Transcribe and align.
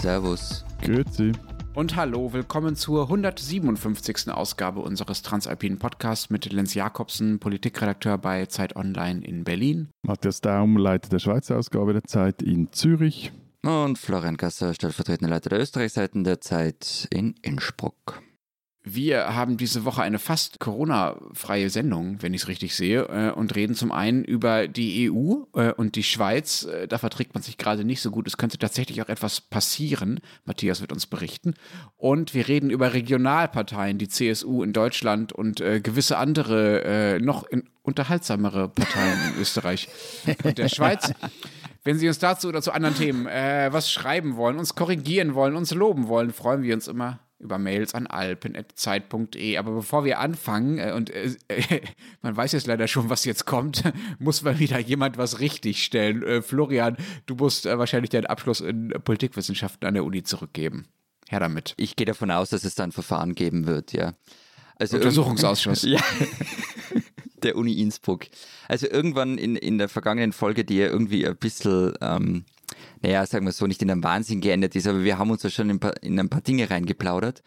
Servus. 0.00 0.64
Grüezi. 0.80 1.32
Und 1.74 1.94
hallo, 1.94 2.32
willkommen 2.32 2.74
zur 2.74 3.02
157. 3.02 4.30
Ausgabe 4.32 4.80
unseres 4.80 5.20
Transalpinen 5.20 5.78
Podcasts 5.78 6.30
mit 6.30 6.50
Lenz 6.50 6.72
Jakobsen, 6.72 7.38
Politikredakteur 7.38 8.16
bei 8.16 8.46
Zeit 8.46 8.76
Online 8.76 9.22
in 9.22 9.44
Berlin. 9.44 9.88
Matthias 10.00 10.40
Daum, 10.40 10.78
Leiter 10.78 11.10
der 11.10 11.18
Schweizer 11.18 11.58
Ausgabe 11.58 11.92
der 11.92 12.04
Zeit 12.04 12.40
in 12.40 12.72
Zürich. 12.72 13.30
Und 13.62 13.98
Florian 13.98 14.38
Gasser, 14.38 14.72
stellvertretender 14.72 15.28
Leiter 15.28 15.50
der 15.50 15.60
Österreichseiten 15.60 16.24
der 16.24 16.40
Zeit 16.40 17.06
in 17.10 17.34
Innsbruck. 17.42 18.22
Wir 18.82 19.34
haben 19.34 19.58
diese 19.58 19.84
Woche 19.84 20.00
eine 20.02 20.18
fast 20.18 20.58
Corona-freie 20.58 21.68
Sendung, 21.68 22.16
wenn 22.22 22.32
ich 22.32 22.42
es 22.42 22.48
richtig 22.48 22.74
sehe, 22.74 23.02
äh, 23.02 23.30
und 23.30 23.54
reden 23.54 23.74
zum 23.74 23.92
einen 23.92 24.24
über 24.24 24.68
die 24.68 25.10
EU 25.10 25.42
äh, 25.54 25.72
und 25.72 25.96
die 25.96 26.02
Schweiz. 26.02 26.64
Äh, 26.64 26.88
da 26.88 26.96
verträgt 26.96 27.34
man 27.34 27.42
sich 27.42 27.58
gerade 27.58 27.84
nicht 27.84 28.00
so 28.00 28.10
gut. 28.10 28.26
Es 28.26 28.38
könnte 28.38 28.56
tatsächlich 28.56 29.02
auch 29.02 29.10
etwas 29.10 29.42
passieren. 29.42 30.20
Matthias 30.46 30.80
wird 30.80 30.92
uns 30.92 31.06
berichten. 31.06 31.54
Und 31.98 32.32
wir 32.32 32.48
reden 32.48 32.70
über 32.70 32.94
Regionalparteien, 32.94 33.98
die 33.98 34.08
CSU 34.08 34.62
in 34.62 34.72
Deutschland 34.72 35.32
und 35.34 35.56
gewisse 35.58 36.16
andere, 36.16 37.18
noch 37.20 37.46
unterhaltsamere 37.82 38.68
Parteien 38.68 39.18
in 39.34 39.40
Österreich 39.40 39.88
und 40.42 40.56
der 40.58 40.68
Schweiz. 40.68 41.12
Wenn 41.84 41.98
Sie 41.98 42.08
uns 42.08 42.18
dazu 42.18 42.48
oder 42.48 42.62
zu 42.62 42.72
anderen 42.72 42.96
Themen 42.96 43.26
was 43.26 43.90
schreiben 43.92 44.36
wollen, 44.36 44.58
uns 44.58 44.74
korrigieren 44.74 45.34
wollen, 45.34 45.56
uns 45.56 45.74
loben 45.74 46.08
wollen, 46.08 46.32
freuen 46.32 46.62
wir 46.62 46.74
uns 46.74 46.88
immer 46.88 47.20
über 47.40 47.58
Mails 47.58 47.94
an 47.94 48.06
alpen.zeit.de. 48.06 49.56
Aber 49.56 49.72
bevor 49.72 50.04
wir 50.04 50.18
anfangen, 50.20 50.78
äh, 50.78 50.92
und 50.92 51.10
äh, 51.10 51.34
man 52.22 52.36
weiß 52.36 52.52
jetzt 52.52 52.66
leider 52.66 52.86
schon, 52.86 53.10
was 53.10 53.24
jetzt 53.24 53.46
kommt, 53.46 53.82
muss 54.18 54.42
mal 54.42 54.58
wieder 54.58 54.78
jemand 54.78 55.18
was 55.18 55.40
richtig 55.40 55.82
stellen. 55.82 56.22
Äh, 56.22 56.42
Florian, 56.42 56.96
du 57.26 57.34
musst 57.34 57.66
äh, 57.66 57.78
wahrscheinlich 57.78 58.10
deinen 58.10 58.26
Abschluss 58.26 58.60
in 58.60 58.90
Politikwissenschaften 59.04 59.86
an 59.88 59.94
der 59.94 60.04
Uni 60.04 60.22
zurückgeben. 60.22 60.86
Her 61.28 61.40
damit. 61.40 61.74
Ich 61.76 61.96
gehe 61.96 62.06
davon 62.06 62.30
aus, 62.30 62.50
dass 62.50 62.64
es 62.64 62.74
da 62.74 62.84
ein 62.84 62.92
Verfahren 62.92 63.34
geben 63.34 63.66
wird, 63.66 63.92
ja. 63.92 64.14
Also 64.76 64.96
Untersuchungsausschuss. 64.96 65.82
ja. 65.84 66.00
der 67.42 67.56
Uni 67.56 67.74
Innsbruck. 67.80 68.26
Also 68.68 68.88
irgendwann 68.88 69.38
in, 69.38 69.56
in 69.56 69.78
der 69.78 69.88
vergangenen 69.88 70.32
Folge, 70.32 70.64
die 70.64 70.78
ja 70.78 70.86
irgendwie 70.86 71.26
ein 71.26 71.36
bisschen 71.36 71.94
ähm, 72.00 72.44
naja, 73.02 73.24
sagen 73.26 73.46
wir 73.46 73.52
so, 73.52 73.66
nicht 73.66 73.82
in 73.82 73.90
einem 73.90 74.04
Wahnsinn 74.04 74.40
geendet 74.40 74.76
ist, 74.76 74.86
aber 74.86 75.02
wir 75.04 75.18
haben 75.18 75.30
uns 75.30 75.42
da 75.42 75.50
schon 75.50 75.70
in 75.70 75.76
ein 75.76 75.80
paar, 75.80 76.02
in 76.02 76.18
ein 76.18 76.28
paar 76.28 76.40
Dinge 76.40 76.70
reingeplaudert. 76.70 77.42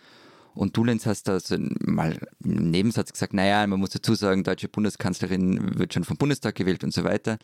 Und 0.55 0.77
du, 0.77 0.83
Lenz, 0.83 1.05
hast 1.05 1.27
da 1.27 1.39
so 1.39 1.57
mal 1.57 2.19
im 2.43 2.69
Nebensatz 2.69 3.11
gesagt, 3.11 3.33
naja, 3.33 3.65
man 3.65 3.79
muss 3.79 3.89
dazu 3.89 4.13
sagen, 4.13 4.43
deutsche 4.43 4.67
Bundeskanzlerin 4.67 5.79
wird 5.79 5.93
schon 5.93 6.03
vom 6.03 6.17
Bundestag 6.17 6.55
gewählt 6.55 6.83
und 6.83 6.93
so 6.93 7.03
weiter. 7.03 7.37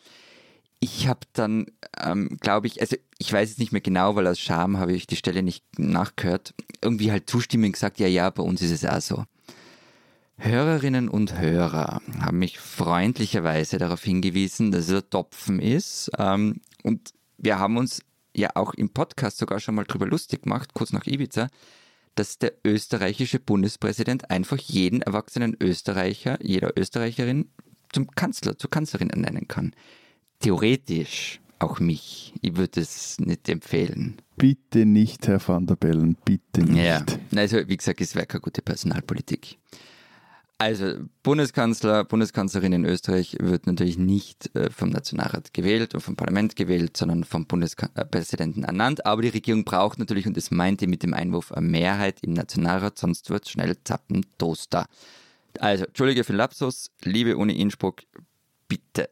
Ich 0.79 1.07
habe 1.07 1.21
dann, 1.33 1.65
ähm, 2.01 2.37
glaube 2.39 2.67
ich, 2.67 2.79
also 2.79 2.95
ich 3.17 3.33
weiß 3.33 3.49
es 3.49 3.57
nicht 3.57 3.71
mehr 3.71 3.81
genau, 3.81 4.15
weil 4.15 4.27
aus 4.27 4.39
Scham 4.39 4.77
habe 4.77 4.93
ich 4.93 5.07
die 5.07 5.17
Stelle 5.17 5.43
nicht 5.43 5.63
nachgehört, 5.77 6.53
irgendwie 6.81 7.11
halt 7.11 7.29
zustimmend 7.29 7.73
gesagt, 7.73 7.99
ja, 7.99 8.07
ja, 8.07 8.29
bei 8.29 8.43
uns 8.43 8.61
ist 8.61 8.71
es 8.71 8.85
auch 8.85 9.01
so. 9.01 9.25
Hörerinnen 10.37 11.09
und 11.09 11.37
Hörer 11.37 12.01
haben 12.21 12.39
mich 12.39 12.59
freundlicherweise 12.59 13.77
darauf 13.77 14.03
hingewiesen, 14.03 14.71
dass 14.71 14.87
es 14.87 15.03
ein 15.03 15.09
Topfen 15.09 15.59
ist. 15.59 16.11
Ähm, 16.17 16.61
und 16.83 17.13
wir 17.41 17.59
haben 17.59 17.77
uns 17.77 18.01
ja 18.35 18.49
auch 18.55 18.73
im 18.73 18.89
Podcast 18.89 19.37
sogar 19.37 19.59
schon 19.59 19.75
mal 19.75 19.85
drüber 19.85 20.05
lustig 20.05 20.43
gemacht, 20.43 20.73
kurz 20.73 20.93
nach 20.93 21.05
Ibiza, 21.05 21.47
dass 22.15 22.37
der 22.37 22.53
österreichische 22.65 23.39
Bundespräsident 23.39 24.29
einfach 24.29 24.57
jeden 24.57 25.01
erwachsenen 25.01 25.55
Österreicher, 25.59 26.37
jeder 26.43 26.77
Österreicherin 26.77 27.49
zum 27.91 28.11
Kanzler, 28.11 28.57
zur 28.57 28.69
Kanzlerin 28.69 29.09
ernennen 29.09 29.47
kann. 29.47 29.73
Theoretisch 30.39 31.41
auch 31.59 31.79
mich. 31.79 32.33
Ich 32.41 32.55
würde 32.55 32.81
es 32.81 33.19
nicht 33.19 33.49
empfehlen. 33.49 34.17
Bitte 34.37 34.85
nicht, 34.85 35.27
Herr 35.27 35.45
van 35.45 35.67
der 35.67 35.75
Bellen, 35.75 36.15
bitte 36.23 36.61
nicht. 36.61 36.83
Ja, 36.83 37.05
also 37.35 37.57
wie 37.67 37.77
gesagt, 37.77 37.99
es 37.99 38.15
wäre 38.15 38.25
keine 38.25 38.41
gute 38.41 38.61
Personalpolitik. 38.61 39.57
Also 40.61 40.95
Bundeskanzler, 41.23 42.03
Bundeskanzlerin 42.03 42.73
in 42.73 42.83
Österreich 42.83 43.37
wird 43.39 43.65
natürlich 43.65 43.97
nicht 43.97 44.53
äh, 44.57 44.69
vom 44.69 44.89
Nationalrat 44.89 45.53
gewählt 45.53 45.95
und 45.95 46.01
vom 46.01 46.17
Parlament 46.17 46.57
gewählt, 46.57 46.97
sondern 46.97 47.23
vom 47.23 47.45
Bundespräsidenten 47.45 48.65
ernannt. 48.65 49.05
Aber 49.05 49.21
die 49.21 49.29
Regierung 49.29 49.63
braucht 49.63 49.99
natürlich, 49.99 50.27
und 50.27 50.35
das 50.35 50.51
meinte 50.51 50.85
mit 50.87 51.01
dem 51.01 51.13
Einwurf, 51.13 51.53
eine 51.53 51.65
Mehrheit 51.65 52.19
im 52.23 52.33
Nationalrat, 52.33 52.97
sonst 52.99 53.29
wird 53.29 53.47
schnell 53.47 53.77
zappen 53.85 54.25
Toaster. 54.37 54.87
Also, 55.59 55.85
Entschuldige 55.85 56.25
für 56.25 56.33
Lapsus, 56.33 56.91
liebe 57.05 57.37
Uni 57.37 57.53
Innsbruck, 57.53 58.01
bitte, 58.67 59.09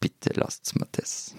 bitte 0.00 0.30
lasst 0.34 0.80
mir 0.80 0.88
das. 0.92 1.34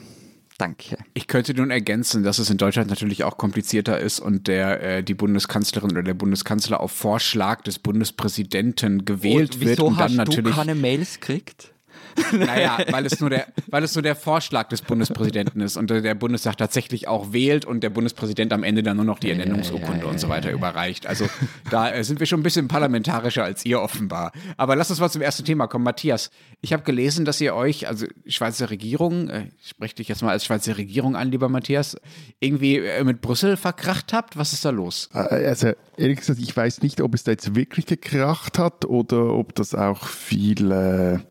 Danke. 0.58 0.98
Ich 1.14 1.28
könnte 1.28 1.54
nun 1.54 1.70
ergänzen, 1.70 2.24
dass 2.24 2.40
es 2.40 2.50
in 2.50 2.58
Deutschland 2.58 2.90
natürlich 2.90 3.24
auch 3.24 3.38
komplizierter 3.38 4.00
ist 4.00 4.20
und 4.20 4.48
der 4.48 4.82
äh, 4.82 5.04
die 5.04 5.14
Bundeskanzlerin 5.14 5.92
oder 5.92 6.02
der 6.02 6.16
Bundeskanzler 6.16 6.80
auf 6.80 6.92
Vorschlag 6.92 7.62
des 7.62 7.78
Bundespräsidenten 7.78 9.06
gewählt 9.06 9.56
und 9.56 9.62
wird 9.62 9.80
und 9.82 10.00
dann 10.00 10.16
natürlich 10.16 10.52
du 10.52 10.58
keine 10.58 10.74
Mails 10.74 11.20
kriegt. 11.20 11.74
Naja, 12.32 12.80
weil 12.90 13.06
es, 13.06 13.20
nur 13.20 13.30
der, 13.30 13.48
weil 13.68 13.84
es 13.84 13.96
nur 13.96 14.02
der 14.02 14.16
Vorschlag 14.16 14.70
des 14.70 14.82
Bundespräsidenten 14.82 15.62
ist 15.62 15.78
und 15.78 15.90
der 15.90 16.16
Bundestag 16.16 16.58
tatsächlich 16.58 17.08
auch 17.08 17.34
wählt 17.34 17.66
und 17.66 17.82
der 17.82 17.90
Bundespräsident 17.90 18.54
am 18.54 18.64
Ende 18.64 18.84
dann 18.84 18.98
nur 18.98 19.06
noch 19.06 19.20
die 19.20 19.30
Ernennungsurkunde 19.30 20.00
ja, 20.00 20.06
ja, 20.06 20.10
und 20.10 20.20
so 20.20 20.30
weiter 20.30 20.52
überreicht. 20.52 21.08
Also 21.08 21.28
da 21.70 21.92
äh, 21.92 22.04
sind 22.04 22.20
wir 22.20 22.28
schon 22.28 22.40
ein 22.40 22.44
bisschen 22.44 22.68
parlamentarischer 22.68 23.44
als 23.44 23.66
ihr 23.66 23.82
offenbar. 23.82 24.32
Aber 24.58 24.76
lass 24.76 24.90
uns 24.90 25.00
mal 25.00 25.10
zum 25.10 25.22
ersten 25.22 25.46
Thema 25.46 25.68
kommen. 25.68 25.84
Matthias, 25.84 26.32
ich 26.62 26.74
habe 26.74 26.84
gelesen, 26.84 27.26
dass 27.26 27.40
ihr 27.42 27.56
euch, 27.56 27.88
also 27.88 28.06
Schweizer 28.26 28.70
Regierung, 28.70 29.30
äh, 29.30 29.48
ich 29.62 29.70
spreche 29.70 29.96
dich 29.96 30.08
jetzt 30.08 30.22
mal 30.22 30.32
als 30.32 30.46
Schweizer 30.46 30.78
Regierung 30.78 31.16
an, 31.16 31.32
lieber 31.32 31.50
Matthias, 31.50 31.98
irgendwie 32.40 32.78
äh, 32.78 33.04
mit 33.04 33.22
Brüssel 33.22 33.58
verkracht 33.58 34.14
habt. 34.14 34.38
Was 34.38 34.54
ist 34.54 34.66
da 34.66 34.70
los? 34.70 35.10
Also 35.14 35.74
ehrlich 35.98 36.20
gesagt, 36.20 36.40
ich 36.40 36.56
weiß 36.56 36.82
nicht, 36.82 37.02
ob 37.02 37.14
es 37.14 37.24
da 37.24 37.32
jetzt 37.32 37.56
wirklich 37.56 37.86
gekracht 37.86 38.60
hat 38.60 38.86
oder 38.86 39.34
ob 39.34 39.56
das 39.56 39.76
auch 39.76 40.06
viel... 40.06 41.24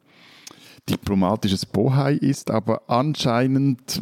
Diplomatisches 0.89 1.67
Bohai 1.67 2.13
ist, 2.13 2.49
aber 2.49 2.83
anscheinend, 2.89 4.01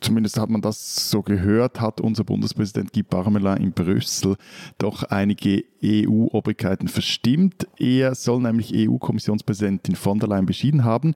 zumindest 0.00 0.38
hat 0.38 0.50
man 0.50 0.60
das 0.60 1.08
so 1.08 1.22
gehört, 1.22 1.80
hat 1.80 2.02
unser 2.02 2.22
Bundespräsident 2.24 2.92
Guy 2.92 3.02
Parmelin 3.02 3.56
in 3.56 3.72
Brüssel 3.72 4.36
doch 4.76 5.04
einige 5.04 5.64
EU-Obrigkeiten 5.82 6.88
verstimmt. 6.88 7.66
Er 7.78 8.14
soll 8.14 8.42
nämlich 8.42 8.74
EU-Kommissionspräsidentin 8.74 9.96
von 9.96 10.18
der 10.18 10.28
Leyen 10.28 10.44
beschieden 10.44 10.84
haben. 10.84 11.14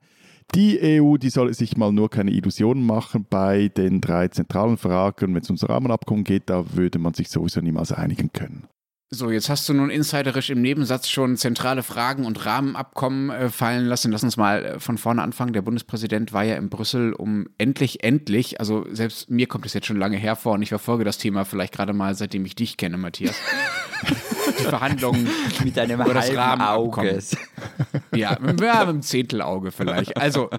Die 0.55 0.79
EU, 0.81 1.17
die 1.17 1.29
soll 1.29 1.53
sich 1.53 1.77
mal 1.77 1.91
nur 1.91 2.09
keine 2.09 2.31
Illusionen 2.31 2.83
machen 2.83 3.25
bei 3.29 3.69
den 3.69 4.01
drei 4.01 4.29
zentralen 4.29 4.77
Fragen. 4.77 5.35
Wenn 5.35 5.43
es 5.43 5.49
um 5.49 5.57
das 5.57 5.69
Rahmenabkommen 5.69 6.23
geht, 6.23 6.49
da 6.49 6.75
würde 6.75 6.97
man 6.97 7.13
sich 7.13 7.29
sowieso 7.29 7.61
niemals 7.61 7.91
einigen 7.91 8.33
können. 8.33 8.67
So, 9.13 9.29
jetzt 9.29 9.47
hast 9.47 9.69
du 9.69 9.75
nun 9.75 9.91
insiderisch 9.91 10.49
im 10.49 10.63
Nebensatz 10.63 11.07
schon 11.07 11.37
zentrale 11.37 11.83
Fragen 11.83 12.25
und 12.25 12.47
Rahmenabkommen 12.47 13.29
äh, 13.29 13.49
fallen 13.49 13.85
lassen. 13.85 14.11
Lass 14.11 14.23
uns 14.23 14.37
mal 14.37 14.65
äh, 14.65 14.79
von 14.79 14.97
vorne 14.97 15.21
anfangen. 15.21 15.53
Der 15.53 15.61
Bundespräsident 15.61 16.33
war 16.33 16.43
ja 16.43 16.55
in 16.55 16.69
Brüssel, 16.69 17.13
um 17.13 17.45
endlich, 17.59 18.03
endlich, 18.03 18.59
also 18.59 18.87
selbst 18.89 19.29
mir 19.29 19.45
kommt 19.45 19.67
es 19.67 19.73
jetzt 19.75 19.85
schon 19.85 19.97
lange 19.97 20.17
hervor 20.17 20.53
und 20.53 20.63
ich 20.63 20.69
verfolge 20.69 21.03
das 21.03 21.19
Thema 21.19 21.45
vielleicht 21.45 21.75
gerade 21.75 21.93
mal, 21.93 22.15
seitdem 22.15 22.43
ich 22.45 22.55
dich 22.55 22.75
kenne, 22.75 22.97
Matthias. 22.97 23.35
Die 24.59 24.63
Verhandlungen 24.63 25.29
mit 25.63 25.77
einem 25.77 26.01
über 26.01 26.13
das 26.13 26.35
Rahmenabkommen. 26.35 27.19
Ja, 28.15 28.33
ja, 28.33 28.39
mit 28.39 28.61
einem 28.61 29.01
Zehntelauge 29.01 29.71
vielleicht. 29.71 30.17
Also, 30.17 30.49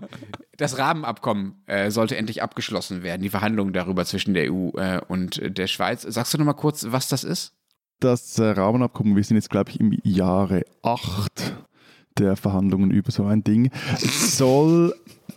das 0.57 0.79
Rahmenabkommen 0.79 1.63
äh, 1.67 1.91
sollte 1.91 2.17
endlich 2.17 2.43
abgeschlossen 2.43 3.03
werden, 3.03 3.23
die 3.23 3.29
Verhandlungen 3.29 3.73
darüber 3.73 4.05
zwischen 4.05 4.35
der 4.35 4.53
EU 4.53 4.71
äh, 4.77 5.01
und 5.07 5.41
der 5.43 5.67
Schweiz. 5.67 6.03
Sagst 6.03 6.35
du 6.35 6.39
noch 6.39 6.47
mal 6.47 6.55
kurz, 6.55 6.87
was 6.89 7.09
das 7.09 7.25
ist? 7.25 7.53
Das 8.05 8.39
äh, 8.39 8.45
Rahmenabkommen, 8.45 9.17
wir 9.17 9.25
sind 9.25 9.37
jetzt, 9.37 9.51
glaube 9.51 9.71
ich, 9.71 9.81
im 9.81 9.99
Jahre 10.03 10.65
8 10.83 11.55
der 12.19 12.37
Verhandlungen 12.37 12.91
über 12.91 13.11
so 13.11 13.25
ein 13.25 13.43
Ding, 13.43 13.71
soll 13.99 14.95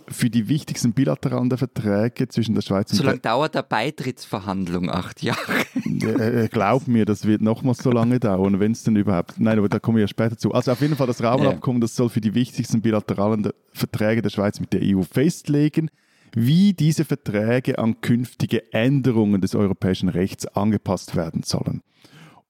für 0.10 0.30
die 0.30 0.48
wichtigsten 0.48 0.94
bilateralen 0.94 1.50
Verträge 1.58 2.28
zwischen 2.28 2.54
der 2.56 2.62
Schweiz 2.62 2.92
und 2.92 2.98
So 2.98 3.04
lange 3.04 3.20
dauert 3.20 3.56
der 3.56 3.64
Beitrittsverhandlung, 3.64 4.90
acht 4.90 5.24
Jahre. 5.24 5.66
Äh, 5.86 6.46
äh, 6.46 6.48
glaub 6.50 6.88
mir, 6.88 7.06
das 7.06 7.26
wird 7.26 7.42
nochmals 7.42 7.80
so 7.80 7.92
lange 7.92 8.20
dauern, 8.20 8.60
wenn 8.60 8.74
es 8.74 8.84
denn 8.84 8.96
überhaupt. 8.96 9.40
Nein, 9.40 9.58
aber 9.58 9.70
da 9.70 9.80
kommen 9.80 9.98
wir 9.98 10.02
ja 10.02 10.08
später 10.08 10.38
zu. 10.38 10.54
Also 10.54 10.72
auf 10.72 10.82
jeden 10.82 10.96
Fall 10.96 11.08
das 11.08 11.24
Rahmenabkommen, 11.24 11.82
das 11.82 11.96
soll 11.96 12.10
für 12.10 12.22
die 12.22 12.36
wichtigsten 12.36 12.82
bilateralen 12.82 13.50
Verträge 13.74 14.22
der 14.22 14.30
Schweiz 14.30 14.60
mit 14.60 14.74
der 14.74 14.82
EU 14.84 15.02
festlegen, 15.02 15.90
wie 16.36 16.74
diese 16.74 17.06
Verträge 17.06 17.80
an 17.80 18.02
künftige 18.02 18.72
Änderungen 18.74 19.42
des 19.42 19.56
europäischen 19.56 20.10
Rechts 20.10 20.46
angepasst 20.46 21.16
werden 21.16 21.44
sollen. 21.44 21.82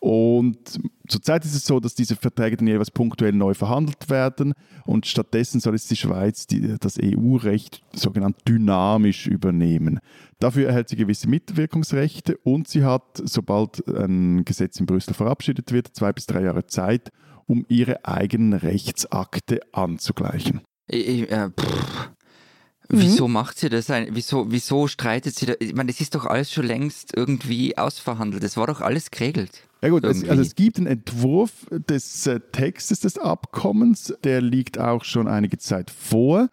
Und 0.08 0.80
zurzeit 1.10 1.44
ist 1.44 1.54
es 1.54 1.66
so, 1.66 1.82
dass 1.82 1.94
diese 1.94 2.16
Verträge 2.16 2.56
dann 2.56 2.68
jeweils 2.68 2.92
punktuell 2.92 3.34
neu 3.34 3.54
verhandelt 3.54 4.10
werden 4.10 4.54
und 4.86 5.06
stattdessen 5.06 5.60
soll 5.60 5.74
jetzt 5.74 5.92
die 5.92 5.98
Schweiz 5.98 6.48
die, 6.48 6.78
das 6.80 6.98
EU-Recht 6.98 7.82
sogenannt 7.94 8.38
dynamisch 8.48 9.28
übernehmen. 9.28 10.00
Dafür 10.40 10.70
erhält 10.70 10.88
sie 10.88 10.96
gewisse 10.96 11.28
Mitwirkungsrechte 11.28 12.38
und 12.38 12.70
sie 12.70 12.86
hat, 12.86 13.22
sobald 13.26 13.86
ein 13.86 14.46
Gesetz 14.46 14.80
in 14.80 14.86
Brüssel 14.86 15.14
verabschiedet 15.14 15.74
wird, 15.74 15.94
zwei 15.94 16.14
bis 16.14 16.26
drei 16.26 16.44
Jahre 16.44 16.66
Zeit, 16.68 17.10
um 17.46 17.66
ihre 17.68 18.06
eigenen 18.06 18.54
Rechtsakte 18.54 19.60
anzugleichen. 19.74 20.62
Ich, 20.88 21.30
äh, 21.30 21.50
Wieso 22.88 23.28
mhm. 23.28 23.34
macht 23.34 23.60
sie 23.60 23.68
das? 23.68 23.90
Wieso, 23.90 24.50
wieso 24.50 24.88
streitet 24.88 25.36
sie 25.36 25.48
da? 25.48 25.54
Ich 25.60 25.76
meine, 25.76 25.92
das 25.92 26.00
ist 26.00 26.16
doch 26.16 26.26
alles 26.26 26.54
schon 26.54 26.66
längst 26.66 27.12
irgendwie 27.14 27.78
ausverhandelt. 27.78 28.42
Das 28.42 28.56
war 28.56 28.68
doch 28.68 28.80
alles 28.80 29.12
geregelt. 29.12 29.67
Ja 29.82 29.90
gut, 29.90 30.04
es, 30.06 30.28
also 30.28 30.42
es 30.42 30.56
gibt 30.56 30.78
einen 30.78 30.88
Entwurf 30.88 31.68
des 31.70 32.26
äh, 32.26 32.40
Textes 32.52 33.02
des 33.02 33.18
Abkommens, 33.18 34.14
der 34.24 34.42
liegt 34.42 34.80
auch 34.80 35.04
schon 35.04 35.28
einige 35.28 35.58
Zeit 35.60 35.92
vor, 35.92 36.50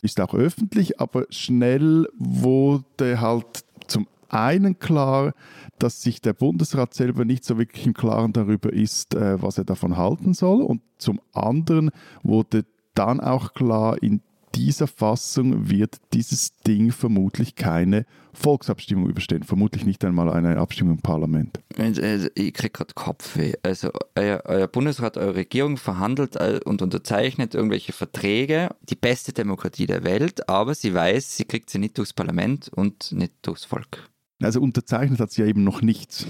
ist 0.00 0.20
auch 0.20 0.34
öffentlich, 0.34 0.98
aber 0.98 1.26
schnell 1.30 2.08
wurde 2.16 3.20
halt 3.20 3.64
zum 3.88 4.08
einen 4.28 4.78
klar, 4.78 5.34
dass 5.78 6.02
sich 6.02 6.20
der 6.20 6.32
Bundesrat 6.32 6.94
selber 6.94 7.24
nicht 7.24 7.44
so 7.44 7.58
wirklich 7.58 7.86
im 7.86 7.94
Klaren 7.94 8.32
darüber 8.32 8.72
ist, 8.72 9.14
äh, 9.14 9.40
was 9.42 9.58
er 9.58 9.64
davon 9.64 9.96
halten 9.96 10.32
soll. 10.32 10.62
Und 10.62 10.80
zum 10.98 11.20
anderen 11.32 11.90
wurde 12.22 12.64
dann 12.94 13.20
auch 13.20 13.52
klar, 13.52 14.02
in 14.02 14.22
dieser 14.54 14.86
Fassung 14.86 15.70
wird 15.70 15.96
dieses 16.12 16.56
Ding 16.58 16.92
vermutlich 16.92 17.54
keine 17.54 18.06
Volksabstimmung 18.32 19.08
überstehen. 19.08 19.42
Vermutlich 19.42 19.84
nicht 19.84 20.04
einmal 20.04 20.30
eine 20.30 20.58
Abstimmung 20.58 20.94
im 20.96 21.02
Parlament. 21.02 21.60
Also, 21.78 22.28
ich 22.34 22.54
kriege 22.54 22.70
gerade 22.70 22.94
Kopfweh. 22.94 23.54
Also 23.62 23.90
euer, 24.14 24.42
euer, 24.44 24.68
Bundesrat, 24.68 25.16
eure 25.16 25.36
Regierung 25.36 25.76
verhandelt 25.76 26.36
äh, 26.36 26.60
und 26.64 26.82
unterzeichnet 26.82 27.54
irgendwelche 27.54 27.92
Verträge, 27.92 28.70
die 28.88 28.96
beste 28.96 29.32
Demokratie 29.32 29.86
der 29.86 30.04
Welt, 30.04 30.48
aber 30.48 30.74
sie 30.74 30.94
weiß, 30.94 31.36
sie 31.36 31.44
kriegt 31.44 31.70
sie 31.70 31.78
nicht 31.78 31.98
durchs 31.98 32.12
Parlament 32.12 32.70
und 32.74 33.12
nicht 33.12 33.34
durchs 33.42 33.64
Volk. 33.64 34.08
Also 34.42 34.60
unterzeichnet 34.60 35.20
hat 35.20 35.30
sie 35.30 35.42
ja 35.42 35.48
eben 35.48 35.64
noch 35.64 35.82
nichts. 35.82 36.26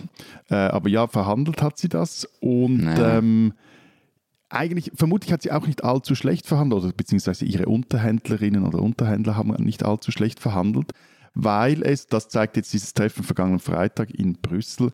Äh, 0.51 0.55
aber 0.55 0.89
ja, 0.89 1.07
verhandelt 1.07 1.63
hat 1.63 1.79
sie 1.79 1.89
das 1.89 2.29
und 2.41 2.85
naja. 2.85 3.19
ähm, 3.19 3.55
eigentlich, 4.53 4.93
vermutlich 4.95 5.33
hat 5.33 5.43
sie 5.43 5.53
auch 5.53 5.67
nicht 5.67 5.85
allzu 5.85 6.15
schlecht 6.15 6.47
verhandelt, 6.47 6.97
beziehungsweise 6.97 7.45
ihre 7.45 7.67
Unterhändlerinnen 7.67 8.67
oder 8.67 8.81
Unterhändler 8.81 9.37
haben 9.37 9.53
nicht 9.63 9.85
allzu 9.85 10.13
schlecht 10.13 10.41
verhandelt, 10.41 10.93
weil 11.35 11.83
es, 11.83 12.07
das 12.07 12.29
zeigt 12.29 12.57
jetzt 12.57 12.73
dieses 12.73 12.95
Treffen 12.95 13.25
vergangenen 13.25 13.61
Freitag 13.61 14.11
in 14.11 14.35
Brüssel, 14.35 14.93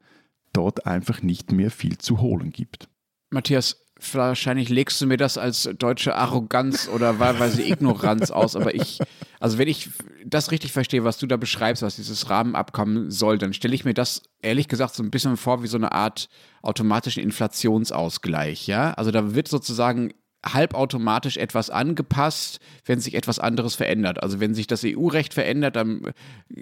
dort 0.53 0.87
einfach 0.87 1.23
nicht 1.23 1.53
mehr 1.53 1.71
viel 1.71 1.99
zu 1.99 2.21
holen 2.21 2.51
gibt. 2.51 2.89
Matthias, 3.31 3.88
wahrscheinlich 4.13 4.69
legst 4.69 5.01
du 5.01 5.07
mir 5.07 5.17
das 5.17 5.39
als 5.39 5.69
deutsche 5.79 6.15
Arroganz 6.15 6.89
oder 6.89 7.19
wahlweise 7.19 7.63
Ignoranz 7.63 8.31
aus, 8.31 8.57
aber 8.57 8.75
ich, 8.75 8.99
also 9.41 9.59
wenn 9.59 9.69
ich 9.69 9.91
das 10.25 10.51
richtig 10.51 10.73
verstehe, 10.73 11.05
was 11.05 11.19
du 11.19 11.27
da 11.27 11.37
beschreibst, 11.37 11.83
was 11.83 11.97
dieses 11.97 12.31
Rahmenabkommen 12.31 13.11
soll, 13.11 13.39
dann 13.39 13.53
stelle 13.53 13.75
ich 13.75 13.85
mir 13.85 13.95
das 13.95 14.23
ehrlich 14.43 14.69
gesagt 14.69 14.95
so 14.95 15.03
ein 15.03 15.11
bisschen 15.11 15.37
vor 15.37 15.63
wie 15.63 15.69
so 15.69 15.77
eine 15.77 15.93
Art 15.93 16.29
automatischen 16.63 17.23
Inflationsausgleich, 17.23 18.67
ja? 18.67 18.93
Also 18.95 19.11
da 19.11 19.35
wird 19.35 19.49
sozusagen 19.49 20.13
halbautomatisch 20.55 21.37
etwas 21.37 21.71
angepasst, 21.71 22.61
wenn 22.85 23.01
sich 23.01 23.15
etwas 23.15 23.39
anderes 23.39 23.75
verändert. 23.75 24.23
Also 24.23 24.41
wenn 24.41 24.55
sich 24.55 24.67
das 24.67 24.85
EU-Recht 24.85 25.35
verändert, 25.35 25.77
dann 25.77 26.13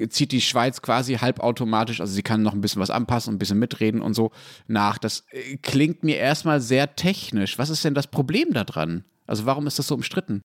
zieht 0.09 0.33
die 0.33 0.41
Schweiz 0.41 0.83
quasi 0.83 1.15
halbautomatisch, 1.15 2.01
also 2.01 2.13
sie 2.13 2.23
kann 2.23 2.43
noch 2.43 2.55
ein 2.55 2.61
bisschen 2.61 2.83
was 2.83 2.91
anpassen, 2.91 3.35
ein 3.35 3.39
bisschen 3.39 3.59
mitreden 3.59 4.03
und 4.03 4.15
so 4.15 4.31
nach. 4.67 4.99
Das 4.99 5.25
äh, 5.31 5.57
klingt 5.57 6.05
mir 6.05 6.17
erstmal 6.17 6.61
sehr 6.61 6.97
technisch. 6.97 7.59
Was 7.59 7.71
ist 7.71 7.85
denn 7.85 7.95
das 7.95 8.07
Problem 8.07 8.53
daran? 8.53 9.05
Also 9.27 9.47
warum 9.47 9.67
ist 9.67 9.79
das 9.79 9.89
so 9.89 9.95
umstritten? 9.95 10.43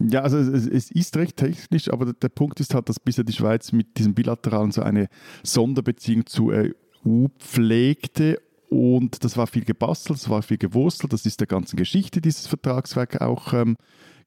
Ja, 0.00 0.22
also 0.22 0.38
es, 0.38 0.90
ist 0.90 1.16
recht 1.16 1.36
technisch, 1.36 1.88
aber 1.88 2.12
der 2.12 2.28
Punkt 2.28 2.58
ist 2.58 2.74
halt, 2.74 2.88
dass 2.88 2.98
bisher 2.98 3.24
die 3.24 3.32
Schweiz 3.32 3.70
mit 3.72 3.96
diesem 3.96 4.14
Bilateralen 4.14 4.72
so 4.72 4.82
eine 4.82 5.08
Sonderbeziehung 5.44 6.26
zur 6.26 6.52
EU 7.06 7.26
pflegte 7.38 8.40
und 8.68 9.24
das 9.24 9.36
war 9.36 9.46
viel 9.46 9.64
gebastelt, 9.64 10.18
das 10.18 10.28
war 10.28 10.42
viel 10.42 10.58
gewurstelt. 10.58 11.12
Das 11.12 11.26
ist 11.26 11.40
der 11.40 11.46
ganzen 11.46 11.76
Geschichte 11.76 12.20
dieses 12.20 12.46
Vertragswerk 12.46 13.20
auch 13.20 13.52
ähm, 13.52 13.76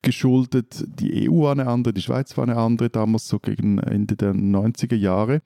geschuldet. 0.01 0.85
Die 0.87 1.29
EU 1.29 1.43
war 1.43 1.51
eine 1.51 1.67
andere, 1.67 1.93
die 1.93 2.01
Schweiz 2.01 2.37
war 2.37 2.43
eine 2.43 2.57
andere, 2.57 2.89
damals 2.89 3.27
so 3.27 3.39
gegen 3.39 3.79
Ende 3.79 4.15
der 4.15 4.33
90er 4.33 4.95
Jahre. 4.95 5.41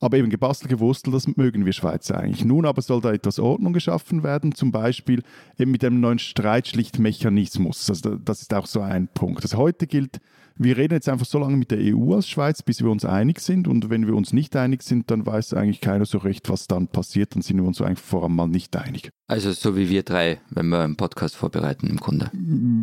Aber 0.00 0.18
eben 0.18 0.28
gebastelt, 0.28 0.70
gewurstelt, 0.70 1.14
das 1.14 1.28
mögen 1.36 1.64
wir 1.64 1.72
Schweizer 1.72 2.18
eigentlich. 2.18 2.44
Nun 2.44 2.66
aber 2.66 2.82
soll 2.82 3.00
da 3.00 3.12
etwas 3.12 3.38
Ordnung 3.38 3.72
geschaffen 3.72 4.22
werden, 4.22 4.54
zum 4.54 4.70
Beispiel 4.70 5.22
eben 5.58 5.70
mit 5.70 5.84
einem 5.84 6.00
neuen 6.00 6.18
Streitschlichtmechanismus. 6.18 7.88
Also 7.88 8.16
das 8.16 8.42
ist 8.42 8.52
auch 8.52 8.66
so 8.66 8.80
ein 8.80 9.08
Punkt. 9.08 9.42
Also 9.42 9.56
heute 9.56 9.86
gilt 9.86 10.20
wir 10.56 10.76
reden 10.76 10.94
jetzt 10.94 11.08
einfach 11.08 11.26
so 11.26 11.38
lange 11.38 11.56
mit 11.56 11.70
der 11.70 11.78
EU 11.80 12.14
als 12.14 12.28
Schweiz, 12.28 12.62
bis 12.62 12.80
wir 12.82 12.90
uns 12.90 13.04
einig 13.04 13.40
sind. 13.40 13.66
Und 13.66 13.90
wenn 13.90 14.06
wir 14.06 14.14
uns 14.14 14.32
nicht 14.32 14.54
einig 14.54 14.82
sind, 14.82 15.10
dann 15.10 15.26
weiß 15.26 15.54
eigentlich 15.54 15.80
keiner 15.80 16.04
so 16.04 16.18
recht, 16.18 16.48
was 16.48 16.66
dann 16.66 16.86
passiert. 16.86 17.34
Dann 17.34 17.42
sind 17.42 17.56
wir 17.56 17.64
uns 17.64 17.80
eigentlich 17.80 17.98
vor 17.98 18.22
allem 18.22 18.36
mal 18.36 18.46
nicht 18.46 18.76
einig. 18.76 19.10
Also 19.26 19.52
so 19.52 19.76
wie 19.76 19.88
wir 19.88 20.02
drei, 20.02 20.40
wenn 20.50 20.68
wir 20.68 20.80
einen 20.80 20.96
Podcast 20.96 21.34
vorbereiten 21.34 21.88
im 21.88 21.96
Grunde. 21.96 22.30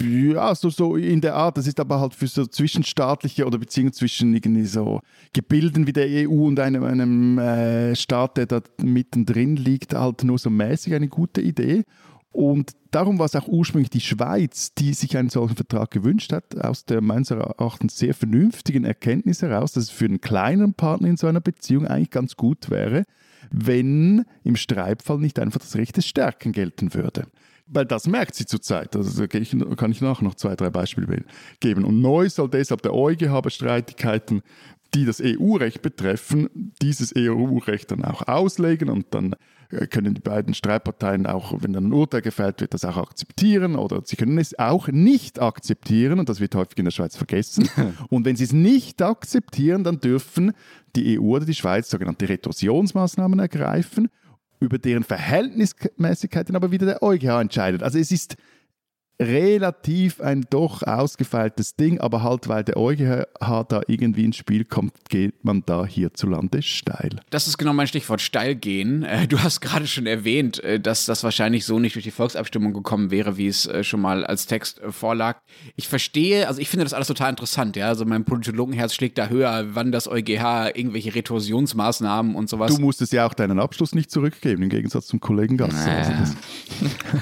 Ja, 0.03 0.53
so, 0.55 0.69
so 0.69 0.95
in 0.97 1.21
der 1.21 1.35
Art. 1.35 1.57
Das 1.57 1.67
ist 1.67 1.79
aber 1.79 1.99
halt 1.99 2.13
für 2.13 2.27
so 2.27 2.45
zwischenstaatliche 2.45 3.45
oder 3.45 3.57
Beziehungen 3.57 3.93
zwischen 3.93 4.33
irgendwie 4.33 4.65
so 4.65 4.99
Gebilden 5.33 5.87
wie 5.87 5.93
der 5.93 6.07
EU 6.27 6.47
und 6.47 6.59
einem, 6.59 6.83
einem 6.83 7.37
äh, 7.37 7.95
Staat, 7.95 8.37
der 8.37 8.47
da 8.47 8.61
mittendrin 8.81 9.55
liegt, 9.55 9.93
halt 9.93 10.23
nur 10.23 10.37
so 10.37 10.49
mäßig 10.49 10.93
eine 10.93 11.07
gute 11.07 11.41
Idee. 11.41 11.83
Und 12.31 12.71
darum 12.91 13.19
war 13.19 13.25
es 13.25 13.35
auch 13.35 13.47
ursprünglich 13.47 13.89
die 13.89 13.99
Schweiz, 13.99 14.73
die 14.73 14.93
sich 14.93 15.17
einen 15.17 15.29
solchen 15.29 15.55
Vertrag 15.55 15.91
gewünscht 15.91 16.31
hat, 16.31 16.57
aus 16.63 16.85
der 16.85 17.01
meines 17.01 17.31
Erachtens 17.31 17.97
sehr 17.97 18.13
vernünftigen 18.13 18.85
Erkenntnis 18.85 19.41
heraus, 19.41 19.73
dass 19.73 19.85
es 19.85 19.89
für 19.89 20.05
einen 20.05 20.21
kleinen 20.21 20.73
Partner 20.73 21.09
in 21.09 21.17
so 21.17 21.27
einer 21.27 21.41
Beziehung 21.41 21.87
eigentlich 21.87 22.09
ganz 22.09 22.37
gut 22.37 22.69
wäre, 22.69 23.03
wenn 23.51 24.25
im 24.43 24.55
Streitfall 24.55 25.17
nicht 25.17 25.39
einfach 25.39 25.59
das 25.59 25.75
Recht 25.75 25.97
des 25.97 26.07
Stärken 26.07 26.53
gelten 26.53 26.93
würde. 26.93 27.27
Weil 27.67 27.85
das 27.85 28.07
merkt 28.07 28.35
sie 28.35 28.45
zurzeit. 28.45 28.95
Also 28.95 29.27
kann 29.27 29.41
ich 29.91 30.01
nachher 30.01 30.23
noch 30.23 30.35
zwei, 30.35 30.55
drei 30.55 30.69
Beispiele 30.69 31.23
geben. 31.59 31.85
Und 31.85 32.01
neu 32.01 32.29
soll 32.29 32.49
deshalb 32.49 32.81
der 32.81 32.93
EuGH 32.93 33.49
Streitigkeiten 33.49 34.41
die 34.93 35.05
das 35.05 35.21
EU-Recht 35.23 35.81
betreffen, 35.81 36.49
dieses 36.81 37.13
EU-Recht 37.15 37.91
dann 37.91 38.03
auch 38.03 38.27
auslegen 38.27 38.89
und 38.89 39.07
dann 39.11 39.35
können 39.89 40.13
die 40.13 40.21
beiden 40.21 40.53
Streitparteien 40.53 41.25
auch, 41.25 41.53
wenn 41.61 41.73
dann 41.73 41.87
ein 41.87 41.93
Urteil 41.93 42.21
gefällt 42.21 42.61
wird, 42.61 42.73
das 42.73 42.85
auch 42.85 42.97
akzeptieren 42.97 43.75
oder 43.75 44.01
sie 44.03 44.15
können 44.15 44.37
es 44.37 44.57
auch 44.59 44.87
nicht 44.89 45.41
akzeptieren 45.41 46.19
und 46.19 46.29
das 46.29 46.39
wird 46.39 46.55
häufig 46.55 46.77
in 46.77 46.85
der 46.85 46.91
Schweiz 46.91 47.15
vergessen. 47.15 47.69
und 48.09 48.25
wenn 48.25 48.35
sie 48.35 48.43
es 48.43 48.53
nicht 48.53 49.01
akzeptieren, 49.01 49.83
dann 49.83 49.99
dürfen 49.99 50.53
die 50.95 51.19
EU 51.19 51.23
oder 51.23 51.45
die 51.45 51.55
Schweiz 51.55 51.89
sogenannte 51.89 52.27
Retorsionsmaßnahmen 52.27 53.39
ergreifen, 53.39 54.09
über 54.59 54.77
deren 54.77 55.03
Verhältnismäßigkeit 55.03 56.49
dann 56.49 56.55
aber 56.55 56.71
wieder 56.71 56.85
der 56.85 57.03
EuGH 57.03 57.41
entscheidet. 57.41 57.81
Also 57.81 57.97
es 57.97 58.11
ist 58.11 58.35
relativ 59.21 60.19
ein 60.19 60.45
doch 60.49 60.81
ausgefeiltes 60.81 61.75
Ding, 61.75 61.99
aber 61.99 62.23
halt, 62.23 62.47
weil 62.47 62.63
der 62.63 62.77
EuGH 62.77 63.27
da 63.69 63.81
irgendwie 63.87 64.25
ins 64.25 64.35
Spiel 64.35 64.65
kommt, 64.65 64.93
geht 65.09 65.45
man 65.45 65.63
da 65.65 65.85
hierzulande 65.85 66.61
steil. 66.63 67.19
Das 67.29 67.47
ist 67.47 67.57
genau 67.57 67.73
mein 67.73 67.87
Stichwort, 67.87 68.19
steil 68.19 68.55
gehen. 68.55 69.03
Äh, 69.03 69.27
du 69.27 69.39
hast 69.39 69.61
gerade 69.61 69.85
schon 69.85 70.07
erwähnt, 70.07 70.63
äh, 70.63 70.79
dass 70.79 71.05
das 71.05 71.23
wahrscheinlich 71.23 71.65
so 71.65 71.77
nicht 71.77 71.95
durch 71.95 72.03
die 72.03 72.11
Volksabstimmung 72.11 72.73
gekommen 72.73 73.11
wäre, 73.11 73.37
wie 73.37 73.47
es 73.47 73.67
äh, 73.67 73.83
schon 73.83 74.01
mal 74.01 74.25
als 74.25 74.47
Text 74.47 74.81
vorlag. 74.89 75.37
Ich 75.75 75.87
verstehe, 75.87 76.47
also 76.47 76.59
ich 76.59 76.69
finde 76.69 76.85
das 76.85 76.93
alles 76.93 77.07
total 77.07 77.29
interessant, 77.29 77.75
ja, 77.75 77.87
also 77.87 78.05
mein 78.05 78.25
Politologenherz 78.25 78.95
schlägt 78.95 79.19
da 79.19 79.27
höher, 79.27 79.67
wann 79.73 79.91
das 79.91 80.07
EuGH 80.07 80.71
irgendwelche 80.73 81.13
Retorsionsmaßnahmen 81.13 82.35
und 82.35 82.49
sowas. 82.49 82.75
Du 82.75 82.81
musstest 82.81 83.13
ja 83.13 83.27
auch 83.27 83.35
deinen 83.35 83.59
Abschluss 83.59 83.93
nicht 83.93 84.09
zurückgeben, 84.09 84.63
im 84.63 84.69
Gegensatz 84.69 85.05
zum 85.05 85.19
Kollegen 85.19 85.57
Gasser. 85.57 85.91
Also 85.91 86.33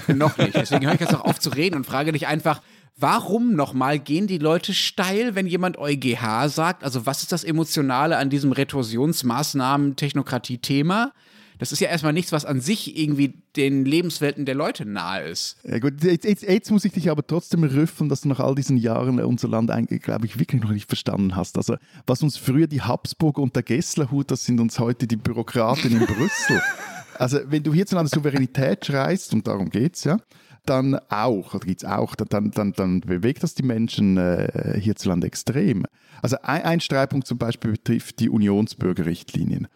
Noch 0.13 0.37
nicht, 0.37 0.55
deswegen 0.55 0.85
höre 0.85 0.93
ich 0.93 1.01
jetzt 1.01 1.13
auch 1.13 1.25
auf 1.25 1.39
zu 1.39 1.49
reden 1.49 1.75
und 1.75 1.88
frage 1.89 2.11
dich 2.11 2.27
einfach, 2.27 2.61
warum 2.97 3.55
nochmal 3.55 3.97
gehen 3.99 4.27
die 4.27 4.37
Leute 4.37 4.73
steil, 4.73 5.35
wenn 5.35 5.47
jemand 5.47 5.77
EuGH 5.77 6.49
sagt? 6.49 6.83
Also 6.83 7.05
was 7.05 7.21
ist 7.23 7.31
das 7.31 7.43
Emotionale 7.43 8.17
an 8.17 8.29
diesem 8.29 8.51
Retorsionsmaßnahmen-Technokratie-Thema? 8.51 11.13
Das 11.57 11.71
ist 11.73 11.81
ja 11.81 11.89
erstmal 11.89 12.13
nichts, 12.13 12.31
was 12.31 12.45
an 12.45 12.61
sich 12.61 12.97
irgendwie 12.97 13.33
den 13.57 13.83
Lebenswelten 13.83 14.45
der 14.45 14.55
Leute 14.55 14.85
nahe 14.85 15.23
ist. 15.23 15.57
Ja 15.63 15.79
gut, 15.79 16.01
jetzt, 16.03 16.23
jetzt, 16.23 16.43
jetzt 16.43 16.71
muss 16.71 16.85
ich 16.85 16.93
dich 16.93 17.09
aber 17.09 17.27
trotzdem 17.27 17.65
rüffeln, 17.65 18.07
dass 18.07 18.21
du 18.21 18.29
nach 18.29 18.39
all 18.39 18.55
diesen 18.55 18.77
Jahren 18.77 19.19
unser 19.19 19.49
Land 19.49 19.69
eigentlich, 19.69 20.01
glaube 20.01 20.25
ich, 20.25 20.39
wirklich 20.39 20.61
noch 20.61 20.71
nicht 20.71 20.87
verstanden 20.87 21.35
hast. 21.35 21.57
Also 21.57 21.75
was 22.07 22.23
uns 22.23 22.37
früher 22.37 22.67
die 22.67 22.81
Habsburg 22.81 23.37
und 23.37 23.57
der 23.57 23.63
Gesslerhut, 23.63 24.31
das 24.31 24.45
sind 24.45 24.61
uns 24.61 24.79
heute 24.79 25.05
die 25.05 25.17
Bürokraten 25.17 25.91
in 25.91 26.05
Brüssel. 26.05 26.61
Also 27.19 27.39
wenn 27.49 27.61
du 27.61 27.73
hierzulande 27.73 28.09
Souveränität 28.09 28.85
schreist, 28.85 29.33
und 29.33 29.45
darum 29.45 29.69
geht 29.69 29.97
es 29.97 30.05
ja, 30.05 30.19
dann 30.65 30.95
auch, 31.09 31.53
oder 31.53 31.65
gibt 31.65 31.83
es 31.83 31.89
auch, 31.89 32.15
dann, 32.15 32.51
dann, 32.51 32.73
dann 32.73 33.01
bewegt 33.01 33.43
das 33.43 33.55
die 33.55 33.63
Menschen 33.63 34.17
äh, 34.17 34.79
hierzulande 34.79 35.27
extrem. 35.27 35.85
Also 36.21 36.37
ein, 36.43 36.63
ein 36.63 36.79
Streitpunkt 36.79 37.27
zum 37.27 37.37
Beispiel 37.37 37.71
betrifft 37.71 38.19
die 38.19 38.29
Unionsbürgerrichtlinien. 38.29 39.67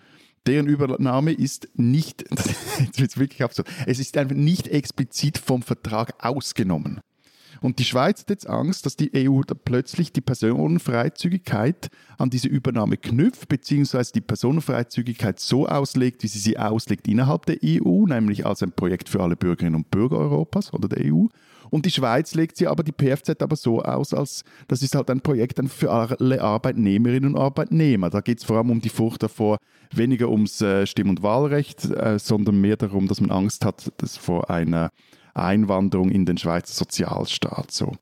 Deren 0.45 0.67
Übernahme 0.67 1.31
ist 1.31 1.69
nicht, 1.75 2.25
jetzt 2.95 3.17
wirklich 3.17 3.43
absurd, 3.43 3.67
es 3.85 3.99
ist 3.99 4.17
einfach 4.17 4.35
nicht 4.35 4.67
explizit 4.67 5.37
vom 5.37 5.61
Vertrag 5.61 6.13
ausgenommen. 6.23 6.99
Und 7.63 7.79
die 7.79 7.85
Schweiz 7.85 8.19
hat 8.19 8.29
jetzt 8.29 8.49
Angst, 8.49 8.85
dass 8.85 8.97
die 8.97 9.09
EU 9.15 9.39
plötzlich 9.63 10.11
die 10.11 10.19
Personenfreizügigkeit 10.19 11.89
an 12.17 12.29
diese 12.29 12.49
Übernahme 12.49 12.97
knüpft, 12.97 13.47
beziehungsweise 13.47 14.11
die 14.11 14.19
Personenfreizügigkeit 14.19 15.39
so 15.39 15.65
auslegt, 15.65 16.23
wie 16.23 16.27
sie 16.27 16.39
sie 16.39 16.59
auslegt 16.59 17.07
innerhalb 17.07 17.45
der 17.45 17.59
EU, 17.63 18.05
nämlich 18.05 18.45
als 18.45 18.61
ein 18.63 18.73
Projekt 18.73 19.07
für 19.07 19.23
alle 19.23 19.37
Bürgerinnen 19.37 19.75
und 19.75 19.91
Bürger 19.91 20.17
Europas 20.17 20.73
oder 20.73 20.89
der 20.89 21.05
EU. 21.05 21.27
Und 21.69 21.85
die 21.85 21.91
Schweiz 21.91 22.35
legt 22.35 22.57
sie 22.57 22.67
aber, 22.67 22.83
die 22.83 22.91
PFZ 22.91 23.41
aber 23.41 23.55
so 23.55 23.81
aus, 23.81 24.13
als 24.13 24.43
das 24.67 24.81
ist 24.81 24.93
halt 24.93 25.09
ein 25.09 25.21
Projekt 25.21 25.61
für 25.69 25.89
alle 25.89 26.41
Arbeitnehmerinnen 26.41 27.33
und 27.33 27.41
Arbeitnehmer. 27.41 28.09
Da 28.09 28.19
geht 28.19 28.39
es 28.39 28.43
vor 28.43 28.57
allem 28.57 28.71
um 28.71 28.81
die 28.81 28.89
Furcht 28.89 29.23
davor, 29.23 29.57
weniger 29.89 30.27
ums 30.27 30.61
äh, 30.61 30.85
Stimm- 30.85 31.09
und 31.09 31.23
Wahlrecht, 31.23 31.85
äh, 31.85 32.19
sondern 32.19 32.59
mehr 32.59 32.75
darum, 32.75 33.07
dass 33.07 33.21
man 33.21 33.31
Angst 33.31 33.63
hat 33.63 33.89
dass 33.99 34.17
vor 34.17 34.49
einer 34.49 34.91
Einwanderung 35.33 36.09
in 36.09 36.25
den 36.25 36.37
Schweizer 36.37 36.73
Sozialstaat. 36.73 37.71
So. 37.71 37.93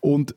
Und 0.00 0.34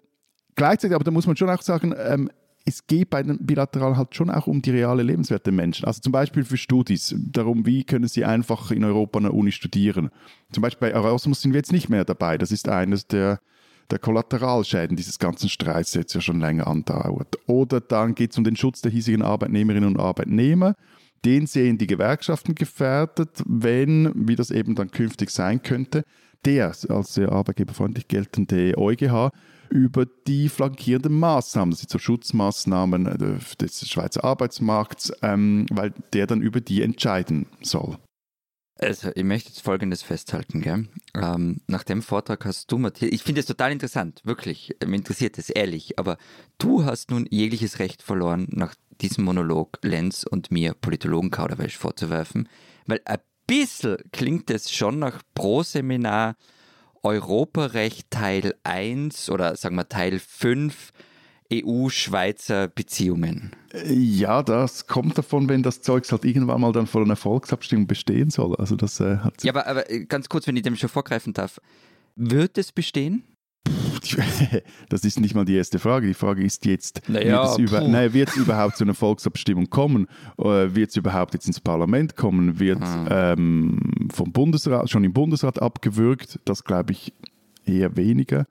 gleichzeitig, 0.56 0.96
aber 0.96 1.04
da 1.04 1.12
muss 1.12 1.28
man 1.28 1.36
schon 1.36 1.50
auch 1.50 1.62
sagen, 1.62 1.94
ähm, 1.98 2.30
es 2.66 2.88
geht 2.88 3.12
bei 3.12 3.22
den 3.22 3.38
Bilateralen 3.46 3.96
halt 3.96 4.16
schon 4.16 4.32
auch 4.32 4.48
um 4.48 4.62
die 4.62 4.72
reale 4.72 5.04
Lebenswerte 5.04 5.46
der 5.46 5.54
Menschen. 5.54 5.86
Also 5.86 6.02
zum 6.02 6.12
Beispiel 6.12 6.44
für 6.44 6.58
Studis, 6.58 7.16
darum, 7.16 7.66
wie 7.66 7.84
können 7.84 8.08
sie 8.08 8.26
einfach 8.26 8.72
in 8.72 8.84
Europa 8.84 9.20
an 9.20 9.26
der 9.26 9.34
Uni 9.36 9.52
studieren. 9.52 10.10
Zum 10.52 10.62
Beispiel 10.64 10.90
bei 10.90 10.94
Erasmus 10.94 11.42
sind 11.42 11.54
wir 11.54 11.60
jetzt 11.60 11.72
nicht 11.72 11.90
mehr 11.90 12.06
dabei. 12.06 12.40
Das 12.40 12.52
ist 12.52 12.68
eines 12.68 13.06
der, 13.06 13.40
der 13.92 14.00
Kollateralschäden 14.00 14.98
dieses 14.98 15.20
ganzen 15.20 15.48
Streits, 15.48 15.92
der 15.92 16.02
jetzt 16.02 16.16
ja 16.16 16.22
schon 16.22 16.40
länger 16.40 16.66
andauert. 16.66 17.38
Oder 17.46 17.82
dann 17.82 18.16
geht 18.16 18.32
es 18.32 18.38
um 18.40 18.44
den 18.44 18.56
Schutz 18.56 18.82
der 18.82 18.92
hiesigen 18.92 19.22
Arbeitnehmerinnen 19.22 19.90
und 19.90 20.00
Arbeitnehmer. 20.00 20.74
Den 21.24 21.46
sehen 21.46 21.78
die 21.78 21.88
Gewerkschaften 21.88 22.56
gefährdet, 22.56 23.44
wenn, 23.46 24.12
wie 24.28 24.36
das 24.36 24.50
eben 24.50 24.74
dann 24.74 24.90
künftig 24.90 25.30
sein 25.30 25.62
könnte, 25.62 26.04
der 26.46 26.68
als 26.90 27.14
sehr 27.14 27.32
arbeitgeberfreundlich 27.32 28.08
geltende 28.08 28.78
EuGH 28.78 29.32
über 29.70 30.06
die 30.28 30.50
flankierenden 30.50 31.18
Maßnahmen, 31.20 31.72
das 31.72 31.82
sind 31.82 32.02
Schutzmaßnahmen 32.02 33.08
äh, 33.08 33.40
des 33.60 33.90
Schweizer 33.90 34.24
Arbeitsmarkts, 34.24 35.12
ähm, 35.22 35.66
weil 35.72 35.94
der 36.14 36.28
dann 36.28 36.42
über 36.42 36.62
die 36.62 36.82
entscheiden 36.82 37.48
soll. 37.62 37.98
Also, 38.78 39.10
ich 39.16 39.24
möchte 39.24 39.50
jetzt 39.50 39.62
Folgendes 39.62 40.04
festhalten. 40.04 40.62
Gell? 40.62 40.88
Ähm, 41.14 41.62
nach 41.68 41.84
dem 41.84 42.02
Vortrag 42.02 42.44
hast 42.46 42.72
du, 42.72 42.78
Matthias, 42.78 43.12
ich 43.14 43.24
finde 43.24 43.40
es 43.40 43.48
total 43.48 43.72
interessant, 43.72 44.22
wirklich, 44.26 44.76
mich 44.86 44.98
interessiert 44.98 45.38
es 45.38 45.50
ehrlich, 45.50 45.98
aber 45.98 46.18
du 46.58 46.84
hast 46.84 47.10
nun 47.10 47.26
jegliches 47.30 47.80
Recht 47.80 48.02
verloren, 48.02 48.48
nach 48.50 48.76
diesem 49.02 49.24
Monolog 49.24 49.80
Lenz 49.82 50.26
und 50.30 50.52
mir 50.52 50.74
Politologen-Kauderwelsch 50.74 51.78
vorzuwerfen, 51.78 52.50
weil 52.86 53.00
ein 53.06 53.20
bisschen 53.48 53.98
klingt 54.12 54.50
es 54.50 54.72
schon 54.72 55.00
nach 55.00 55.22
Pro-Seminar 55.34 56.36
Europarecht 57.04 58.10
Teil 58.10 58.56
1 58.64 59.30
oder 59.30 59.56
sagen 59.56 59.76
wir 59.76 59.88
Teil 59.88 60.20
5 60.20 60.92
EU-Schweizer 61.54 62.68
Beziehungen? 62.68 63.52
Ja, 63.86 64.42
das 64.42 64.88
kommt 64.88 65.18
davon, 65.18 65.48
wenn 65.48 65.62
das 65.62 65.82
Zeugs 65.82 66.12
halt 66.12 66.26
irgendwann 66.26 66.62
mal 66.62 66.72
dann 66.72 66.88
vor 66.88 67.02
einer 67.02 67.16
Volksabstimmung 67.16 67.88
bestehen 67.88 68.32
soll. 68.32 68.56
Also 68.56 68.76
das 68.76 69.00
äh, 69.00 69.18
hat 69.18 69.44
Ja, 69.44 69.52
aber, 69.52 69.68
aber 69.68 69.90
äh, 69.90 70.06
ganz 70.06 70.30
kurz, 70.30 70.48
wenn 70.48 70.56
ich 70.56 70.64
dem 70.64 70.76
schon 70.76 70.90
vorgreifen 70.90 71.34
darf. 71.34 71.62
Wird 72.16 72.58
es 72.58 72.72
bestehen? 72.72 73.24
Das 74.90 75.04
ist 75.04 75.20
nicht 75.20 75.36
mal 75.36 75.46
die 75.46 75.56
erste 75.56 75.80
Frage. 75.80 76.08
Die 76.08 76.14
Frage 76.14 76.44
ist 76.44 76.66
jetzt, 76.66 77.02
naja, 77.08 77.42
wird, 77.42 77.52
es 77.52 77.58
über, 77.58 77.82
nein, 77.82 78.14
wird 78.14 78.30
es 78.30 78.36
überhaupt 78.36 78.78
zu 78.78 78.84
einer 78.84 78.94
Volksabstimmung 78.94 79.70
kommen? 79.70 80.08
Wird 80.38 80.90
es 80.90 80.96
überhaupt 80.96 81.34
jetzt 81.34 81.48
ins 81.48 81.60
Parlament 81.60 82.16
kommen? 82.16 82.60
Wird 82.60 82.82
hm. 82.82 83.08
ähm, 83.10 84.10
vom 84.14 84.32
Bundesrat, 84.32 84.90
schon 84.90 85.04
im 85.04 85.14
Bundesrat 85.14 85.62
abgewürgt? 85.62 86.40
Das 86.46 86.64
glaube 86.64 86.94
ich 86.94 87.14
eher 87.66 87.98
weniger. 87.98 88.46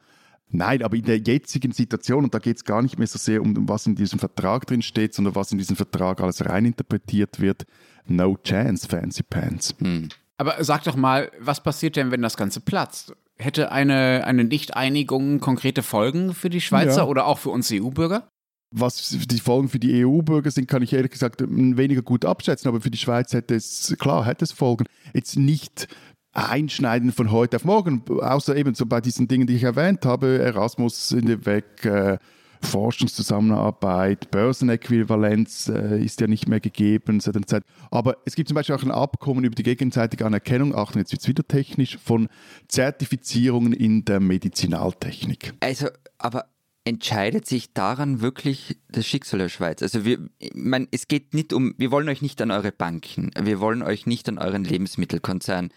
Nein, 0.50 0.83
aber 0.83 0.97
in 0.97 1.04
der 1.04 1.18
jetzigen 1.18 1.73
Situation, 1.73 2.25
und 2.25 2.35
da 2.35 2.38
geht 2.38 2.56
es 2.56 2.64
gar 2.64 2.80
nicht 2.83 2.99
mehr 2.99 3.09
so 3.09 3.18
sehr 3.18 3.42
um, 3.42 3.68
was 3.68 3.87
in 3.87 3.97
diesem 3.97 4.18
Vertrag 4.18 4.66
drin 4.66 4.83
steht, 4.83 5.14
sondern 5.14 5.35
was 5.35 5.50
in 5.50 5.59
diesem 5.59 5.75
Vertrag 5.75 6.21
alles 6.21 6.44
reininterpretiert 6.44 7.40
wird, 7.40 7.66
no 8.06 8.37
chance, 8.37 8.87
fancy 8.87 9.23
pants. 9.25 9.75
Hm. 9.78 10.09
Aber 10.37 10.62
sag 10.62 10.85
doch 10.85 10.97
mal, 10.97 11.30
was 11.40 11.62
passiert 11.62 11.97
denn, 11.97 12.11
wenn 12.11 12.23
das 12.23 12.37
Ganze 12.37 12.61
platzt? 12.61 13.14
Hätte 13.37 13.73
eine, 13.73 14.25
eine 14.26 14.45
Nicht-Einigung 14.45 15.41
konkrete 15.41 15.83
Folgen 15.83 16.35
für 16.35 16.50
die 16.50 16.61
Schweizer 16.61 16.99
ja. 16.99 17.05
oder 17.05 17.26
auch 17.26 17.38
für 17.38 17.50
uns 17.50 17.71
EU-Bürger? 17.73 18.29
Was 18.71 19.11
die 19.11 19.38
Folgen 19.38 19.69
für 19.69 19.79
die 19.79 20.05
EU-Bürger 20.05 20.50
sind, 20.50 20.69
kann 20.69 20.83
ich 20.83 20.93
ehrlich 20.93 21.11
gesagt 21.11 21.43
weniger 21.47 22.03
gut 22.03 22.25
abschätzen, 22.25 22.69
aber 22.69 22.81
für 22.81 22.91
die 22.91 22.99
Schweiz 22.99 23.33
hätte 23.33 23.55
es, 23.55 23.95
klar, 23.99 24.25
hätte 24.25 24.45
es 24.45 24.53
Folgen. 24.53 24.87
Jetzt 25.12 25.37
nicht 25.37 25.88
einschneiden 26.33 27.12
von 27.12 27.31
heute 27.31 27.57
auf 27.57 27.64
morgen, 27.64 28.03
außer 28.09 28.57
eben 28.57 28.75
so 28.75 28.87
bei 28.87 29.00
diesen 29.00 29.29
Dingen, 29.29 29.47
die 29.47 29.55
ich 29.55 29.62
erwähnt 29.62 30.05
habe, 30.05 30.38
Erasmus 30.38 31.12
in 31.12 31.26
der 31.26 31.47
Weg, 31.47 31.85
äh, 31.85 32.19
Forschungszusammenarbeit, 32.64 34.30
Börsenäquivalenz 34.30 35.68
äh, 35.68 36.02
ist 36.02 36.21
ja 36.21 36.26
nicht 36.26 36.49
mehr 36.49 36.61
gegeben 36.61 37.21
seit 37.21 37.37
einer 37.37 37.47
Zeit. 37.47 37.62
Aber 37.90 38.16
es 38.25 38.35
gibt 38.35 38.49
zum 38.49 38.54
Beispiel 38.54 38.75
auch 38.75 38.83
ein 38.83 38.90
Abkommen 38.90 39.44
über 39.44 39.54
die 39.54 39.62
gegenseitige 39.62 40.26
Anerkennung, 40.26 40.75
Achtung, 40.75 41.00
jetzt 41.00 41.12
wird 41.12 41.23
es 41.23 41.28
wieder 41.28 41.47
technisch, 41.47 41.99
von 42.02 42.28
Zertifizierungen 42.68 43.73
in 43.73 44.04
der 44.04 44.21
Medizinaltechnik. 44.21 45.54
Also, 45.61 45.88
aber 46.18 46.47
entscheidet 46.85 47.47
sich 47.47 47.73
daran 47.73 48.21
wirklich 48.21 48.78
das 48.88 49.06
Schicksal 49.06 49.38
der 49.38 49.49
Schweiz? 49.49 49.83
Also 49.83 50.04
wir, 50.04 50.18
ich 50.38 50.52
meine, 50.54 50.87
es 50.90 51.09
geht 51.09 51.35
nicht 51.35 51.52
um, 51.52 51.75
wir 51.78 51.90
wollen 51.90 52.09
euch 52.09 52.23
nicht 52.23 52.40
an 52.42 52.50
eure 52.50 52.73
Banken, 52.73 53.30
wir 53.40 53.61
wollen 53.61 53.83
euch 53.83 54.06
nicht 54.06 54.28
an 54.28 54.38
euren 54.38 54.64
Lebensmittelkonzern 54.64 55.71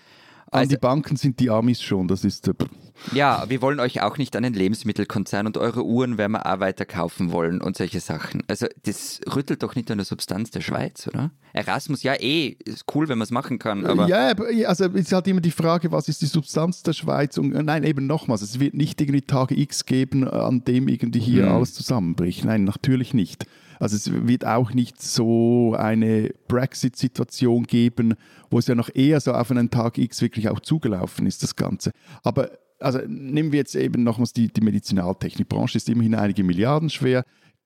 an 0.52 0.60
also, 0.60 0.70
die 0.70 0.78
Banken 0.78 1.18
sind 1.18 1.40
die 1.40 1.50
Amis 1.50 1.82
schon, 1.82 2.08
das 2.08 2.24
ist. 2.24 2.48
Äh, 2.48 2.54
ja, 3.12 3.46
wir 3.50 3.62
wollen 3.62 3.80
euch 3.80 4.02
auch 4.02 4.18
nicht 4.18 4.36
an 4.36 4.44
den 4.44 4.54
Lebensmittelkonzern 4.54 5.46
und 5.46 5.58
eure 5.58 5.86
Uhren 5.86 6.18
werden 6.18 6.32
wir 6.32 6.46
auch 6.46 6.60
weiter 6.60 6.86
kaufen 6.86 7.32
wollen 7.32 7.62
und 7.62 7.76
solche 7.76 8.00
Sachen. 8.00 8.44
Also 8.48 8.68
das 8.84 9.20
rüttelt 9.36 9.62
doch 9.62 9.76
nicht 9.76 9.92
an 9.92 9.98
der 9.98 10.06
Substanz 10.06 10.50
der 10.52 10.62
Schweiz, 10.62 11.08
oder? 11.08 11.32
Erasmus, 11.54 12.04
ja 12.04 12.14
eh, 12.14 12.56
ist 12.66 12.86
cool, 12.96 13.10
wenn 13.10 13.18
man 13.18 13.26
es 13.26 13.32
machen 13.32 13.60
kann, 13.60 13.86
aber... 13.86 14.08
Ja, 14.08 14.34
also 14.68 14.86
es 14.86 14.94
ist 14.94 15.12
halt 15.12 15.28
immer 15.28 15.42
die 15.42 15.52
Frage, 15.52 15.92
was 15.92 16.08
ist 16.08 16.22
die 16.22 16.28
Substanz 16.28 16.82
der 16.82 16.94
Schweiz? 16.94 17.38
Und 17.38 17.54
äh, 17.54 17.62
nein, 17.62 17.84
eben 17.84 18.08
nochmals, 18.08 18.42
es 18.42 18.60
wird 18.60 18.74
nicht 18.74 19.02
irgendwie 19.02 19.22
Tage 19.22 19.60
X 19.60 19.86
geben, 19.86 20.28
an 20.28 20.64
dem 20.64 20.88
irgendwie 20.88 21.20
hier 21.20 21.46
hm. 21.48 21.52
alles 21.52 21.74
zusammenbricht. 21.74 22.46
Nein, 22.46 22.64
natürlich 22.64 23.14
nicht. 23.14 23.46
Also 23.80 23.96
es 23.96 24.12
wird 24.12 24.46
auch 24.46 24.74
nicht 24.74 25.02
so 25.02 25.76
eine 25.78 26.34
Brexit-Situation 26.48 27.64
geben, 27.64 28.16
wo 28.50 28.60
es 28.60 28.68
ja 28.68 28.76
noch 28.76 28.90
eher 28.94 29.20
so 29.20 29.34
auf 29.34 29.52
einen 29.52 29.70
Tag 29.70 29.98
X 29.98 30.22
wirklich 30.22 30.50
auch 30.50 30.60
zugelaufen 30.60 31.26
ist, 31.28 31.44
das 31.44 31.56
Ganze. 31.56 31.92
Aber 32.24 32.52
also 32.80 33.00
nehmen 33.08 33.52
wir 33.52 33.60
jetzt 33.60 33.76
eben 33.76 34.04
nochmals 34.04 34.34
die, 34.34 34.48
die 34.48 34.62
Medizinaltechnikbranche, 34.62 35.78
ist 35.78 35.90
immerhin 35.90 36.16
einige 36.16 36.44
Milliarden 36.44 36.90
schwer. 36.90 37.24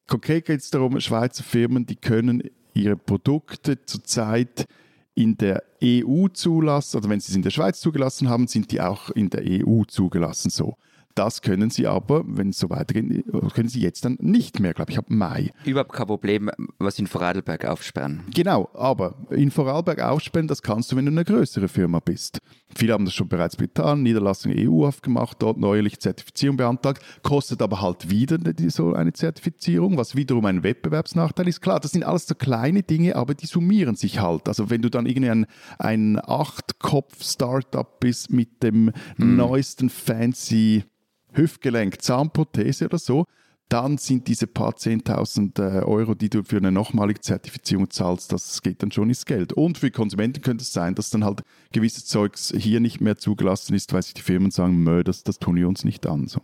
Konkret 0.07 0.45
geht 0.45 0.61
es 0.61 0.69
darum, 0.69 0.99
Schweizer 0.99 1.43
Firmen, 1.43 1.85
die 1.85 1.95
können 1.95 2.43
ihre 2.73 2.95
Produkte 2.95 3.83
zurzeit 3.85 4.67
in 5.13 5.37
der 5.37 5.63
EU 5.83 6.27
zulassen, 6.29 6.97
oder 6.97 7.09
wenn 7.09 7.19
sie 7.19 7.31
es 7.31 7.35
in 7.35 7.41
der 7.41 7.49
Schweiz 7.49 7.79
zugelassen 7.79 8.29
haben, 8.29 8.47
sind 8.47 8.71
die 8.71 8.81
auch 8.81 9.09
in 9.09 9.29
der 9.29 9.43
EU 9.45 9.83
zugelassen 9.83 10.49
so. 10.49 10.75
Das 11.15 11.41
können 11.41 11.69
Sie 11.69 11.87
aber, 11.87 12.23
wenn 12.25 12.49
es 12.49 12.59
so 12.59 12.69
weitergeht, 12.69 13.25
können 13.53 13.69
Sie 13.69 13.81
jetzt 13.81 14.05
dann 14.05 14.17
nicht 14.21 14.59
mehr, 14.59 14.73
glaube 14.73 14.91
ich, 14.91 14.97
ab 14.97 15.05
Mai. 15.09 15.51
Überhaupt 15.65 15.93
kein 15.93 16.07
Problem, 16.07 16.49
was 16.79 16.99
in 16.99 17.07
Vorarlberg 17.07 17.65
aufsperren. 17.65 18.23
Genau, 18.33 18.69
aber 18.73 19.15
in 19.29 19.51
Vorarlberg 19.51 20.01
aufsperren, 20.01 20.47
das 20.47 20.61
kannst 20.61 20.91
du, 20.91 20.95
wenn 20.95 21.05
du 21.05 21.11
eine 21.11 21.25
größere 21.25 21.67
Firma 21.67 21.99
bist. 21.99 22.39
Viele 22.75 22.93
haben 22.93 23.05
das 23.05 23.13
schon 23.13 23.27
bereits 23.27 23.57
getan, 23.57 24.03
Niederlassung 24.03 24.53
EU 24.55 24.85
aufgemacht, 24.85 25.37
dort 25.41 25.57
neuerlich 25.57 25.99
Zertifizierung 25.99 26.57
beantragt, 26.57 27.03
kostet 27.23 27.61
aber 27.61 27.81
halt 27.81 28.09
wieder 28.09 28.37
so 28.69 28.93
eine 28.93 29.13
Zertifizierung, 29.13 29.97
was 29.97 30.15
wiederum 30.15 30.45
ein 30.45 30.63
Wettbewerbsnachteil 30.63 31.47
ist. 31.47 31.61
Klar, 31.61 31.79
das 31.79 31.91
sind 31.91 32.03
alles 32.03 32.27
so 32.27 32.35
kleine 32.35 32.83
Dinge, 32.83 33.15
aber 33.15 33.33
die 33.33 33.45
summieren 33.45 33.95
sich 33.95 34.19
halt. 34.21 34.47
Also 34.47 34.69
wenn 34.69 34.81
du 34.81 34.89
dann 34.89 35.05
irgendwie 35.05 35.29
ein, 35.29 35.45
ein 35.79 36.19
Acht-Kopf-Startup 36.23 37.99
bist 37.99 38.31
mit 38.31 38.63
dem 38.63 38.91
hm. 39.17 39.35
neuesten 39.35 39.89
fancy 39.89 40.83
Hüftgelenk, 41.33 42.01
Zahnprothese 42.01 42.85
oder 42.85 42.97
so, 42.97 43.25
dann 43.71 43.97
sind 43.97 44.27
diese 44.27 44.47
paar 44.47 44.73
10.000 44.73 45.59
äh, 45.59 45.83
Euro, 45.83 46.13
die 46.13 46.29
du 46.29 46.43
für 46.43 46.57
eine 46.57 46.73
nochmalige 46.73 47.21
Zertifizierung 47.21 47.89
zahlst, 47.89 48.33
das 48.33 48.61
geht 48.61 48.83
dann 48.83 48.91
schon 48.91 49.07
ins 49.07 49.25
Geld. 49.25 49.53
Und 49.53 49.77
für 49.77 49.91
Konsumenten 49.91 50.41
könnte 50.41 50.63
es 50.63 50.73
sein, 50.73 50.93
dass 50.93 51.09
dann 51.09 51.23
halt 51.23 51.41
gewisses 51.71 52.05
Zeugs 52.05 52.53
hier 52.55 52.81
nicht 52.81 52.99
mehr 52.99 53.17
zugelassen 53.17 53.73
ist, 53.73 53.93
weil 53.93 54.03
sich 54.03 54.13
die 54.13 54.21
Firmen 54.21 54.51
sagen, 54.51 54.83
Mö, 54.83 55.03
das, 55.03 55.23
das 55.23 55.39
tun 55.39 55.55
wir 55.55 55.69
uns 55.69 55.85
nicht 55.85 56.05
an. 56.05 56.27
So. 56.27 56.41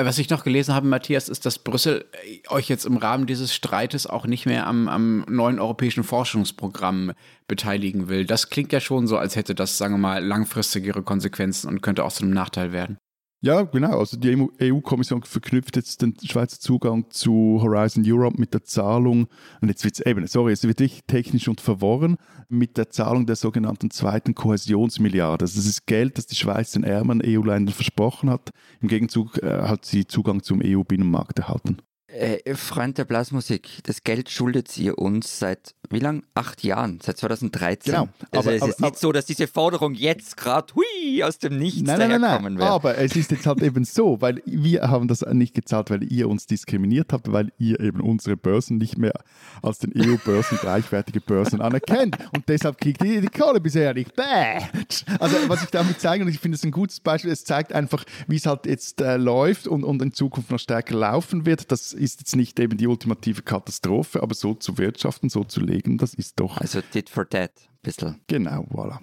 Was 0.00 0.18
ich 0.18 0.28
noch 0.28 0.44
gelesen 0.44 0.74
habe, 0.74 0.86
Matthias, 0.86 1.30
ist, 1.30 1.46
dass 1.46 1.58
Brüssel 1.58 2.04
euch 2.50 2.68
jetzt 2.68 2.84
im 2.84 2.98
Rahmen 2.98 3.26
dieses 3.26 3.54
Streites 3.54 4.06
auch 4.06 4.26
nicht 4.26 4.44
mehr 4.44 4.66
am, 4.66 4.88
am 4.88 5.24
neuen 5.26 5.58
europäischen 5.58 6.04
Forschungsprogramm 6.04 7.12
beteiligen 7.48 8.08
will. 8.08 8.26
Das 8.26 8.50
klingt 8.50 8.72
ja 8.72 8.80
schon 8.80 9.06
so, 9.06 9.16
als 9.16 9.36
hätte 9.36 9.54
das, 9.54 9.78
sagen 9.78 9.94
wir 9.94 9.98
mal, 9.98 10.24
langfristigere 10.24 11.02
Konsequenzen 11.02 11.66
und 11.68 11.80
könnte 11.80 12.04
auch 12.04 12.12
zu 12.12 12.24
einem 12.24 12.34
Nachteil 12.34 12.72
werden. 12.72 12.98
Ja, 13.40 13.62
genau. 13.62 14.00
Also 14.00 14.16
die 14.16 14.48
EU-Kommission 14.60 15.22
verknüpft 15.22 15.76
jetzt 15.76 16.02
den 16.02 16.16
Schweizer 16.24 16.58
Zugang 16.58 17.08
zu 17.10 17.60
Horizon 17.62 18.02
Europe 18.04 18.36
mit 18.36 18.52
der 18.52 18.64
Zahlung, 18.64 19.28
und 19.60 19.68
jetzt 19.68 19.84
wird 19.84 19.94
es 19.94 20.04
eben, 20.04 20.26
sorry, 20.26 20.52
es 20.52 20.64
wird 20.64 20.80
wirklich 20.80 21.02
technisch 21.06 21.46
und 21.46 21.60
verworren, 21.60 22.16
mit 22.48 22.76
der 22.76 22.90
Zahlung 22.90 23.26
der 23.26 23.36
sogenannten 23.36 23.92
zweiten 23.92 24.34
Kohäsionsmilliarde. 24.34 25.44
Also 25.44 25.56
das 25.56 25.66
ist 25.66 25.86
Geld, 25.86 26.18
das 26.18 26.26
die 26.26 26.34
Schweiz 26.34 26.72
den 26.72 26.82
ärmeren 26.82 27.22
EU-Ländern 27.24 27.74
versprochen 27.74 28.28
hat. 28.28 28.50
Im 28.80 28.88
Gegenzug 28.88 29.40
äh, 29.40 29.62
hat 29.62 29.84
sie 29.84 30.06
Zugang 30.06 30.42
zum 30.42 30.60
EU-Binnenmarkt 30.64 31.38
erhalten. 31.38 31.78
Äh, 32.08 32.54
Freund 32.54 32.96
der 32.96 33.04
Blasmusik, 33.04 33.80
das 33.84 34.02
Geld 34.02 34.30
schuldet 34.30 34.76
ihr 34.78 34.96
uns 34.98 35.38
seit 35.38 35.74
wie 35.90 36.00
lang? 36.00 36.22
Acht 36.34 36.64
Jahren, 36.64 37.00
seit 37.02 37.16
2013. 37.18 37.92
Genau. 37.92 38.08
Also 38.30 38.48
Aber- 38.50 38.56
es 38.56 38.62
aber- 38.62 38.70
ist 38.70 38.80
nicht 38.80 38.98
so, 38.98 39.12
dass 39.12 39.24
diese 39.26 39.46
Forderung 39.46 39.94
jetzt 39.94 40.36
gerade 40.36 40.74
hui 40.74 41.22
aus 41.22 41.38
dem 41.38 41.58
Nichts 41.58 41.82
Nein, 41.82 41.98
nein, 41.98 42.20
nein, 42.20 42.42
nein. 42.54 42.60
Aber 42.60 42.98
es 42.98 43.16
ist 43.16 43.30
jetzt 43.30 43.46
halt 43.46 43.62
eben 43.62 43.84
so, 43.84 44.20
weil 44.20 44.42
wir 44.44 44.82
haben 44.82 45.08
das 45.08 45.22
nicht 45.22 45.54
gezahlt, 45.54 45.90
weil 45.90 46.02
ihr 46.10 46.28
uns 46.28 46.46
diskriminiert 46.46 47.12
habt, 47.12 47.32
weil 47.32 47.52
ihr 47.58 47.80
eben 47.80 48.00
unsere 48.00 48.36
Börsen 48.36 48.76
nicht 48.78 48.98
mehr 48.98 49.14
als 49.62 49.78
den 49.78 49.92
EU-Börsen 49.96 50.58
gleichwertige 50.58 51.20
Börsen 51.20 51.60
anerkennt. 51.60 52.16
Und 52.34 52.48
deshalb 52.48 52.78
kriegt 52.78 53.02
ihr 53.02 53.20
die 53.22 53.28
Kohle 53.28 53.60
bisher 53.60 53.94
nicht. 53.94 54.14
Bäh. 54.14 54.24
Also 55.18 55.36
was 55.48 55.62
ich 55.62 55.70
damit 55.70 56.00
zeige, 56.00 56.24
und 56.24 56.30
ich 56.30 56.38
finde 56.38 56.56
es 56.56 56.64
ein 56.64 56.70
gutes 56.70 57.00
Beispiel, 57.00 57.30
es 57.30 57.44
zeigt 57.44 57.72
einfach, 57.72 58.04
wie 58.26 58.36
es 58.36 58.46
halt 58.46 58.66
jetzt 58.66 59.00
äh, 59.00 59.16
läuft 59.16 59.66
und, 59.66 59.84
und 59.84 60.02
in 60.02 60.12
Zukunft 60.12 60.50
noch 60.50 60.58
stärker 60.58 60.94
laufen 60.94 61.46
wird. 61.46 61.72
Das 61.72 61.92
ist 61.98 62.20
jetzt 62.20 62.36
nicht 62.36 62.58
eben 62.58 62.78
die 62.78 62.86
ultimative 62.86 63.42
Katastrophe, 63.42 64.22
aber 64.22 64.34
so 64.34 64.54
zu 64.54 64.78
wirtschaften, 64.78 65.28
so 65.28 65.44
zu 65.44 65.60
legen, 65.60 65.98
das 65.98 66.14
ist 66.14 66.40
doch 66.40 66.58
Also 66.58 66.80
tit 66.80 67.10
for 67.10 67.28
tat, 67.28 67.52
ein 67.56 67.78
bisschen. 67.82 68.20
genau, 68.26 68.66
voilà. 68.70 68.98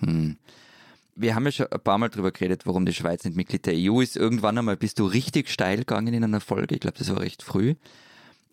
Wir 1.18 1.34
haben 1.36 1.46
ja 1.46 1.52
schon 1.52 1.68
ein 1.72 1.80
paar 1.80 1.98
Mal 1.98 2.10
darüber 2.10 2.32
geredet, 2.32 2.66
warum 2.66 2.86
die 2.86 2.94
Schweiz 2.94 3.24
nicht 3.24 3.38
Mitglied 3.38 3.66
der 3.66 3.76
EU 3.78 4.02
ist. 4.02 4.18
Irgendwann 4.18 4.58
einmal 4.58 4.76
bist 4.76 5.00
du 5.00 5.06
richtig 5.06 5.50
steil 5.50 5.78
gegangen 5.80 6.14
in 6.14 6.24
einer 6.24 6.42
Folge. 6.42 6.76
Ich 6.76 6.82
glaube, 6.82 6.98
das 6.98 7.10
war 7.10 7.22
recht 7.22 7.42
früh. 7.42 7.76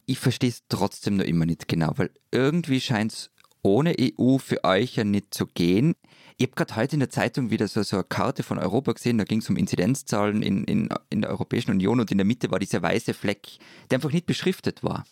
Ich 0.06 0.18
verstehe 0.20 0.50
es 0.50 0.62
trotzdem 0.68 1.16
noch 1.16 1.24
immer 1.24 1.46
nicht 1.46 1.66
genau, 1.66 1.92
weil 1.96 2.10
irgendwie 2.30 2.80
scheint 2.80 3.12
es 3.12 3.30
ohne 3.62 3.94
EU 3.98 4.38
für 4.38 4.62
euch 4.64 4.96
ja 4.96 5.04
nicht 5.04 5.34
zu 5.34 5.46
gehen. 5.46 5.94
Ich 6.36 6.46
habe 6.46 6.54
gerade 6.54 6.76
heute 6.76 6.96
in 6.96 7.00
der 7.00 7.10
Zeitung 7.10 7.50
wieder 7.50 7.68
so, 7.68 7.82
so 7.82 7.96
eine 7.96 8.04
Karte 8.04 8.42
von 8.42 8.58
Europa 8.58 8.92
gesehen, 8.92 9.18
da 9.18 9.24
ging 9.24 9.40
es 9.40 9.48
um 9.50 9.56
Inzidenzzahlen 9.56 10.42
in, 10.42 10.64
in, 10.64 10.88
in 11.10 11.22
der 11.22 11.30
Europäischen 11.30 11.70
Union 11.70 12.00
und 12.00 12.10
in 12.10 12.18
der 12.18 12.24
Mitte 12.24 12.50
war 12.50 12.58
dieser 12.58 12.82
weiße 12.82 13.14
Fleck, 13.14 13.58
der 13.90 13.98
einfach 13.98 14.12
nicht 14.12 14.26
beschriftet 14.26 14.82
war. 14.82 15.04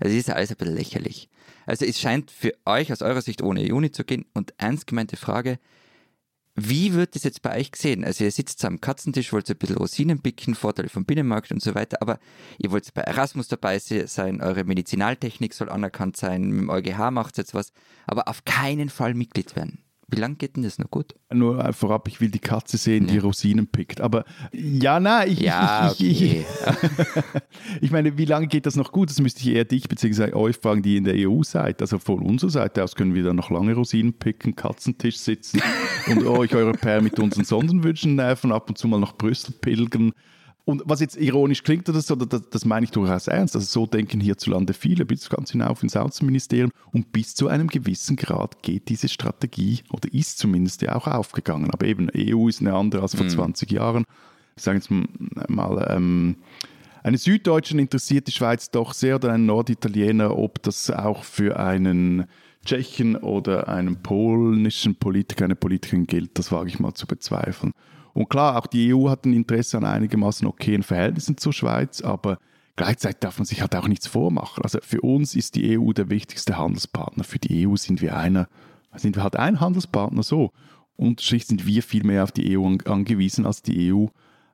Also 0.00 0.16
ist 0.16 0.28
ja 0.28 0.34
alles 0.34 0.50
ein 0.50 0.56
bisschen 0.56 0.74
lächerlich. 0.74 1.28
Also 1.66 1.84
es 1.84 1.98
scheint 2.00 2.30
für 2.30 2.52
euch 2.66 2.92
aus 2.92 3.02
eurer 3.02 3.22
Sicht 3.22 3.42
ohne 3.42 3.62
nicht 3.62 3.94
zu 3.94 4.04
gehen. 4.04 4.26
Und 4.34 4.54
ernst 4.58 4.86
gemeinte 4.86 5.16
Frage, 5.16 5.58
wie 6.56 6.94
wird 6.94 7.16
das 7.16 7.24
jetzt 7.24 7.42
bei 7.42 7.58
euch 7.58 7.72
gesehen? 7.72 8.04
Also 8.04 8.22
ihr 8.22 8.30
sitzt 8.30 8.64
am 8.64 8.80
Katzentisch, 8.80 9.32
wollt 9.32 9.50
ein 9.50 9.56
bisschen 9.56 9.76
Rosinen 9.76 10.22
picken, 10.22 10.54
Vorteile 10.54 10.88
vom 10.88 11.04
Binnenmarkt 11.04 11.50
und 11.50 11.60
so 11.60 11.74
weiter, 11.74 12.00
aber 12.00 12.20
ihr 12.58 12.70
wollt 12.70 12.94
bei 12.94 13.02
Erasmus 13.02 13.48
dabei 13.48 13.80
se- 13.80 14.06
sein, 14.06 14.40
eure 14.40 14.62
Medizinaltechnik 14.62 15.52
soll 15.52 15.68
anerkannt 15.68 16.16
sein, 16.16 16.50
mit 16.50 16.60
dem 16.60 16.70
EuGH 16.70 17.10
macht 17.10 17.38
jetzt 17.38 17.54
was, 17.54 17.72
aber 18.06 18.28
auf 18.28 18.44
keinen 18.44 18.88
Fall 18.88 19.14
Mitglied 19.14 19.56
werden. 19.56 19.83
Wie 20.08 20.20
lange 20.20 20.36
geht 20.36 20.56
denn 20.56 20.62
das 20.62 20.78
noch 20.78 20.90
gut? 20.90 21.14
Nur 21.32 21.64
äh, 21.64 21.72
vorab, 21.72 22.08
ich 22.08 22.20
will 22.20 22.30
die 22.30 22.38
Katze 22.38 22.76
sehen, 22.76 23.06
die 23.06 23.18
Rosinen 23.18 23.66
pickt. 23.66 24.00
Aber 24.00 24.24
ja, 24.52 25.00
nein, 25.00 25.30
ich, 25.30 25.40
Ja, 25.40 25.92
ich, 25.92 26.04
ich, 26.04 26.22
ich, 26.22 26.46
okay. 26.66 27.40
ich 27.80 27.90
meine, 27.90 28.18
wie 28.18 28.26
lange 28.26 28.46
geht 28.46 28.66
das 28.66 28.76
noch 28.76 28.92
gut? 28.92 29.10
Das 29.10 29.20
müsste 29.20 29.40
ich 29.40 29.54
eher 29.54 29.64
dich 29.64 29.88
bzw. 29.88 30.34
euch 30.34 30.56
fragen, 30.56 30.82
die 30.82 30.96
in 30.96 31.04
der 31.04 31.14
EU 31.16 31.42
seid. 31.42 31.80
Also 31.80 31.98
von 31.98 32.20
unserer 32.20 32.50
Seite 32.50 32.84
aus 32.84 32.94
können 32.94 33.14
wir 33.14 33.22
dann 33.22 33.36
noch 33.36 33.50
lange 33.50 33.74
Rosinen 33.74 34.12
picken, 34.12 34.54
Katzentisch 34.56 35.18
sitzen 35.18 35.62
und 36.06 36.26
euch 36.26 36.54
Europäer 36.54 37.00
mit 37.00 37.18
unseren 37.18 37.44
Sonderwünschen 37.44 38.14
nerven, 38.14 38.52
ab 38.52 38.68
und 38.68 38.76
zu 38.76 38.88
mal 38.88 39.00
nach 39.00 39.16
Brüssel 39.16 39.54
pilgern. 39.60 40.12
Und 40.66 40.82
was 40.86 41.00
jetzt 41.00 41.16
ironisch 41.16 41.62
klingt 41.62 41.88
oder 41.90 42.00
so, 42.00 42.14
das, 42.14 42.48
das 42.48 42.64
meine 42.64 42.84
ich 42.84 42.90
durchaus 42.90 43.28
ernst. 43.28 43.54
Also 43.54 43.66
so 43.66 43.86
denken 43.86 44.20
hierzulande 44.20 44.72
viele, 44.72 45.04
bis 45.04 45.28
ganz 45.28 45.50
hinauf 45.50 45.82
ins 45.82 45.94
Außenministerium. 45.94 46.70
Und 46.92 47.12
bis 47.12 47.34
zu 47.34 47.48
einem 47.48 47.68
gewissen 47.68 48.16
Grad 48.16 48.62
geht 48.62 48.88
diese 48.88 49.08
Strategie 49.08 49.80
oder 49.90 50.12
ist 50.12 50.38
zumindest 50.38 50.80
ja 50.80 50.94
auch 50.94 51.06
aufgegangen. 51.06 51.70
Aber 51.70 51.86
eben, 51.86 52.08
EU 52.16 52.48
ist 52.48 52.62
eine 52.62 52.72
andere 52.72 53.02
als 53.02 53.14
vor 53.14 53.28
20 53.28 53.70
Jahren. 53.72 54.04
Ich 54.56 54.62
sage 54.62 54.78
jetzt 54.78 54.90
mal, 54.90 55.86
ähm, 55.90 56.36
eine 57.02 57.18
Süddeutschen 57.18 57.78
interessiert 57.78 58.28
die 58.28 58.32
Schweiz 58.32 58.70
doch 58.70 58.94
sehr 58.94 59.16
oder 59.16 59.32
einen 59.32 59.44
Norditaliener, 59.44 60.38
ob 60.38 60.62
das 60.62 60.90
auch 60.90 61.24
für 61.24 61.58
einen 61.58 62.24
Tschechen 62.64 63.16
oder 63.16 63.68
einen 63.68 64.02
polnischen 64.02 64.94
Politiker, 64.94 65.44
eine 65.44 65.56
Politikerin 65.56 66.06
gilt, 66.06 66.38
das 66.38 66.50
wage 66.50 66.68
ich 66.70 66.78
mal 66.78 66.94
zu 66.94 67.06
bezweifeln. 67.06 67.72
Und 68.14 68.30
klar, 68.30 68.56
auch 68.56 68.66
die 68.66 68.94
EU 68.94 69.10
hat 69.10 69.26
ein 69.26 69.32
Interesse 69.32 69.76
an 69.76 69.84
einigermaßen 69.84 70.46
okayen 70.46 70.84
Verhältnissen 70.84 71.36
zur 71.36 71.52
Schweiz, 71.52 72.00
aber 72.00 72.38
gleichzeitig 72.76 73.18
darf 73.18 73.38
man 73.38 73.44
sich 73.44 73.60
halt 73.60 73.74
auch 73.74 73.88
nichts 73.88 74.06
vormachen. 74.06 74.62
Also 74.62 74.78
für 74.82 75.00
uns 75.00 75.34
ist 75.34 75.56
die 75.56 75.78
EU 75.78 75.92
der 75.92 76.08
wichtigste 76.10 76.56
Handelspartner. 76.56 77.24
Für 77.24 77.40
die 77.40 77.66
EU 77.66 77.76
sind 77.76 78.00
wir 78.00 78.16
einer, 78.16 78.48
sind 78.94 79.16
wir 79.16 79.24
halt 79.24 79.36
ein 79.36 79.60
Handelspartner 79.60 80.22
so. 80.22 80.52
Unterschicht 80.96 81.48
sind 81.48 81.66
wir 81.66 81.82
viel 81.82 82.04
mehr 82.04 82.22
auf 82.22 82.30
die 82.30 82.56
EU 82.56 82.64
an- 82.64 82.80
angewiesen 82.84 83.46
als 83.46 83.62
die 83.62 83.92
EU 83.92 84.06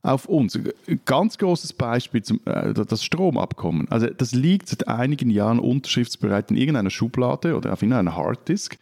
auf 0.03 0.25
uns. 0.25 0.59
Ganz 1.05 1.37
großes 1.37 1.75
Beispiel, 1.75 2.23
zum, 2.23 2.41
äh, 2.47 2.73
das 2.73 3.05
Stromabkommen. 3.05 3.89
Also 3.91 4.07
das 4.07 4.33
liegt 4.33 4.69
seit 4.69 4.89
einigen 4.89 5.29
Jahren 5.29 5.59
unterschriftsbereit 5.59 6.51
in 6.51 6.57
irgendeiner 6.57 6.89
Schublade 6.89 7.55
oder 7.55 7.75
auf 7.75 7.83
irgendeiner 7.83 8.17
Harddisk. 8.17 8.79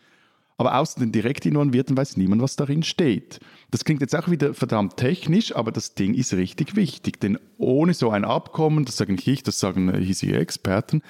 Aber 0.57 0.77
außer 0.79 1.01
den 1.01 1.13
direkt 1.13 1.47
Involvierten 1.47 1.97
weiß 1.97 2.17
niemand, 2.17 2.43
was 2.43 2.57
darin 2.57 2.83
steht. 2.83 3.41
Das 3.71 3.85
klingt 3.85 4.01
jetzt 4.01 4.17
auch 4.17 4.31
wieder 4.31 4.55
verdammt 4.55 4.97
technisch, 4.97 5.55
aber 5.55 5.73
das 5.73 5.95
Ding 5.95 6.15
ist 6.15 6.33
richtig 6.33 6.75
wichtig. 6.75 7.21
Denn 7.21 7.39
ohne 7.59 7.93
so 7.93 8.11
ein 8.11 8.25
Abkommen, 8.25 8.87
das 8.87 8.97
sagen 8.97 9.13
nicht 9.13 9.29
ich, 9.29 9.43
das 9.43 9.61
sagen 9.61 9.93
äh, 9.93 10.01
hiesige 10.01 10.39
Experten, 10.39 11.03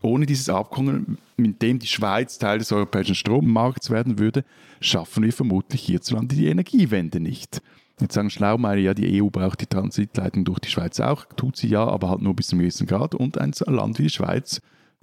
ohne 0.00 0.26
dieses 0.26 0.48
Abkommen, 0.48 1.18
mit 1.36 1.60
dem 1.62 1.78
die 1.78 1.86
Schweiz 1.86 2.38
Teil 2.38 2.58
des 2.58 2.70
europäischen 2.70 3.16
Strommarkts 3.16 3.90
werden 3.90 4.18
würde, 4.18 4.44
schaffen 4.80 5.24
wir 5.24 5.32
vermutlich 5.32 5.82
hierzulande 5.82 6.36
die 6.36 6.46
Energiewende 6.46 7.18
nicht. 7.18 7.60
Jetzt 8.00 8.14
sagen 8.14 8.30
Schlaumeier, 8.30 8.78
ja, 8.78 8.94
die 8.94 9.22
EU 9.22 9.30
braucht 9.30 9.60
die 9.60 9.66
Transitleitung 9.66 10.44
durch 10.44 10.58
die 10.58 10.68
Schweiz 10.68 11.00
auch. 11.00 11.24
Tut 11.36 11.56
sie 11.56 11.68
ja, 11.68 11.86
aber 11.86 12.10
halt 12.10 12.22
nur 12.22 12.34
bis 12.34 12.48
zum 12.48 12.58
gewissen 12.58 12.86
Grad. 12.86 13.14
Und 13.14 13.38
ein 13.38 13.52
Land 13.66 13.98
wie 13.98 14.04
die 14.04 14.10
Schweiz 14.10 14.60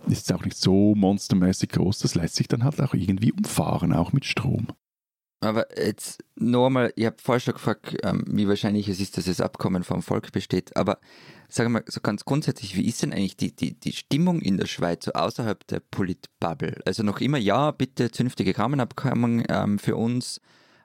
ist 0.07 0.31
auch 0.33 0.43
nicht 0.43 0.57
so 0.57 0.93
monstermäßig 0.95 1.69
groß. 1.69 1.99
Das 1.99 2.15
lässt 2.15 2.35
sich 2.35 2.47
dann 2.47 2.63
halt 2.63 2.81
auch 2.81 2.93
irgendwie 2.93 3.31
umfahren, 3.31 3.93
auch 3.93 4.13
mit 4.13 4.25
Strom. 4.25 4.67
Aber 5.41 5.65
jetzt 5.75 6.23
nur 6.35 6.69
mal, 6.69 6.93
ich 6.95 7.05
habe 7.05 7.17
vorher 7.19 7.39
schon 7.39 7.55
gefragt, 7.55 7.97
ähm, 8.03 8.23
wie 8.27 8.47
wahrscheinlich 8.47 8.87
es 8.87 8.99
ist, 8.99 9.17
dass 9.17 9.25
das 9.25 9.41
Abkommen 9.41 9.83
vom 9.83 10.03
Volk 10.03 10.31
besteht. 10.31 10.77
Aber 10.77 10.99
sagen 11.49 11.71
wir 11.71 11.79
mal 11.79 11.83
so 11.87 11.99
ganz 11.99 12.25
grundsätzlich, 12.25 12.75
wie 12.75 12.85
ist 12.87 13.01
denn 13.01 13.11
eigentlich 13.11 13.37
die, 13.37 13.55
die, 13.55 13.73
die 13.73 13.91
Stimmung 13.91 14.39
in 14.39 14.57
der 14.57 14.67
Schweiz 14.67 15.05
so 15.05 15.13
außerhalb 15.13 15.65
der 15.65 15.79
Politbubble? 15.79 16.77
Also 16.85 17.01
noch 17.01 17.19
immer, 17.21 17.39
ja, 17.39 17.71
bitte 17.71 18.11
zünftige 18.11 18.55
Rahmenabkommen 18.55 19.43
ähm, 19.49 19.79
für 19.79 19.95
uns, 19.95 20.41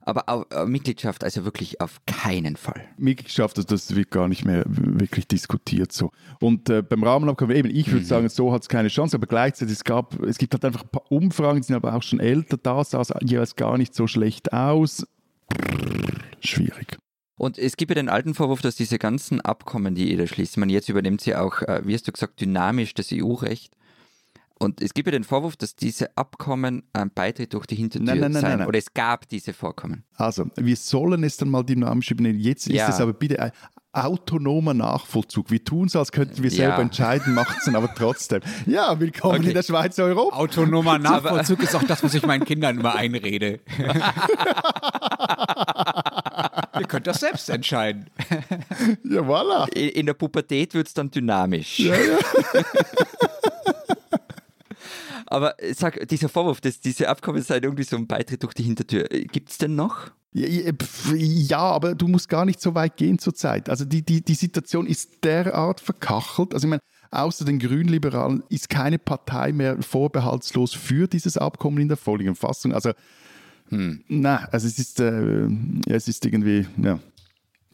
aber 0.06 0.28
auch, 0.28 0.46
äh, 0.50 0.64
Mitgliedschaft, 0.66 1.24
also 1.24 1.44
wirklich 1.44 1.80
auf 1.80 2.00
keinen 2.06 2.56
Fall. 2.56 2.80
Mitgliedschaft, 2.96 3.58
das, 3.58 3.66
das 3.66 3.94
wird 3.94 4.10
gar 4.10 4.28
nicht 4.28 4.44
mehr 4.44 4.62
wirklich 4.66 5.26
diskutiert 5.26 5.92
so. 5.92 6.10
Und 6.40 6.70
äh, 6.70 6.82
beim 6.82 7.02
Rahmenabkommen, 7.02 7.54
eben, 7.56 7.68
ich 7.68 7.88
würde 7.88 8.04
Mhm. 8.04 8.08
sagen, 8.08 8.28
so 8.28 8.52
hat 8.52 8.62
es 8.62 8.68
keine 8.68 8.88
Chance, 8.88 9.16
aber 9.16 9.26
gleichzeitig, 9.26 9.74
es, 9.74 9.84
gab, 9.84 10.22
es 10.22 10.38
gibt 10.38 10.54
halt 10.54 10.64
einfach 10.64 10.84
ein 10.84 10.88
paar 10.88 11.10
Umfragen, 11.10 11.60
die 11.60 11.66
sind 11.66 11.76
aber 11.76 11.94
auch 11.94 12.02
schon 12.02 12.20
älter, 12.20 12.56
da 12.56 12.82
sah 12.84 13.00
es 13.00 13.12
jeweils 13.22 13.56
gar 13.56 13.76
nicht 13.76 13.94
so 13.94 14.06
schlecht 14.06 14.52
aus. 14.52 15.06
Schwierig. 16.40 16.96
Und 17.38 17.58
es 17.58 17.76
gibt 17.76 17.90
ja 17.90 17.96
den 17.96 18.08
alten 18.08 18.34
Vorwurf, 18.34 18.62
dass 18.62 18.76
diese 18.76 18.98
ganzen 18.98 19.40
Abkommen, 19.40 19.94
die 19.94 20.06
jeder 20.08 20.26
schließt, 20.26 20.56
man 20.56 20.70
jetzt 20.70 20.88
übernimmt 20.88 21.20
sie 21.20 21.34
auch, 21.34 21.60
äh, 21.62 21.82
wie 21.84 21.94
hast 21.94 22.08
du 22.08 22.12
gesagt, 22.12 22.40
dynamisch 22.40 22.94
das 22.94 23.10
EU-Recht. 23.12 23.74
Und 24.58 24.80
es 24.80 24.94
gibt 24.94 25.06
ja 25.06 25.12
den 25.12 25.24
Vorwurf, 25.24 25.56
dass 25.56 25.76
diese 25.76 26.16
Abkommen 26.16 26.84
ein 26.94 27.10
Beitritt 27.14 27.52
durch 27.52 27.66
die 27.66 27.74
Hintertür 27.76 28.06
Nein, 28.06 28.20
nein, 28.20 28.32
nein, 28.32 28.40
seien. 28.40 28.50
nein, 28.50 28.58
nein. 28.60 28.68
Oder 28.68 28.78
es 28.78 28.94
gab 28.94 29.28
diese 29.28 29.52
Vorkommen. 29.52 30.04
Also, 30.14 30.46
wir 30.56 30.76
sollen 30.76 31.24
es 31.24 31.36
dann 31.36 31.50
mal 31.50 31.62
dynamisch 31.62 32.10
übernehmen. 32.10 32.38
Jetzt 32.38 32.66
Ja. 32.68 32.88
ist 32.88 32.94
es 32.94 33.00
aber 33.02 33.12
bitte 33.12 33.38
ein 33.40 33.52
autonomer 33.92 34.72
Nachvollzug. 34.74 35.50
Wir 35.50 35.62
tun 35.62 35.88
es, 35.88 35.96
als 35.96 36.10
könnten 36.12 36.42
wir 36.42 36.50
selber 36.50 36.76
Ja. 36.76 36.80
entscheiden, 36.82 37.34
macht 37.34 37.58
es 37.58 37.64
dann 37.66 37.76
aber 37.76 37.94
trotzdem. 37.94 38.40
Ja, 38.66 38.98
willkommen 38.98 39.40
Okay. 39.40 39.48
in 39.48 39.54
der 39.54 39.62
Schweiz 39.62 39.98
Europa. 39.98 40.36
Autonomer 40.36 40.98
Nachvollzug 41.00 41.62
ist 41.62 41.74
auch 41.74 41.84
das, 41.84 42.02
was 42.02 42.14
ich 42.14 42.24
meinen 42.26 42.44
Kindern 42.46 42.78
immer 42.78 42.94
einrede. 42.94 43.60
Ihr 46.78 46.86
könnt 46.86 47.06
das 47.06 47.20
selbst 47.20 47.48
entscheiden. 47.50 48.06
Ja, 49.04 49.20
voilà. 49.22 49.66
In 49.72 50.06
der 50.06 50.14
Pubertät 50.14 50.74
wird 50.74 50.88
es 50.88 50.94
dann 50.94 51.10
dynamisch. 51.10 51.80
Aber 55.26 55.54
sag, 55.74 56.08
dieser 56.08 56.28
Vorwurf, 56.28 56.60
dass 56.60 56.80
diese 56.80 57.08
Abkommen 57.08 57.42
seien 57.42 57.62
irgendwie 57.62 57.84
so 57.84 57.96
ein 57.96 58.06
Beitritt 58.06 58.42
durch 58.42 58.54
die 58.54 58.62
Hintertür, 58.62 59.04
gibt 59.04 59.50
es 59.50 59.58
denn 59.58 59.74
noch? 59.74 60.10
Ja, 60.32 61.60
aber 61.60 61.94
du 61.94 62.08
musst 62.08 62.28
gar 62.28 62.44
nicht 62.44 62.60
so 62.60 62.74
weit 62.74 62.96
gehen 62.98 63.18
zurzeit. 63.18 63.70
Also 63.70 63.86
die, 63.86 64.02
die, 64.02 64.22
die 64.22 64.34
Situation 64.34 64.86
ist 64.86 65.24
derart 65.24 65.80
verkachelt. 65.80 66.52
Also 66.52 66.66
ich 66.66 66.70
meine, 66.70 66.82
außer 67.10 67.46
den 67.46 67.58
Grünliberalen 67.58 68.42
ist 68.50 68.68
keine 68.68 68.98
Partei 68.98 69.52
mehr 69.52 69.80
vorbehaltslos 69.82 70.74
für 70.74 71.08
dieses 71.08 71.38
Abkommen 71.38 71.78
in 71.78 71.88
der 71.88 71.96
vorliegenden 71.96 72.36
Fassung. 72.36 72.74
Also, 72.74 72.92
na, 73.70 74.46
also 74.52 74.66
es 74.66 74.78
ist, 74.78 75.00
äh, 75.00 75.48
es 75.88 76.06
ist 76.06 76.24
irgendwie, 76.26 76.66
ja, 76.82 76.98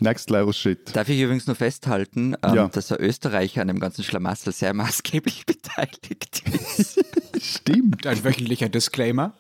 next 0.03 0.31
level 0.31 0.53
shit. 0.53 0.95
Darf 0.95 1.09
ich 1.09 1.21
übrigens 1.21 1.47
nur 1.47 1.57
festhalten, 1.57 2.35
ähm, 2.43 2.55
Ja. 2.55 2.69
dass 2.69 2.89
der 2.89 3.01
Österreicher 3.01 3.63
an 3.63 3.69
dem 3.69 3.81
ganzen 3.81 4.03
Schlamassel 4.05 4.53
sehr 4.53 4.75
maßgeblich 4.75 5.47
beteiligt 5.47 6.43
ist. 6.77 7.05
Stimmt, 7.41 8.07
Ein 8.07 8.23
wöchentlicher 8.25 8.69
Disclaimer. 8.69 9.35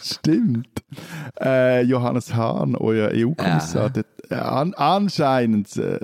stimmt. 0.00 0.68
Äh, 1.40 1.82
Johannes 1.82 2.34
Hahn, 2.34 2.76
euer 2.76 3.10
EU-Kommissar, 3.12 3.92
Ja. 3.94 4.02
der 4.30 4.52
an, 4.52 4.72
anscheinend 4.74 5.76
äh, 5.76 5.98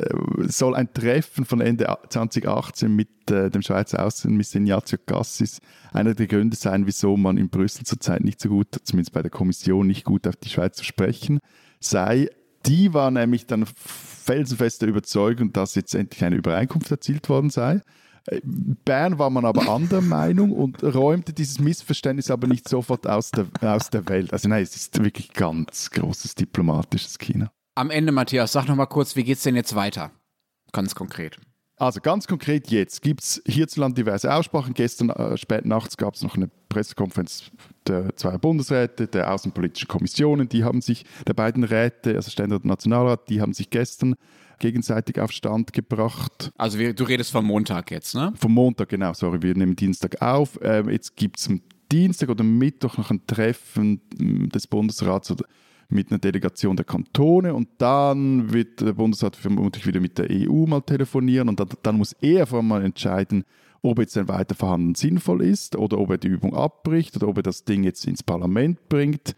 soll 0.49 0.75
ein 0.75 0.93
Treffen 0.93 1.45
von 1.45 1.61
Ende 1.61 1.87
2018 2.11 2.95
mit 2.95 3.09
äh, 3.31 3.51
dem 3.51 3.62
Schweizer 3.62 4.05
Außenminister 4.05 4.59
Ignazio 4.59 4.99
Cassis 5.05 5.61
einer 5.93 6.14
der 6.14 6.27
Gründe 6.27 6.57
sein, 6.57 6.87
wieso 6.87 7.17
man 7.17 7.38
in 7.38 7.49
Brüssel 7.49 7.85
zurzeit 7.87 8.23
nicht 8.23 8.41
so 8.41 8.49
gut, 8.51 8.69
zumindest 8.85 9.12
bei 9.12 9.23
der 9.23 9.31
Kommission, 9.31 9.87
nicht 9.87 10.05
gut 10.05 10.27
auf 10.27 10.37
die 10.37 10.49
Schweiz 10.51 10.77
zu 10.77 10.85
sprechen 10.85 11.41
sei. 11.81 12.29
Die 12.68 12.92
war 12.92 13.11
nämlich 13.11 13.46
dann 13.46 13.66
felsenfest 13.66 14.83
der 14.83 14.88
Überzeugung, 14.88 15.52
dass 15.52 15.74
jetzt 15.74 15.94
endlich 15.94 16.22
eine 16.24 16.37
Übereinkunft 16.37 16.90
erzielt 16.90 17.28
worden 17.28 17.50
sei. 17.50 17.81
Äh, 18.26 18.40
Bern 18.44 19.18
war 19.18 19.31
man 19.31 19.44
aber 19.44 19.68
anderer 19.68 20.00
Meinung 20.02 20.52
und 20.52 20.83
räumte 20.83 21.33
dieses 21.33 21.59
Missverständnis 21.59 22.31
aber 22.31 22.46
nicht 22.46 22.68
sofort 22.68 23.07
aus 23.07 23.31
der, 23.31 23.46
aus 23.62 23.90
der 23.90 24.07
Welt. 24.09 24.33
Also 24.33 24.48
nein, 24.48 24.62
es 24.62 24.76
ist 24.76 25.02
wirklich 25.02 25.33
ganz 25.33 25.90
großes 25.90 26.35
diplomatisches 26.35 27.18
China. 27.18 27.50
Am 27.74 27.90
Ende, 27.90 28.12
Matthias, 28.12 28.52
sag 28.52 28.68
noch 28.68 28.76
mal 28.76 28.87
kurz, 28.87 29.16
wie 29.16 29.24
geht 29.24 29.38
es 29.38 29.44
denn 29.44 29.57
jetzt 29.57 29.74
weiter? 29.74 30.11
Ganz 30.72 30.94
konkret. 30.94 31.38
Also 31.76 32.00
ganz 32.00 32.26
konkret 32.26 32.68
jetzt 32.68 33.02
gibt 33.02 33.22
es 33.22 33.42
hierzulande 33.46 34.02
diverse 34.02 34.35
Aussprachen. 34.35 34.74
Gestern 34.74 35.11
äh, 35.11 35.37
spät 35.37 35.64
nachts 35.64 35.96
gab 35.96 36.14
es 36.14 36.22
noch 36.22 36.35
eine 36.35 36.50
Pressekonferenz 36.68 37.50
der 37.87 38.14
zwei 38.16 38.37
Bundesräte, 38.38 39.07
der 39.07 39.33
Außenpolitischen 39.33 39.88
Kommissionen. 39.88 40.48
Die 40.48 40.64
haben 40.64 40.81
sich, 40.81 41.04
der 41.26 41.35
beiden 41.35 41.64
Räte, 41.64 42.14
also 42.14 42.31
Ständerat 42.31 42.62
und 42.62 42.68
Nationalrat, 42.68 43.28
die 43.28 43.40
haben 43.40 43.52
sich 43.52 43.70
gestern 43.70 44.14
gegenseitig 44.59 45.20
auf 45.20 45.33
Stand 45.33 45.72
gebracht. 45.72 46.50
Also 46.57 46.78
wir, 46.78 46.92
du 46.92 47.04
redest 47.04 47.31
vom 47.31 47.46
Montag 47.46 47.90
jetzt, 47.90 48.14
ne? 48.14 48.33
Vom 48.37 48.52
Montag, 48.52 48.88
genau. 48.88 49.12
Sorry, 49.12 49.40
wir 49.42 49.54
nehmen 49.54 49.76
Dienstag 49.76 50.20
auf. 50.20 50.59
Ähm, 50.62 50.90
jetzt 50.90 51.16
gibt 51.16 51.38
es 51.38 51.48
am 51.48 51.61
Dienstag 51.90 52.28
oder 52.28 52.44
Mittwoch 52.44 52.98
noch 52.98 53.11
ein 53.11 53.26
Treffen 53.26 54.00
des 54.18 54.66
Bundesrats 54.66 55.31
oder 55.31 55.44
mit 55.88 56.11
einer 56.11 56.18
Delegation 56.18 56.76
der 56.76 56.85
Kantone 56.85 57.54
und 57.54 57.68
dann 57.78 58.52
wird 58.52 58.81
der 58.81 58.92
Bundesrat 58.92 59.37
vermutlich 59.37 59.87
wieder 59.87 60.00
mit 60.00 60.18
der 60.18 60.26
EU 60.31 60.66
mal 60.66 60.83
telefonieren 60.83 61.48
und 61.48 61.59
dann, 61.61 61.68
dann 61.83 61.96
muss 61.96 62.12
er 62.20 62.46
vor 62.46 62.59
allem 62.59 62.68
mal 62.68 62.85
entscheiden, 62.85 63.44
ob 63.83 63.99
jetzt 63.99 64.17
ein 64.19 64.29
Weiterverhandeln 64.29 64.95
sinnvoll 64.95 65.43
ist 65.43 65.77
oder 65.77 65.99
ob 65.99 66.11
er 66.11 66.19
die 66.19 66.29
Übung 66.29 66.55
abbricht 66.55 67.17
oder 67.17 67.29
ob 67.29 67.38
er 67.38 67.43
das 67.43 67.64
Ding 67.64 67.85
jetzt 67.85 68.07
ins 68.07 68.23
Parlament 68.23 68.88
bringt. 68.88 69.35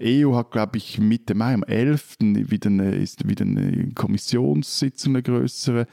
EU 0.00 0.34
hat, 0.36 0.52
glaube 0.52 0.78
ich, 0.78 0.98
Mitte 0.98 1.34
Mai, 1.34 1.54
am 1.54 1.64
11. 1.64 2.18
wieder 2.20 2.70
eine, 2.70 2.94
ist 2.94 3.28
wieder 3.28 3.44
eine 3.44 3.90
Kommissionssitzung, 3.94 5.14
eine 5.14 5.22
größere. 5.22 5.86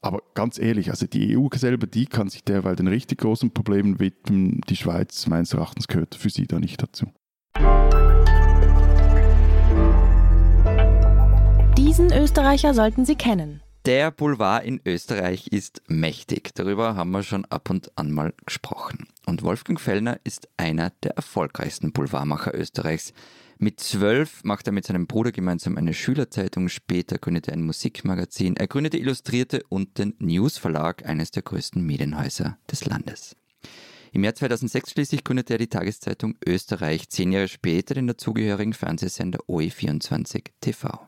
Aber 0.00 0.22
ganz 0.34 0.58
ehrlich, 0.58 0.90
also 0.90 1.06
die 1.06 1.36
EU 1.36 1.48
selber, 1.54 1.86
die 1.86 2.06
kann 2.06 2.28
sich 2.28 2.44
derweil 2.44 2.76
den 2.76 2.86
richtig 2.86 3.18
großen 3.18 3.50
Problemen 3.52 3.98
widmen. 3.98 4.60
Die 4.68 4.76
Schweiz, 4.76 5.26
meines 5.26 5.54
Erachtens, 5.54 5.88
gehört 5.88 6.14
für 6.14 6.30
sie 6.30 6.46
da 6.46 6.60
nicht 6.60 6.80
dazu. 6.82 7.06
Diesen 11.76 12.12
Österreicher 12.12 12.74
sollten 12.74 13.04
Sie 13.04 13.16
kennen. 13.16 13.63
Der 13.86 14.10
Boulevard 14.10 14.64
in 14.64 14.80
Österreich 14.86 15.48
ist 15.48 15.82
mächtig. 15.88 16.54
Darüber 16.54 16.96
haben 16.96 17.10
wir 17.10 17.22
schon 17.22 17.44
ab 17.44 17.68
und 17.68 17.92
an 17.98 18.12
mal 18.12 18.32
gesprochen. 18.46 19.08
Und 19.26 19.42
Wolfgang 19.42 19.78
Fellner 19.78 20.18
ist 20.24 20.48
einer 20.56 20.90
der 21.02 21.16
erfolgreichsten 21.16 21.92
Boulevardmacher 21.92 22.54
Österreichs. 22.54 23.12
Mit 23.58 23.80
zwölf 23.80 24.42
macht 24.42 24.66
er 24.66 24.72
mit 24.72 24.86
seinem 24.86 25.06
Bruder 25.06 25.32
gemeinsam 25.32 25.76
eine 25.76 25.92
Schülerzeitung, 25.92 26.70
später 26.70 27.18
gründete 27.18 27.50
er 27.50 27.58
ein 27.58 27.66
Musikmagazin, 27.66 28.56
er 28.56 28.68
gründete 28.68 28.96
Illustrierte 28.96 29.62
und 29.68 29.98
den 29.98 30.14
News 30.18 30.56
Verlag, 30.56 31.04
eines 31.04 31.30
der 31.30 31.42
größten 31.42 31.84
Medienhäuser 31.84 32.56
des 32.70 32.86
Landes. 32.86 33.36
Im 34.12 34.24
Jahr 34.24 34.34
2006 34.34 34.92
schließlich 34.92 35.24
gründete 35.24 35.54
er 35.54 35.58
die 35.58 35.68
Tageszeitung 35.68 36.36
Österreich, 36.46 37.10
zehn 37.10 37.32
Jahre 37.32 37.48
später 37.48 37.92
den 37.92 38.06
dazugehörigen 38.06 38.72
Fernsehsender 38.72 39.40
OE24 39.40 40.46
TV. 40.62 41.06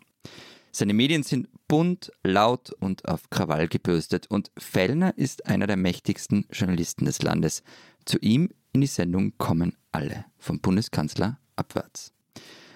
Seine 0.78 0.92
Medien 0.92 1.22
sind 1.22 1.48
bunt, 1.68 2.12
laut 2.22 2.70
und 2.70 3.08
auf 3.08 3.30
Krawall 3.30 3.66
gebürstet 3.66 4.26
und 4.30 4.50
Fellner 4.58 5.16
ist 5.16 5.46
einer 5.46 5.66
der 5.66 5.78
mächtigsten 5.78 6.44
Journalisten 6.52 7.06
des 7.06 7.22
Landes. 7.22 7.62
Zu 8.04 8.18
ihm 8.18 8.50
in 8.74 8.82
die 8.82 8.86
Sendung 8.86 9.32
kommen 9.38 9.74
alle, 9.90 10.26
vom 10.36 10.60
Bundeskanzler 10.60 11.40
abwärts. 11.56 12.12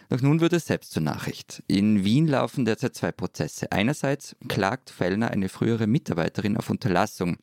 Doch 0.09 0.23
nun 0.23 0.41
wird 0.41 0.55
es 0.55 0.65
selbst 0.65 0.93
zur 0.93 1.03
Nachricht. 1.03 1.63
In 1.67 2.03
Wien 2.03 2.27
laufen 2.27 2.65
derzeit 2.65 2.95
zwei 2.95 3.13
Prozesse. 3.13 3.71
Einerseits 3.71 4.35
klagt 4.49 4.89
Fellner 4.89 5.31
eine 5.31 5.51
frühere 5.51 5.87
Mitarbeiterin 5.87 6.57
auf 6.57 6.71
Unterlassung. 6.71 7.37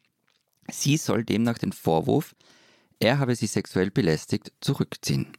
Sie 0.72 0.98
soll 0.98 1.24
demnach 1.24 1.60
den 1.60 1.72
Vorwurf, 1.72 2.34
er 3.00 3.20
habe 3.20 3.36
sie 3.36 3.46
sexuell 3.46 3.92
belästigt, 3.92 4.52
zurückziehen. 4.60 5.34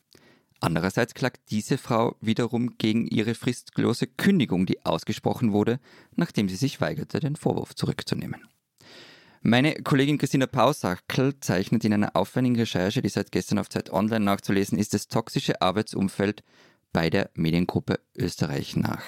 Andererseits 0.60 1.14
klagt 1.14 1.50
diese 1.50 1.78
Frau 1.78 2.16
wiederum 2.20 2.78
gegen 2.78 3.06
ihre 3.06 3.34
fristlose 3.34 4.06
Kündigung, 4.06 4.66
die 4.66 4.84
ausgesprochen 4.84 5.52
wurde, 5.52 5.78
nachdem 6.16 6.48
sie 6.48 6.56
sich 6.56 6.80
weigerte, 6.80 7.20
den 7.20 7.36
Vorwurf 7.36 7.74
zurückzunehmen. 7.74 8.48
Meine 9.40 9.74
Kollegin 9.74 10.18
Christina 10.18 10.46
Pausachkel 10.46 11.38
zeichnet 11.38 11.84
in 11.84 11.94
einer 11.94 12.16
aufwendigen 12.16 12.56
Recherche, 12.56 13.02
die 13.02 13.08
seit 13.08 13.30
gestern 13.30 13.60
auf 13.60 13.68
Zeit 13.68 13.92
Online 13.92 14.24
nachzulesen 14.24 14.78
ist, 14.78 14.94
das 14.94 15.06
toxische 15.06 15.62
Arbeitsumfeld 15.62 16.42
bei 16.92 17.08
der 17.08 17.30
Mediengruppe 17.34 18.00
Österreich 18.16 18.74
nach. 18.74 19.02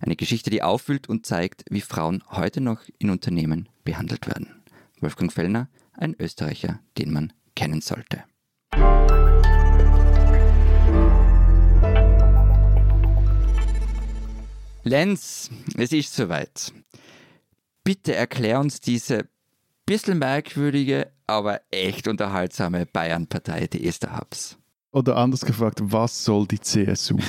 Eine 0.00 0.16
Geschichte, 0.16 0.50
die 0.50 0.62
aufwühlt 0.62 1.08
und 1.08 1.24
zeigt, 1.24 1.64
wie 1.70 1.82
Frauen 1.82 2.24
heute 2.30 2.60
noch 2.60 2.80
in 2.98 3.10
Unternehmen 3.10 3.68
behandelt 3.84 4.26
werden. 4.26 4.62
Wolfgang 5.00 5.32
Fellner, 5.32 5.68
ein 5.92 6.16
Österreicher, 6.18 6.80
den 6.98 7.12
man 7.12 7.32
kennen 7.54 7.80
sollte. 7.80 8.24
Lenz, 14.90 15.50
es 15.76 15.92
ist 15.92 16.16
soweit. 16.16 16.72
Bitte 17.84 18.12
erklär 18.12 18.58
uns 18.58 18.80
diese 18.80 19.28
bisschen 19.86 20.18
merkwürdige, 20.18 21.12
aber 21.28 21.60
echt 21.70 22.08
unterhaltsame 22.08 22.86
Bayern-Partei, 22.86 23.68
die 23.68 23.86
Esther 23.86 24.16
Habs. 24.16 24.58
Oder 24.90 25.16
anders 25.16 25.42
gefragt, 25.42 25.78
was 25.80 26.24
soll 26.24 26.48
die 26.48 26.58
CSU? 26.58 27.18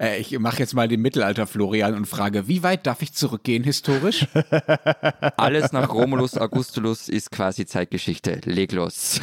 Äh, 0.00 0.18
ich 0.18 0.36
mache 0.40 0.58
jetzt 0.58 0.74
mal 0.74 0.88
den 0.88 1.02
Mittelalter 1.02 1.46
Florian 1.46 1.94
und 1.94 2.06
frage, 2.06 2.48
wie 2.48 2.64
weit 2.64 2.86
darf 2.86 3.00
ich 3.00 3.12
zurückgehen 3.12 3.62
historisch? 3.62 4.26
Alles 5.36 5.70
nach 5.70 5.88
Romulus 5.90 6.36
Augustulus 6.36 7.08
ist 7.08 7.30
quasi 7.30 7.64
Zeitgeschichte. 7.64 8.40
Leg 8.44 8.72
los. 8.72 9.20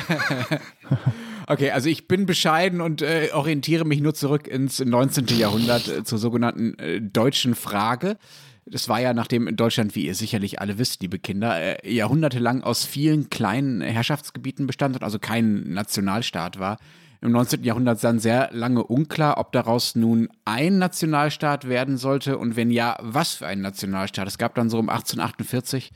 Okay, 1.48 1.72
also 1.72 1.90
ich 1.90 2.08
bin 2.08 2.26
bescheiden 2.26 2.82
und 2.82 3.02
äh, 3.02 3.30
orientiere 3.34 3.86
mich 3.86 4.02
nur 4.02 4.14
zurück 4.14 4.48
ins 4.48 4.80
19. 4.80 5.28
Jahrhundert 5.38 5.88
äh, 5.88 6.04
zur 6.04 6.18
sogenannten 6.18 6.78
äh, 6.80 7.02
deutschen 7.02 7.56
Frage. 7.56 8.18
Das 8.66 8.88
war 8.88 9.02
ja, 9.02 9.14
nachdem 9.14 9.56
Deutschland, 9.56 9.96
wie 9.96 10.06
ihr 10.06 10.16
sicherlich 10.16 10.62
alle 10.62 10.78
wisst, 10.78 11.02
liebe 11.02 11.20
Kinder, 11.20 11.60
äh, 11.60 11.94
jahrhundertelang 11.94 12.62
aus 12.62 12.86
vielen 12.86 13.30
kleinen 13.30 13.82
Herrschaftsgebieten 13.82 14.68
bestand 14.68 14.96
und 14.96 15.04
also 15.04 15.20
kein 15.20 15.74
Nationalstaat 15.74 16.60
war, 16.60 16.78
im 17.22 17.32
19. 17.32 17.64
Jahrhundert 17.64 18.04
dann 18.04 18.20
sehr 18.20 18.50
lange 18.52 18.84
unklar, 18.84 19.38
ob 19.38 19.52
daraus 19.52 19.96
nun 19.96 20.30
ein 20.46 20.80
Nationalstaat 20.80 21.68
werden 21.70 21.98
sollte 21.98 22.38
und 22.38 22.56
wenn 22.56 22.72
ja, 22.72 22.98
was 23.00 23.36
für 23.36 23.48
ein 23.48 23.62
Nationalstaat. 23.62 24.28
Es 24.28 24.38
gab 24.38 24.56
dann 24.56 24.70
so 24.70 24.80
um 24.80 24.90
1848 24.90 25.92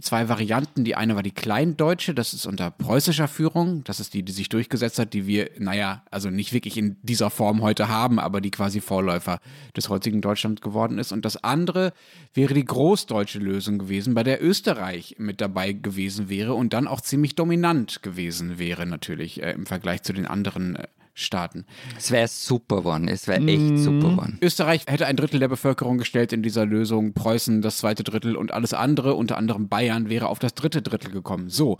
zwei 0.00 0.28
Varianten. 0.28 0.84
Die 0.84 0.94
eine 0.94 1.14
war 1.16 1.22
die 1.22 1.32
Kleindeutsche, 1.32 2.14
das 2.14 2.34
ist 2.34 2.46
unter 2.46 2.70
preußischer 2.70 3.28
Führung. 3.28 3.84
Das 3.84 4.00
ist 4.00 4.14
die, 4.14 4.22
die 4.22 4.32
sich 4.32 4.48
durchgesetzt 4.48 4.98
hat, 4.98 5.12
die 5.12 5.26
wir, 5.26 5.50
naja, 5.58 6.02
also 6.10 6.30
nicht 6.30 6.52
wirklich 6.52 6.76
in 6.76 6.96
dieser 7.02 7.30
Form 7.30 7.62
heute 7.62 7.88
haben, 7.88 8.18
aber 8.18 8.40
die 8.40 8.50
quasi 8.50 8.80
Vorläufer 8.80 9.38
des 9.76 9.88
heutigen 9.88 10.20
Deutschland 10.20 10.60
geworden 10.60 10.98
ist. 10.98 11.12
Und 11.12 11.24
das 11.24 11.42
andere 11.42 11.92
wäre 12.34 12.54
die 12.54 12.64
großdeutsche 12.64 13.38
Lösung 13.38 13.78
gewesen, 13.78 14.14
bei 14.14 14.22
der 14.22 14.42
Österreich 14.42 15.16
mit 15.18 15.40
dabei 15.40 15.72
gewesen 15.72 16.28
wäre 16.28 16.54
und 16.54 16.72
dann 16.72 16.86
auch 16.88 17.00
ziemlich 17.00 17.34
dominant 17.34 18.02
gewesen 18.02 18.58
wäre, 18.58 18.86
natürlich 18.86 19.42
äh, 19.42 19.52
im 19.52 19.66
Vergleich 19.66 20.02
zu 20.02 20.12
den 20.12 20.26
anderen 20.26 20.76
äh, 20.76 20.86
Staaten. 21.18 21.64
Es 21.96 22.10
wäre 22.10 22.28
super 22.28 22.76
geworden. 22.76 23.08
Es 23.08 23.26
wäre 23.26 23.40
echt 23.40 23.58
mm. 23.58 23.76
super 23.78 24.10
geworden. 24.10 24.38
Österreich 24.42 24.82
hätte 24.86 25.06
ein 25.06 25.16
Drittel 25.16 25.40
der 25.40 25.48
Bevölkerung 25.48 25.96
gestellt 25.96 26.34
in 26.34 26.42
dieser 26.42 26.66
Lösung, 26.66 27.14
Preußen 27.14 27.62
das 27.62 27.78
zweite 27.78 28.04
Drittel 28.04 28.36
und 28.36 28.52
alles 28.52 28.74
andere, 28.74 29.14
unter 29.14 29.38
anderem 29.38 29.68
Bayern, 29.68 30.10
wäre 30.10 30.28
auf 30.28 30.38
das 30.38 30.54
dritte 30.54 30.82
Drittel 30.82 31.10
gekommen. 31.10 31.48
So. 31.48 31.78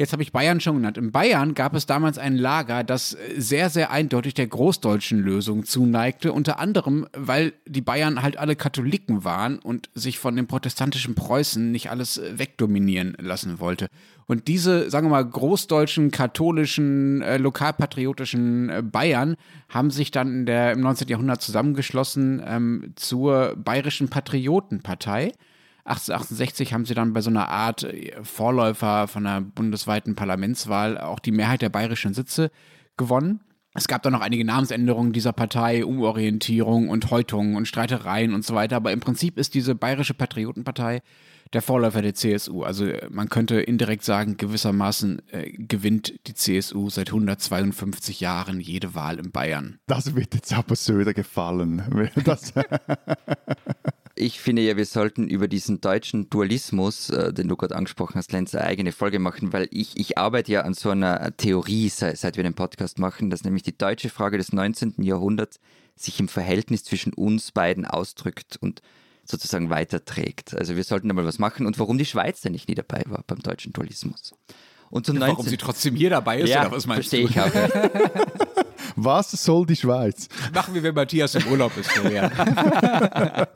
Jetzt 0.00 0.14
habe 0.14 0.22
ich 0.22 0.32
Bayern 0.32 0.60
schon 0.60 0.76
genannt. 0.76 0.96
In 0.96 1.12
Bayern 1.12 1.52
gab 1.52 1.74
es 1.74 1.84
damals 1.84 2.16
ein 2.16 2.34
Lager, 2.34 2.84
das 2.84 3.18
sehr, 3.36 3.68
sehr 3.68 3.90
eindeutig 3.90 4.32
der 4.32 4.46
großdeutschen 4.46 5.20
Lösung 5.20 5.66
zuneigte. 5.66 6.32
Unter 6.32 6.58
anderem, 6.58 7.06
weil 7.14 7.52
die 7.66 7.82
Bayern 7.82 8.22
halt 8.22 8.38
alle 8.38 8.56
Katholiken 8.56 9.24
waren 9.24 9.58
und 9.58 9.90
sich 9.92 10.18
von 10.18 10.36
dem 10.36 10.46
protestantischen 10.46 11.14
Preußen 11.14 11.70
nicht 11.70 11.90
alles 11.90 12.18
wegdominieren 12.32 13.14
lassen 13.20 13.60
wollte. 13.60 13.88
Und 14.24 14.48
diese, 14.48 14.88
sagen 14.88 15.08
wir 15.08 15.10
mal, 15.10 15.26
großdeutschen, 15.26 16.10
katholischen, 16.10 17.20
äh, 17.20 17.36
lokalpatriotischen 17.36 18.70
äh, 18.70 18.82
Bayern 18.82 19.36
haben 19.68 19.90
sich 19.90 20.10
dann 20.10 20.28
in 20.28 20.46
der, 20.46 20.72
im 20.72 20.80
19. 20.80 21.08
Jahrhundert 21.08 21.42
zusammengeschlossen 21.42 22.42
ähm, 22.46 22.94
zur 22.96 23.54
Bayerischen 23.54 24.08
Patriotenpartei. 24.08 25.32
1868 25.84 26.72
haben 26.72 26.84
sie 26.84 26.94
dann 26.94 27.12
bei 27.12 27.20
so 27.20 27.30
einer 27.30 27.48
Art 27.48 27.84
äh, 27.84 28.12
Vorläufer 28.22 29.08
von 29.08 29.26
einer 29.26 29.40
bundesweiten 29.40 30.14
Parlamentswahl 30.14 30.98
auch 30.98 31.18
die 31.18 31.32
Mehrheit 31.32 31.62
der 31.62 31.70
bayerischen 31.70 32.14
Sitze 32.14 32.50
gewonnen. 32.96 33.40
Es 33.72 33.86
gab 33.86 34.02
dann 34.02 34.12
noch 34.12 34.20
einige 34.20 34.44
Namensänderungen 34.44 35.12
dieser 35.12 35.32
Partei, 35.32 35.84
Umorientierung 35.84 36.88
und 36.88 37.10
Häutungen 37.10 37.54
und 37.54 37.68
Streitereien 37.68 38.34
und 38.34 38.44
so 38.44 38.54
weiter. 38.54 38.76
Aber 38.76 38.90
im 38.90 38.98
Prinzip 38.98 39.38
ist 39.38 39.54
diese 39.54 39.76
Bayerische 39.76 40.12
Patriotenpartei 40.12 41.02
der 41.52 41.62
Vorläufer 41.62 42.02
der 42.02 42.14
CSU. 42.14 42.62
Also 42.62 42.86
man 43.10 43.28
könnte 43.28 43.60
indirekt 43.60 44.04
sagen, 44.04 44.36
gewissermaßen 44.36 45.22
äh, 45.30 45.52
gewinnt 45.52 46.14
die 46.26 46.34
CSU 46.34 46.90
seit 46.90 47.08
152 47.08 48.20
Jahren 48.20 48.60
jede 48.60 48.94
Wahl 48.94 49.18
in 49.18 49.30
Bayern. 49.30 49.78
Das 49.86 50.14
wird 50.14 50.34
jetzt 50.34 50.52
aber 50.52 50.76
Söder 50.76 51.14
gefallen. 51.14 52.10
Das 52.24 52.52
ich 54.20 54.40
finde 54.40 54.62
ja, 54.62 54.76
wir 54.76 54.84
sollten 54.84 55.28
über 55.28 55.48
diesen 55.48 55.80
deutschen 55.80 56.28
Dualismus, 56.28 57.10
äh, 57.10 57.32
den 57.32 57.48
du 57.48 57.56
gerade 57.56 57.74
angesprochen 57.74 58.16
hast, 58.16 58.32
Lenz, 58.32 58.54
eine 58.54 58.64
eigene 58.64 58.92
Folge 58.92 59.18
machen, 59.18 59.52
weil 59.52 59.66
ich, 59.70 59.96
ich 59.96 60.18
arbeite 60.18 60.52
ja 60.52 60.60
an 60.62 60.74
so 60.74 60.90
einer 60.90 61.36
Theorie, 61.36 61.88
seit, 61.88 62.18
seit 62.18 62.36
wir 62.36 62.44
den 62.44 62.54
Podcast 62.54 62.98
machen, 62.98 63.30
dass 63.30 63.44
nämlich 63.44 63.62
die 63.62 63.76
deutsche 63.76 64.10
Frage 64.10 64.36
des 64.36 64.52
19. 64.52 64.94
Jahrhunderts 64.98 65.58
sich 65.96 66.20
im 66.20 66.28
Verhältnis 66.28 66.84
zwischen 66.84 67.14
uns 67.14 67.52
beiden 67.52 67.86
ausdrückt 67.86 68.58
und 68.60 68.82
sozusagen 69.24 69.70
weiterträgt. 69.70 70.54
Also 70.54 70.76
wir 70.76 70.84
sollten 70.84 71.08
da 71.08 71.14
mal 71.14 71.24
was 71.24 71.38
machen 71.38 71.66
und 71.66 71.78
warum 71.78 71.96
die 71.96 72.04
Schweiz 72.04 72.40
denn 72.42 72.52
nicht 72.52 72.68
nie 72.68 72.74
dabei 72.74 73.02
war 73.06 73.24
beim 73.26 73.38
deutschen 73.38 73.72
Dualismus. 73.72 74.34
Und 74.90 75.06
zum 75.06 75.18
warum 75.20 75.36
19... 75.36 75.50
sie 75.50 75.56
trotzdem 75.56 75.94
hier 75.94 76.10
dabei 76.10 76.40
ist, 76.40 76.50
ja, 76.50 76.62
oder 76.62 76.72
was 76.72 76.86
meinst 76.86 77.08
verstehe 77.08 77.26
du? 77.26 77.30
ich 77.30 77.40
auch. 77.40 77.50
Was 78.96 79.30
soll 79.30 79.66
die 79.66 79.76
Schweiz? 79.76 80.28
Machen 80.54 80.74
wir, 80.74 80.82
wenn 80.82 80.94
Matthias 80.94 81.34
im 81.34 81.46
Urlaub 81.48 81.76
ist, 81.76 81.90
Florian. 81.90 82.30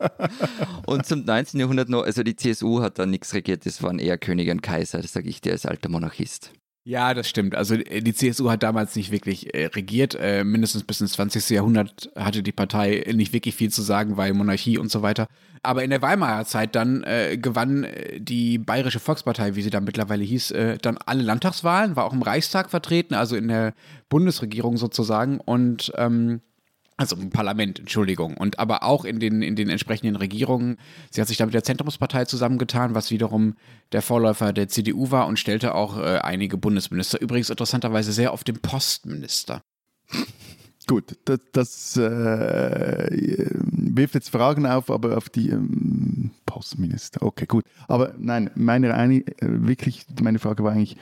und 0.86 1.06
zum 1.06 1.24
19. 1.24 1.60
Jahrhundert 1.60 1.88
noch, 1.88 2.04
also 2.04 2.22
die 2.22 2.36
CSU 2.36 2.80
hat 2.82 2.98
da 2.98 3.06
nichts 3.06 3.34
regiert, 3.34 3.66
das 3.66 3.82
waren 3.82 3.98
eher 3.98 4.18
Könige 4.18 4.52
und 4.52 4.62
Kaiser, 4.62 5.00
das 5.00 5.12
sage 5.12 5.28
ich 5.28 5.40
dir 5.40 5.52
als 5.52 5.66
alter 5.66 5.88
Monarchist. 5.88 6.52
Ja, 6.86 7.14
das 7.14 7.28
stimmt. 7.30 7.54
Also 7.54 7.76
äh, 7.76 8.02
die 8.02 8.12
CSU 8.12 8.50
hat 8.50 8.62
damals 8.62 8.94
nicht 8.94 9.10
wirklich 9.10 9.54
äh, 9.54 9.66
regiert. 9.66 10.14
Äh, 10.20 10.44
mindestens 10.44 10.84
bis 10.84 11.00
ins 11.00 11.12
20. 11.12 11.48
Jahrhundert 11.48 12.10
hatte 12.14 12.42
die 12.42 12.52
Partei 12.52 13.06
nicht 13.14 13.32
wirklich 13.32 13.54
viel 13.54 13.70
zu 13.70 13.80
sagen, 13.80 14.18
weil 14.18 14.34
Monarchie 14.34 14.76
und 14.76 14.90
so 14.90 15.00
weiter. 15.00 15.26
Aber 15.62 15.82
in 15.82 15.88
der 15.88 16.02
Weimarer 16.02 16.44
Zeit 16.44 16.74
dann 16.74 17.02
äh, 17.04 17.38
gewann 17.38 17.84
äh, 17.84 18.20
die 18.20 18.58
Bayerische 18.58 19.00
Volkspartei, 19.00 19.54
wie 19.56 19.62
sie 19.62 19.70
da 19.70 19.80
mittlerweile 19.80 20.24
hieß, 20.24 20.50
äh, 20.50 20.76
dann 20.76 20.98
alle 20.98 21.22
Landtagswahlen, 21.22 21.96
war 21.96 22.04
auch 22.04 22.12
im 22.12 22.20
Reichstag 22.20 22.68
vertreten, 22.68 23.14
also 23.14 23.34
in 23.34 23.48
der 23.48 23.72
Bundesregierung 24.10 24.76
sozusagen. 24.76 25.40
Und 25.40 25.90
ähm, 25.96 26.42
also 26.96 27.16
im 27.16 27.30
Parlament, 27.30 27.80
Entschuldigung. 27.80 28.36
Und 28.36 28.58
aber 28.58 28.84
auch 28.84 29.04
in 29.04 29.18
den, 29.18 29.42
in 29.42 29.56
den 29.56 29.68
entsprechenden 29.68 30.16
Regierungen. 30.16 30.76
Sie 31.10 31.20
hat 31.20 31.28
sich 31.28 31.36
da 31.36 31.44
mit 31.44 31.54
der 31.54 31.64
Zentrumspartei 31.64 32.24
zusammengetan, 32.24 32.94
was 32.94 33.10
wiederum 33.10 33.56
der 33.92 34.02
Vorläufer 34.02 34.52
der 34.52 34.68
CDU 34.68 35.10
war 35.10 35.26
und 35.26 35.38
stellte 35.38 35.74
auch 35.74 35.98
äh, 35.98 36.18
einige 36.18 36.56
Bundesminister. 36.56 37.20
Übrigens 37.20 37.50
interessanterweise 37.50 38.12
sehr 38.12 38.32
auf 38.32 38.44
den 38.44 38.60
Postminister. 38.60 39.62
Gut, 40.86 41.16
das, 41.24 41.40
das 41.52 41.96
äh, 41.96 43.48
wirft 43.62 44.14
jetzt 44.14 44.28
Fragen 44.28 44.66
auf, 44.66 44.90
aber 44.90 45.16
auf 45.16 45.30
die 45.30 45.48
ähm, 45.48 46.30
Postminister. 46.44 47.22
Okay, 47.22 47.46
gut. 47.46 47.64
Aber 47.88 48.14
nein, 48.18 48.50
meine 48.54 48.92
eine, 48.92 49.20
äh, 49.20 49.34
wirklich, 49.40 50.04
meine 50.20 50.38
Frage 50.38 50.62
war 50.62 50.72
eigentlich 50.72 50.98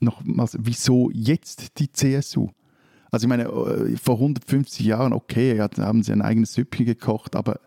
nochmals, 0.00 0.58
wieso 0.60 1.10
jetzt 1.10 1.78
die 1.78 1.90
CSU? 1.90 2.50
Also 3.10 3.24
ich 3.24 3.28
meine, 3.28 3.44
äh, 3.44 3.96
vor 3.96 4.16
150 4.16 4.84
Jahren, 4.84 5.12
okay, 5.12 5.58
haben 5.60 6.02
sie 6.02 6.12
ein 6.12 6.22
eigenes 6.22 6.54
Süppchen 6.54 6.86
gekocht, 6.86 7.36
aber 7.36 7.60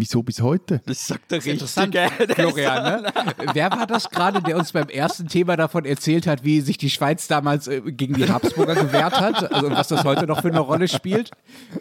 Wieso 0.00 0.22
bis 0.22 0.40
heute? 0.40 0.80
Das 0.86 1.08
sagt 1.08 1.28
der 1.32 1.44
Richtige. 1.44 2.08
Florian, 2.36 3.02
ne? 3.02 3.12
Wer 3.52 3.68
war 3.72 3.84
das 3.84 4.08
gerade, 4.08 4.40
der 4.40 4.56
uns 4.56 4.70
beim 4.70 4.88
ersten 4.88 5.26
Thema 5.26 5.56
davon 5.56 5.84
erzählt 5.84 6.28
hat, 6.28 6.44
wie 6.44 6.60
sich 6.60 6.78
die 6.78 6.88
Schweiz 6.88 7.26
damals 7.26 7.66
äh, 7.66 7.80
gegen 7.80 8.14
die 8.14 8.28
Habsburger 8.30 8.76
gewehrt 8.76 9.20
hat? 9.20 9.52
Also 9.52 9.72
was 9.72 9.88
das 9.88 10.04
heute 10.04 10.28
noch 10.28 10.40
für 10.40 10.50
eine 10.50 10.60
Rolle 10.60 10.86
spielt? 10.86 11.32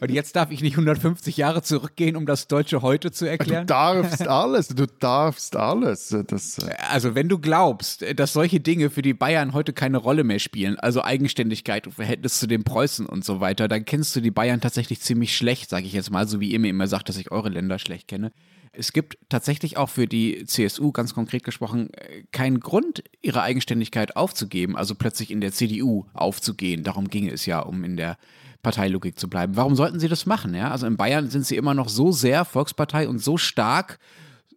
Und 0.02 0.10
jetzt 0.10 0.36
darf 0.36 0.50
ich 0.50 0.62
nicht 0.62 0.74
150 0.74 1.38
Jahre 1.38 1.62
zurückgehen, 1.62 2.16
um 2.16 2.26
das 2.26 2.48
Deutsche 2.48 2.82
heute 2.82 3.12
zu 3.12 3.30
erklären? 3.30 3.68
Du 3.68 3.74
darfst 3.74 4.28
alles, 4.28 4.70
du 4.70 4.88
darfst 4.88 5.56
alles. 5.56 6.18
Das, 6.26 6.58
äh. 6.58 6.74
also 6.90 7.14
wenn 7.14 7.30
du 7.30 7.38
glaubst, 7.38 8.04
dass 8.16 8.34
solche 8.34 8.60
Dinge 8.60 8.90
für 8.90 9.04
die 9.04 9.14
Bayern 9.14 9.54
heute 9.54 9.74
keine 9.74 9.98
Rolle 9.98 10.24
mehr 10.24 10.40
spielen, 10.40 10.80
also 10.80 11.04
Eigenständigkeit 11.04 11.86
und 11.86 11.94
Verhältnis 11.94 12.40
zu 12.40 12.48
den 12.48 12.64
Preußen 12.64 13.06
und 13.06 13.24
so 13.24 13.42
weiter, 13.42 13.68
dann 13.68 13.86
kennst 13.86 14.16
du 14.16 14.22
die 14.22 14.32
Bayern 14.32 14.60
tatsächlich 14.60 15.02
ziemlich 15.02 15.38
schlecht, 15.38 15.70
sage 15.70 15.86
ich 15.86 15.94
jetzt 15.94 16.10
mal, 16.10 16.28
so 16.28 16.40
wie 16.40 16.50
ihr 16.50 16.60
mir 16.60 16.70
immer 16.70 16.88
sagt, 16.88 17.10
dass 17.10 17.18
ich 17.18 17.30
eure 17.30 17.50
Länder 17.50 17.78
schlecht 17.78 18.07
kenne. 18.08 18.32
Es 18.72 18.93
gibt 18.93 19.17
tatsächlich 19.30 19.78
auch 19.78 19.89
für 19.89 20.08
die 20.08 20.46
CSU, 20.46 20.91
ganz 20.91 21.13
konkret 21.13 21.43
gesprochen, 21.43 21.89
keinen 22.32 22.60
Grund, 22.60 23.04
ihre 23.22 23.41
Eigenständigkeit 23.41 24.15
aufzugeben, 24.15 24.76
also 24.76 24.93
plötzlich 24.93 25.32
in 25.32 25.41
der 25.41 25.52
CDU 25.52 26.06
aufzugehen. 26.13 26.84
Darum 26.84 27.08
ging 27.08 27.28
es 27.28 27.46
ja, 27.46 27.60
um 27.60 27.84
in 27.84 27.98
der 27.98 28.17
Parteilogik 28.62 29.17
zu 29.17 29.30
bleiben. 29.30 29.56
Warum 29.56 29.76
sollten 29.76 30.00
sie 30.00 30.08
das 30.10 30.26
machen? 30.26 30.54
Ja? 30.54 30.72
Also 30.72 30.86
in 30.88 30.98
Bayern 30.98 31.30
sind 31.30 31.46
sie 31.46 31.56
immer 31.56 31.74
noch 31.74 31.89
so 31.89 32.12
sehr 32.12 32.46
Volkspartei 32.46 33.08
und 33.08 33.20
so 33.20 33.38
stark 33.38 34.00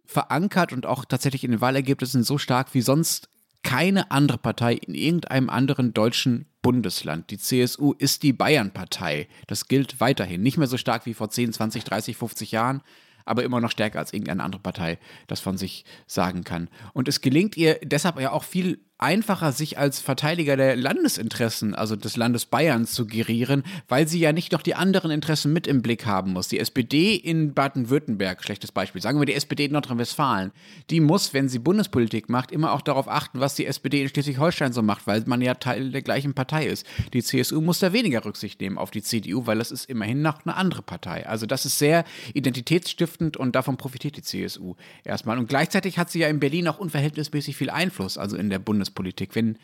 verankert 0.05 0.73
und 0.73 0.85
auch 0.85 1.05
tatsächlich 1.05 1.43
in 1.43 1.51
den 1.51 1.61
Wahlergebnissen 1.61 2.23
so 2.23 2.37
stark 2.37 2.73
wie 2.73 2.81
sonst 2.81 3.29
keine 3.63 4.11
andere 4.11 4.37
Partei 4.37 4.73
in 4.73 4.95
irgendeinem 4.95 5.49
anderen 5.49 5.93
deutschen 5.93 6.45
Bundesland. 6.61 7.29
Die 7.31 7.37
CSU 7.37 7.93
ist 7.93 8.23
die 8.23 8.33
Bayern-Partei. 8.33 9.27
Das 9.47 9.67
gilt 9.67 9.99
weiterhin. 9.99 10.41
Nicht 10.41 10.57
mehr 10.57 10.67
so 10.67 10.77
stark 10.77 11.05
wie 11.05 11.13
vor 11.13 11.29
10, 11.29 11.53
20, 11.53 11.83
30, 11.83 12.17
50 12.17 12.51
Jahren, 12.51 12.81
aber 13.25 13.43
immer 13.43 13.61
noch 13.61 13.71
stärker 13.71 13.99
als 13.99 14.13
irgendeine 14.13 14.43
andere 14.43 14.61
Partei 14.61 14.99
das 15.27 15.39
von 15.39 15.57
sich 15.57 15.85
sagen 16.07 16.43
kann. 16.43 16.69
Und 16.93 17.07
es 17.07 17.21
gelingt 17.21 17.57
ihr 17.57 17.79
deshalb 17.83 18.19
ja 18.19 18.31
auch 18.31 18.43
viel 18.43 18.79
einfacher, 19.01 19.51
sich 19.51 19.79
als 19.79 19.99
Verteidiger 19.99 20.55
der 20.55 20.75
Landesinteressen, 20.75 21.73
also 21.73 21.95
des 21.95 22.17
Landes 22.17 22.45
Bayern, 22.45 22.85
zu 22.85 23.07
gerieren, 23.07 23.63
weil 23.87 24.07
sie 24.07 24.19
ja 24.19 24.31
nicht 24.31 24.51
noch 24.51 24.61
die 24.61 24.75
anderen 24.75 25.09
Interessen 25.09 25.51
mit 25.51 25.65
im 25.65 25.81
Blick 25.81 26.05
haben 26.05 26.33
muss. 26.33 26.49
Die 26.49 26.59
SPD 26.59 27.15
in 27.15 27.53
Baden-Württemberg, 27.53 28.43
schlechtes 28.43 28.71
Beispiel, 28.71 29.01
sagen 29.01 29.19
wir 29.19 29.25
die 29.25 29.33
SPD 29.33 29.65
in 29.65 29.71
Nordrhein-Westfalen, 29.71 30.51
die 30.91 30.99
muss, 30.99 31.33
wenn 31.33 31.49
sie 31.49 31.57
Bundespolitik 31.57 32.29
macht, 32.29 32.51
immer 32.51 32.73
auch 32.73 32.81
darauf 32.81 33.07
achten, 33.07 33.39
was 33.39 33.55
die 33.55 33.65
SPD 33.65 34.03
in 34.03 34.09
Schleswig-Holstein 34.09 34.71
so 34.71 34.83
macht, 34.83 35.07
weil 35.07 35.23
man 35.25 35.41
ja 35.41 35.55
Teil 35.55 35.91
der 35.91 36.03
gleichen 36.03 36.35
Partei 36.35 36.67
ist. 36.67 36.85
Die 37.13 37.23
CSU 37.23 37.59
muss 37.59 37.79
da 37.79 37.93
weniger 37.93 38.23
Rücksicht 38.23 38.61
nehmen 38.61 38.77
auf 38.77 38.91
die 38.91 39.01
CDU, 39.01 39.47
weil 39.47 39.57
das 39.57 39.71
ist 39.71 39.89
immerhin 39.89 40.21
noch 40.21 40.45
eine 40.45 40.55
andere 40.55 40.83
Partei. 40.83 41.25
Also 41.25 41.47
das 41.47 41.65
ist 41.65 41.79
sehr 41.79 42.05
identitätsstiftend 42.35 43.35
und 43.35 43.55
davon 43.55 43.77
profitiert 43.77 44.15
die 44.17 44.21
CSU 44.21 44.75
erstmal. 45.03 45.39
Und 45.39 45.49
gleichzeitig 45.49 45.97
hat 45.97 46.11
sie 46.11 46.19
ja 46.19 46.27
in 46.27 46.39
Berlin 46.39 46.67
auch 46.67 46.77
unverhältnismäßig 46.77 47.57
viel 47.57 47.71
Einfluss, 47.71 48.19
also 48.19 48.37
in 48.37 48.51
der 48.51 48.59
Bundes 48.59 48.90
Bundespolitik. 48.91 49.35
Wenn 49.35 49.57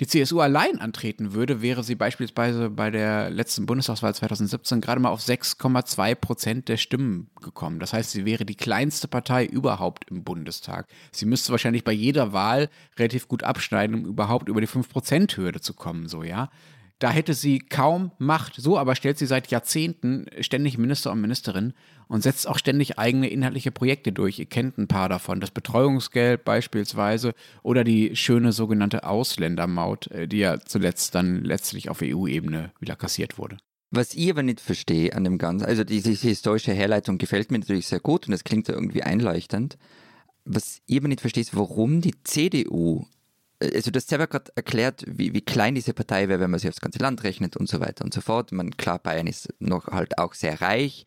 die 0.00 0.06
CSU 0.08 0.40
allein 0.40 0.80
antreten 0.80 1.34
würde, 1.34 1.62
wäre 1.62 1.84
sie 1.84 1.94
beispielsweise 1.94 2.68
bei 2.68 2.90
der 2.90 3.30
letzten 3.30 3.64
Bundestagswahl 3.64 4.12
2017 4.12 4.80
gerade 4.80 5.00
mal 5.00 5.10
auf 5.10 5.20
6,2 5.20 6.14
Prozent 6.16 6.68
der 6.68 6.78
Stimmen 6.78 7.30
gekommen. 7.40 7.78
Das 7.78 7.92
heißt, 7.92 8.10
sie 8.10 8.24
wäre 8.24 8.44
die 8.44 8.56
kleinste 8.56 9.06
Partei 9.06 9.46
überhaupt 9.46 10.10
im 10.10 10.24
Bundestag. 10.24 10.88
Sie 11.12 11.26
müsste 11.26 11.52
wahrscheinlich 11.52 11.84
bei 11.84 11.92
jeder 11.92 12.32
Wahl 12.32 12.70
relativ 12.98 13.28
gut 13.28 13.44
abschneiden, 13.44 13.94
um 13.94 14.06
überhaupt 14.06 14.48
über 14.48 14.60
die 14.60 14.66
5-Prozent-Hürde 14.66 15.60
zu 15.60 15.74
kommen, 15.74 16.08
so, 16.08 16.24
ja. 16.24 16.50
Da 16.98 17.10
hätte 17.10 17.34
sie 17.34 17.58
kaum 17.58 18.12
Macht. 18.18 18.54
So 18.56 18.78
aber 18.78 18.94
stellt 18.94 19.18
sie 19.18 19.26
seit 19.26 19.48
Jahrzehnten 19.48 20.26
ständig 20.40 20.78
Minister 20.78 21.12
und 21.12 21.20
Ministerin 21.20 21.74
und 22.08 22.22
setzt 22.22 22.48
auch 22.48 22.58
ständig 22.58 22.98
eigene 22.98 23.28
inhaltliche 23.28 23.70
Projekte 23.70 24.12
durch. 24.12 24.38
Ihr 24.38 24.46
kennt 24.46 24.78
ein 24.78 24.88
paar 24.88 25.08
davon. 25.08 25.40
Das 25.40 25.50
Betreuungsgeld 25.50 26.44
beispielsweise 26.44 27.34
oder 27.62 27.84
die 27.84 28.16
schöne 28.16 28.52
sogenannte 28.52 29.04
Ausländermaut, 29.04 30.08
äh, 30.08 30.28
die 30.28 30.38
ja 30.38 30.58
zuletzt 30.60 31.14
dann 31.14 31.44
letztlich 31.44 31.88
auf 31.88 32.00
EU-Ebene 32.02 32.72
wieder 32.80 32.96
kassiert 32.96 33.38
wurde. 33.38 33.58
Was 33.90 34.14
ich 34.14 34.30
aber 34.30 34.42
nicht 34.42 34.60
verstehe 34.60 35.14
an 35.14 35.24
dem 35.24 35.38
Ganzen, 35.38 35.66
also 35.66 35.84
diese, 35.84 36.10
historische 36.10 36.72
Herleitung 36.72 37.18
gefällt 37.18 37.52
mir 37.52 37.58
natürlich 37.58 37.86
sehr 37.86 38.00
gut 38.00 38.26
und 38.26 38.34
es 38.34 38.42
klingt 38.42 38.68
irgendwie 38.68 39.02
einleuchtend. 39.02 39.78
Was 40.44 40.80
ich 40.86 40.98
aber 40.98 41.08
nicht 41.08 41.20
verstehe, 41.20 41.42
ist, 41.42 41.56
warum 41.56 42.00
die 42.00 42.14
CDU 42.24 43.06
also 43.60 43.90
du 43.90 43.98
hast 43.98 44.08
selber 44.08 44.26
gerade 44.26 44.52
erklärt, 44.56 45.04
wie, 45.06 45.32
wie 45.32 45.40
klein 45.40 45.74
diese 45.74 45.94
Partei 45.94 46.28
wäre, 46.28 46.40
wenn 46.40 46.50
man 46.50 46.60
sie 46.60 46.68
aufs 46.68 46.80
ganze 46.80 46.98
Land 46.98 47.24
rechnet 47.24 47.56
und 47.56 47.68
so 47.68 47.80
weiter 47.80 48.04
und 48.04 48.12
so 48.12 48.20
fort. 48.20 48.52
Man, 48.52 48.76
klar, 48.76 48.98
Bayern 48.98 49.26
ist 49.26 49.52
noch 49.58 49.88
halt 49.88 50.18
auch 50.18 50.34
sehr 50.34 50.60
reich, 50.60 51.06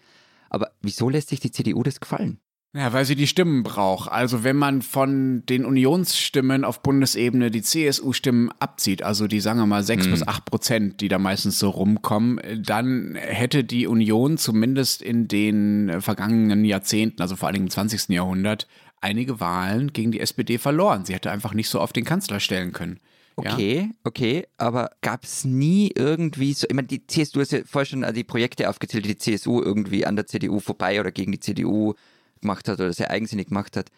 aber 0.50 0.72
wieso 0.82 1.10
lässt 1.10 1.30
sich 1.30 1.40
die 1.40 1.52
CDU 1.52 1.84
das 1.84 2.00
gefallen? 2.00 2.40
Ja, 2.74 2.94
weil 2.94 3.06
sie 3.06 3.16
die 3.16 3.28
Stimmen 3.28 3.64
braucht. 3.64 4.12
Also 4.12 4.44
wenn 4.44 4.56
man 4.56 4.82
von 4.82 5.44
den 5.48 5.66
Unionsstimmen 5.66 6.64
auf 6.64 6.84
Bundesebene 6.84 7.50
die 7.50 7.64
CSU-Stimmen 7.64 8.52
abzieht, 8.60 9.02
also 9.02 9.26
die 9.26 9.40
sagen 9.40 9.60
wir 9.60 9.66
mal 9.66 9.84
sechs 9.84 10.04
hm. 10.04 10.12
bis 10.12 10.28
acht 10.28 10.46
Prozent, 10.46 11.02
die 11.02 11.08
da 11.08 11.18
meistens 11.18 11.58
so 11.58 11.70
rumkommen, 11.70 12.40
dann 12.64 13.16
hätte 13.16 13.64
die 13.64 13.88
Union 13.88 14.38
zumindest 14.38 15.02
in 15.02 15.28
den 15.28 16.02
vergangenen 16.02 16.66
Jahrzehnten, 16.66 17.22
also 17.22 17.36
vor 17.36 17.48
allem 17.48 17.64
im 17.64 17.70
20. 17.70 18.10
Jahrhundert, 18.10 18.68
einige 19.02 19.40
Wahlen 19.40 19.94
gegen 19.94 20.12
die 20.12 20.20
SPD 20.20 20.58
verloren. 20.60 21.06
Sie 21.06 21.16
hätte 21.16 21.32
einfach 21.32 21.54
nicht 21.54 21.70
so 21.70 21.80
auf 21.80 21.94
den 21.94 22.06
Kanzler 22.06 22.40
stellen 22.40 22.74
können. 22.74 23.00
Okay, 23.40 23.82
ja. 23.82 23.90
okay, 24.04 24.48
aber 24.58 24.90
gab 25.02 25.24
es 25.24 25.46
nie 25.46 25.92
irgendwie 25.96 26.54
so, 26.54 26.66
ich 26.68 26.76
meine, 26.76 26.88
die 26.88 27.06
CSU 27.06 27.40
hast 27.40 27.52
ja 27.52 27.60
vorher 27.66 27.86
schon 27.86 28.14
die 28.14 28.24
Projekte 28.24 28.68
aufgezählt, 28.68 29.06
die 29.06 29.16
die 29.16 29.18
CSU 29.18 29.62
irgendwie 29.62 30.08
an 30.08 30.16
der 30.16 30.26
CDU 30.26 30.60
vorbei 30.60 31.00
oder 31.00 31.12
gegen 31.12 31.32
die 31.32 31.40
CDU 31.40 31.94
gemacht 32.42 32.68
hat 32.68 32.80
oder 32.80 32.92
sehr 32.94 33.12
eigensinnig 33.12 33.50
gemacht 33.50 33.78
hat. 33.78 33.92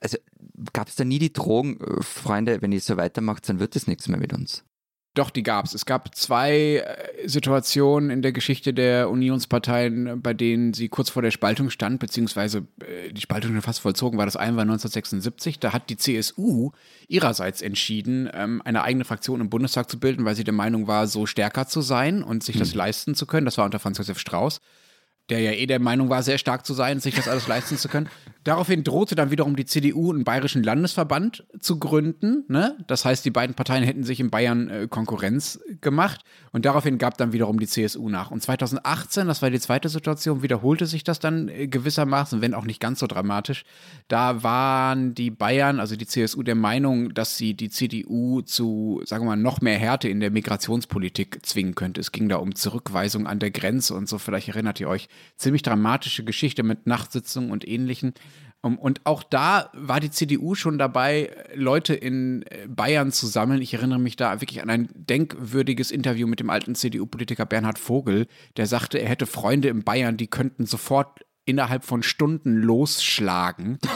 Also 0.00 0.18
gab 0.74 0.88
es 0.88 0.96
da 0.96 1.04
nie 1.04 1.18
die 1.18 1.32
Drohung, 1.32 1.80
äh, 1.80 2.02
Freunde, 2.02 2.60
wenn 2.60 2.70
ihr 2.70 2.80
so 2.80 2.98
weitermacht, 2.98 3.48
dann 3.48 3.60
wird 3.60 3.76
das 3.76 3.86
nichts 3.86 4.08
mehr 4.08 4.20
mit 4.20 4.34
uns? 4.34 4.62
Doch, 5.16 5.30
die 5.30 5.42
gab 5.42 5.64
es. 5.64 5.72
Es 5.72 5.86
gab 5.86 6.14
zwei 6.14 6.84
äh, 6.84 7.26
Situationen 7.26 8.10
in 8.10 8.20
der 8.20 8.32
Geschichte 8.32 8.74
der 8.74 9.08
Unionsparteien, 9.08 10.20
bei 10.20 10.34
denen 10.34 10.74
sie 10.74 10.90
kurz 10.90 11.08
vor 11.08 11.22
der 11.22 11.30
Spaltung 11.30 11.70
stand, 11.70 12.00
beziehungsweise 12.00 12.66
äh, 12.80 13.12
die 13.14 13.22
Spaltung 13.22 13.52
schon 13.52 13.62
fast 13.62 13.80
vollzogen 13.80 14.18
war. 14.18 14.26
Das 14.26 14.36
eine 14.36 14.56
war 14.56 14.62
1976. 14.62 15.58
Da 15.58 15.72
hat 15.72 15.88
die 15.88 15.96
CSU 15.96 16.72
ihrerseits 17.08 17.62
entschieden, 17.62 18.28
ähm, 18.34 18.60
eine 18.66 18.82
eigene 18.82 19.06
Fraktion 19.06 19.40
im 19.40 19.48
Bundestag 19.48 19.88
zu 19.88 19.98
bilden, 19.98 20.26
weil 20.26 20.36
sie 20.36 20.44
der 20.44 20.52
Meinung 20.52 20.86
war, 20.86 21.06
so 21.06 21.24
stärker 21.24 21.66
zu 21.66 21.80
sein 21.80 22.22
und 22.22 22.44
sich 22.44 22.58
das 22.58 22.72
hm. 22.72 22.78
leisten 22.78 23.14
zu 23.14 23.24
können. 23.24 23.46
Das 23.46 23.56
war 23.56 23.64
unter 23.64 23.78
Franz 23.78 23.96
Josef 23.96 24.18
Strauß 24.18 24.60
der 25.28 25.40
ja 25.40 25.52
eh 25.52 25.66
der 25.66 25.80
Meinung 25.80 26.08
war, 26.08 26.22
sehr 26.22 26.38
stark 26.38 26.64
zu 26.64 26.74
sein, 26.74 27.00
sich 27.00 27.14
das 27.14 27.28
alles 27.28 27.48
leisten 27.48 27.76
zu 27.76 27.88
können. 27.88 28.08
Daraufhin 28.46 28.84
drohte 28.84 29.16
dann 29.16 29.32
wiederum 29.32 29.56
die 29.56 29.64
CDU 29.64 30.12
einen 30.12 30.22
bayerischen 30.22 30.62
Landesverband 30.62 31.44
zu 31.58 31.80
gründen. 31.80 32.44
Ne? 32.46 32.76
Das 32.86 33.04
heißt, 33.04 33.24
die 33.24 33.32
beiden 33.32 33.56
Parteien 33.56 33.82
hätten 33.82 34.04
sich 34.04 34.20
in 34.20 34.30
Bayern 34.30 34.70
äh, 34.70 34.86
Konkurrenz 34.88 35.58
gemacht. 35.80 36.20
Und 36.52 36.64
daraufhin 36.64 36.98
gab 36.98 37.18
dann 37.18 37.32
wiederum 37.32 37.58
die 37.58 37.66
CSU 37.66 38.08
nach. 38.08 38.30
Und 38.30 38.40
2018, 38.40 39.26
das 39.26 39.42
war 39.42 39.50
die 39.50 39.58
zweite 39.58 39.88
Situation, 39.88 40.44
wiederholte 40.44 40.86
sich 40.86 41.02
das 41.02 41.18
dann 41.18 41.48
äh, 41.48 41.66
gewissermaßen, 41.66 42.40
wenn 42.40 42.54
auch 42.54 42.64
nicht 42.64 42.78
ganz 42.78 43.00
so 43.00 43.08
dramatisch. 43.08 43.64
Da 44.06 44.44
waren 44.44 45.16
die 45.16 45.32
Bayern, 45.32 45.80
also 45.80 45.96
die 45.96 46.06
CSU, 46.06 46.44
der 46.44 46.54
Meinung, 46.54 47.14
dass 47.14 47.36
sie 47.36 47.54
die 47.54 47.68
CDU 47.68 48.42
zu, 48.42 49.02
sagen 49.06 49.24
wir 49.24 49.30
mal, 49.30 49.42
noch 49.42 49.60
mehr 49.60 49.76
Härte 49.76 50.08
in 50.08 50.20
der 50.20 50.30
Migrationspolitik 50.30 51.44
zwingen 51.44 51.74
könnte. 51.74 52.00
Es 52.00 52.12
ging 52.12 52.28
da 52.28 52.36
um 52.36 52.54
Zurückweisung 52.54 53.26
an 53.26 53.40
der 53.40 53.50
Grenze 53.50 53.94
und 53.94 54.08
so. 54.08 54.18
Vielleicht 54.18 54.46
erinnert 54.50 54.78
ihr 54.78 54.88
euch 54.88 55.08
ziemlich 55.36 55.62
dramatische 55.62 56.22
Geschichte 56.22 56.62
mit 56.62 56.86
Nachtsitzungen 56.86 57.50
und 57.50 57.66
ähnlichen. 57.66 58.14
Und 58.74 59.00
auch 59.04 59.22
da 59.22 59.70
war 59.72 60.00
die 60.00 60.10
CDU 60.10 60.54
schon 60.54 60.78
dabei, 60.78 61.30
Leute 61.54 61.94
in 61.94 62.42
äh, 62.42 62.66
Bayern 62.66 63.12
zu 63.12 63.26
sammeln. 63.26 63.62
Ich 63.62 63.74
erinnere 63.74 64.00
mich 64.00 64.16
da 64.16 64.40
wirklich 64.40 64.62
an 64.62 64.70
ein 64.70 64.88
denkwürdiges 64.94 65.90
Interview 65.90 66.26
mit 66.26 66.40
dem 66.40 66.50
alten 66.50 66.74
CDU-Politiker 66.74 67.46
Bernhard 67.46 67.78
Vogel, 67.78 68.26
der 68.56 68.66
sagte, 68.66 68.98
er 68.98 69.08
hätte 69.08 69.26
Freunde 69.26 69.68
in 69.68 69.84
Bayern, 69.84 70.16
die 70.16 70.26
könnten 70.26 70.66
sofort 70.66 71.25
innerhalb 71.46 71.84
von 71.84 72.02
Stunden 72.02 72.56
losschlagen. 72.56 73.78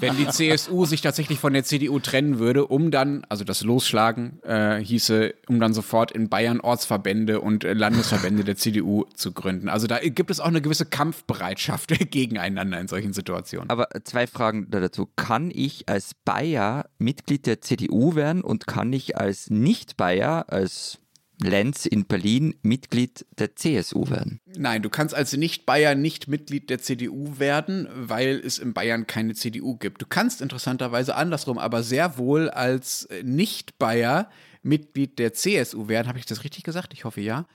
Wenn 0.00 0.16
die 0.16 0.26
CSU 0.28 0.86
sich 0.86 1.02
tatsächlich 1.02 1.38
von 1.38 1.52
der 1.52 1.64
CDU 1.64 1.98
trennen 2.00 2.38
würde, 2.38 2.66
um 2.66 2.90
dann, 2.90 3.24
also 3.28 3.44
das 3.44 3.62
Losschlagen 3.62 4.42
äh, 4.42 4.78
hieße, 4.82 5.34
um 5.48 5.60
dann 5.60 5.74
sofort 5.74 6.10
in 6.12 6.28
Bayern 6.28 6.60
Ortsverbände 6.60 7.40
und 7.40 7.64
äh, 7.64 7.74
Landesverbände 7.74 8.42
der 8.42 8.56
CDU 8.56 9.04
zu 9.14 9.32
gründen. 9.32 9.68
Also 9.68 9.86
da 9.86 9.98
gibt 9.98 10.30
es 10.30 10.40
auch 10.40 10.46
eine 10.46 10.62
gewisse 10.62 10.86
Kampfbereitschaft 10.86 11.88
gegeneinander 12.10 12.80
in 12.80 12.88
solchen 12.88 13.12
Situationen. 13.12 13.68
Aber 13.68 13.88
zwei 14.04 14.26
Fragen 14.26 14.68
dazu. 14.70 15.08
Kann 15.16 15.50
ich 15.52 15.88
als 15.88 16.14
Bayer 16.24 16.86
Mitglied 16.98 17.46
der 17.46 17.60
CDU 17.60 18.14
werden 18.14 18.42
und 18.42 18.66
kann 18.66 18.92
ich 18.92 19.18
als 19.18 19.50
Nicht-Bayer, 19.50 20.46
als 20.48 21.00
Lenz 21.42 21.86
in 21.86 22.06
Berlin 22.06 22.54
Mitglied 22.62 23.26
der 23.38 23.56
CSU 23.56 24.08
werden? 24.08 24.40
Nein, 24.56 24.82
du 24.82 24.88
kannst 24.88 25.14
als 25.14 25.36
Nicht-Bayer 25.36 25.94
nicht 25.94 26.28
Mitglied 26.28 26.70
der 26.70 26.80
CDU 26.80 27.38
werden, 27.38 27.88
weil 27.94 28.40
es 28.44 28.58
in 28.58 28.72
Bayern 28.72 29.06
keine 29.06 29.34
CDU 29.34 29.76
gibt. 29.76 30.02
Du 30.02 30.06
kannst 30.06 30.40
interessanterweise 30.40 31.14
andersrum, 31.14 31.58
aber 31.58 31.82
sehr 31.82 32.18
wohl 32.18 32.48
als 32.48 33.08
Nicht-Bayer 33.22 34.30
Mitglied 34.62 35.18
der 35.18 35.32
CSU 35.32 35.88
werden. 35.88 36.08
Habe 36.08 36.18
ich 36.18 36.26
das 36.26 36.44
richtig 36.44 36.64
gesagt? 36.64 36.92
Ich 36.92 37.04
hoffe 37.04 37.20
ja. 37.20 37.46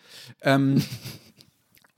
Ähm, 0.42 0.82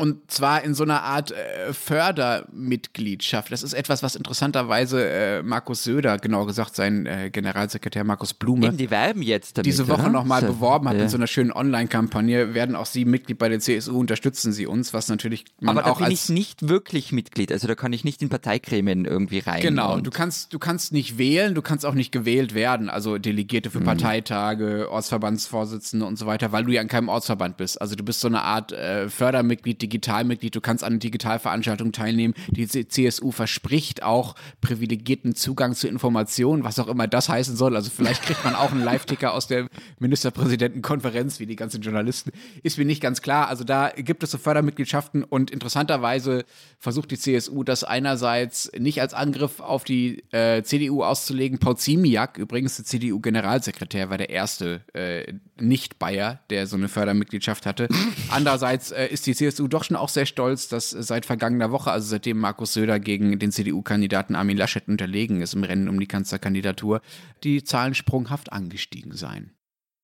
Und 0.03 0.29
zwar 0.29 0.65
in 0.65 0.73
so 0.73 0.83
einer 0.83 1.01
Art 1.01 1.31
äh, 1.31 1.71
Fördermitgliedschaft. 1.71 3.53
Das 3.53 3.63
ist 3.63 3.71
etwas, 3.71 4.03
was 4.03 4.17
interessanterweise 4.17 5.09
äh, 5.09 5.43
Markus 5.43 5.85
Söder, 5.85 6.17
genau 6.17 6.43
gesagt 6.45 6.75
sein 6.75 7.05
äh, 7.05 7.29
Generalsekretär 7.29 8.03
Markus 8.03 8.33
Blume, 8.33 8.67
Eben, 8.67 8.75
die 8.75 8.91
werben 8.91 9.21
jetzt 9.21 9.57
damit, 9.57 9.65
diese 9.65 9.87
Woche 9.87 10.09
nochmal 10.09 10.41
so, 10.41 10.47
beworben 10.47 10.89
hat 10.89 10.97
ja. 10.97 11.03
in 11.03 11.09
so 11.09 11.15
einer 11.15 11.27
schönen 11.27 11.53
Online-Kampagne. 11.53 12.53
Werden 12.53 12.75
auch 12.75 12.85
Sie 12.85 13.05
Mitglied 13.05 13.37
bei 13.37 13.47
der 13.47 13.61
CSU, 13.61 13.97
unterstützen 13.97 14.51
Sie 14.51 14.67
uns, 14.67 14.93
was 14.93 15.07
natürlich 15.07 15.45
man 15.61 15.77
Aber 15.77 15.87
da 15.87 15.93
bin 15.93 16.11
ich 16.11 16.27
nicht 16.27 16.67
wirklich 16.67 17.13
Mitglied, 17.13 17.53
also 17.53 17.69
da 17.69 17.75
kann 17.75 17.93
ich 17.93 18.03
nicht 18.03 18.21
in 18.21 18.27
Parteigremien 18.27 19.05
irgendwie 19.05 19.39
rein. 19.39 19.61
Genau, 19.61 20.01
du 20.01 20.11
kannst, 20.11 20.53
du 20.53 20.59
kannst 20.59 20.91
nicht 20.91 21.17
wählen, 21.17 21.55
du 21.55 21.61
kannst 21.61 21.85
auch 21.85 21.93
nicht 21.93 22.11
gewählt 22.11 22.53
werden, 22.53 22.89
also 22.89 23.17
Delegierte 23.19 23.71
für 23.71 23.79
mhm. 23.79 23.85
Parteitage, 23.85 24.91
Ortsverbandsvorsitzende 24.91 26.05
und 26.05 26.19
so 26.19 26.25
weiter, 26.25 26.51
weil 26.51 26.65
du 26.65 26.73
ja 26.73 26.81
in 26.81 26.89
keinem 26.89 27.07
Ortsverband 27.07 27.55
bist. 27.55 27.81
Also 27.81 27.95
du 27.95 28.03
bist 28.03 28.19
so 28.19 28.27
eine 28.27 28.41
Art 28.41 28.73
äh, 28.73 29.07
Fördermitglied, 29.07 29.92
Digitalmitglied, 29.93 30.55
du 30.55 30.61
kannst 30.61 30.83
an 30.83 30.97
Digitalveranstaltungen 30.97 31.93
teilnehmen. 31.93 32.33
Die 32.49 32.67
CSU 32.67 33.31
verspricht 33.31 34.01
auch 34.01 34.35
privilegierten 34.59 35.35
Zugang 35.35 35.75
zu 35.75 35.87
Informationen, 35.87 36.63
was 36.63 36.79
auch 36.79 36.87
immer 36.87 37.07
das 37.07 37.29
heißen 37.29 37.55
soll. 37.55 37.75
Also 37.75 37.91
vielleicht 37.95 38.23
kriegt 38.23 38.43
man 38.43 38.55
auch 38.55 38.71
einen 38.71 38.83
Live-Ticker 38.83 39.33
aus 39.33 39.45
der 39.47 39.67
Ministerpräsidentenkonferenz, 39.99 41.39
wie 41.39 41.45
die 41.45 41.55
ganzen 41.55 41.81
Journalisten. 41.81 42.31
Ist 42.63 42.79
mir 42.79 42.85
nicht 42.85 43.01
ganz 43.01 43.21
klar. 43.21 43.49
Also 43.49 43.63
da 43.63 43.89
gibt 43.89 44.23
es 44.23 44.31
so 44.31 44.39
Fördermitgliedschaften 44.39 45.23
und 45.23 45.51
interessanterweise 45.51 46.45
versucht 46.79 47.11
die 47.11 47.19
CSU 47.19 47.63
das 47.63 47.83
einerseits 47.83 48.71
nicht 48.77 48.99
als 48.99 49.13
Angriff 49.13 49.59
auf 49.59 49.83
die 49.83 50.23
äh, 50.31 50.63
CDU 50.63 51.03
auszulegen. 51.03 51.59
Paul 51.59 51.77
Ziemiak, 51.77 52.37
übrigens 52.39 52.77
der 52.77 52.85
CDU-Generalsekretär, 52.85 54.09
war 54.09 54.17
der 54.17 54.31
erste 54.31 54.81
äh, 54.93 55.33
Nicht-Bayer, 55.59 56.39
der 56.49 56.65
so 56.65 56.77
eine 56.77 56.89
Fördermitgliedschaft 56.89 57.67
hatte. 57.67 57.87
Andererseits 58.29 58.91
äh, 58.91 59.07
ist 59.07 59.27
die 59.27 59.35
CSU 59.35 59.67
doch 59.73 59.83
schon 59.83 59.97
auch 59.97 60.09
sehr 60.09 60.25
stolz, 60.25 60.67
dass 60.67 60.89
seit 60.89 61.25
vergangener 61.25 61.71
Woche, 61.71 61.91
also 61.91 62.07
seitdem 62.07 62.39
Markus 62.39 62.73
Söder 62.73 62.99
gegen 62.99 63.39
den 63.39 63.51
CDU-Kandidaten 63.51 64.35
Armin 64.35 64.57
Laschet 64.57 64.87
unterlegen 64.87 65.41
ist 65.41 65.53
im 65.53 65.63
Rennen 65.63 65.89
um 65.89 65.99
die 65.99 66.07
Kanzlerkandidatur, 66.07 67.01
die 67.43 67.63
Zahlen 67.63 67.93
sprunghaft 67.93 68.51
angestiegen 68.51 69.13
seien. 69.13 69.51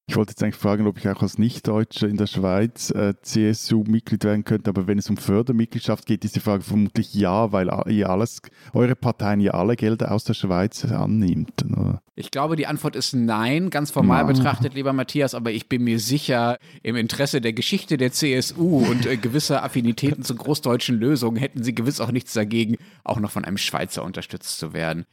Ich 0.09 0.15
wollte 0.15 0.31
jetzt 0.31 0.41
eigentlich 0.41 0.55
fragen, 0.55 0.87
ob 0.87 0.97
ich 0.97 1.07
auch 1.07 1.21
als 1.21 1.37
Nichtdeutscher 1.37 2.07
in 2.07 2.17
der 2.17 2.25
Schweiz 2.25 2.89
äh, 2.89 3.13
CSU-Mitglied 3.21 4.23
werden 4.23 4.43
könnte, 4.43 4.71
aber 4.71 4.87
wenn 4.87 4.97
es 4.97 5.07
um 5.07 5.17
Fördermitgliedschaft 5.17 6.07
geht, 6.07 6.25
ist 6.25 6.35
die 6.35 6.39
Frage 6.39 6.63
vermutlich 6.63 7.13
ja, 7.13 7.51
weil 7.51 7.69
ihr 7.89 8.09
alles, 8.09 8.41
eure 8.73 8.95
Parteien 8.95 9.39
ja 9.39 9.51
alle 9.51 9.75
Gelder 9.75 10.11
aus 10.11 10.23
der 10.23 10.33
Schweiz 10.33 10.83
annimmt. 10.83 11.63
Oder? 11.63 12.01
Ich 12.15 12.31
glaube, 12.31 12.55
die 12.55 12.65
Antwort 12.65 12.95
ist 12.95 13.13
nein, 13.13 13.69
ganz 13.69 13.91
formal 13.91 14.21
ja. 14.21 14.31
betrachtet, 14.31 14.73
lieber 14.73 14.93
Matthias, 14.93 15.35
aber 15.35 15.51
ich 15.51 15.69
bin 15.69 15.83
mir 15.83 15.99
sicher, 15.99 16.57
im 16.81 16.95
Interesse 16.95 17.39
der 17.39 17.53
Geschichte 17.53 17.97
der 17.97 18.11
CSU 18.11 18.79
und 18.89 19.05
äh, 19.05 19.15
gewisser 19.15 19.63
Affinitäten 19.63 20.23
zu 20.23 20.33
großdeutschen 20.33 20.99
Lösungen 20.99 21.37
hätten 21.37 21.61
sie 21.61 21.75
gewiss 21.75 22.01
auch 22.01 22.11
nichts 22.11 22.33
dagegen, 22.33 22.77
auch 23.03 23.19
noch 23.19 23.29
von 23.29 23.45
einem 23.45 23.59
Schweizer 23.59 24.03
unterstützt 24.03 24.57
zu 24.57 24.73
werden. 24.73 25.05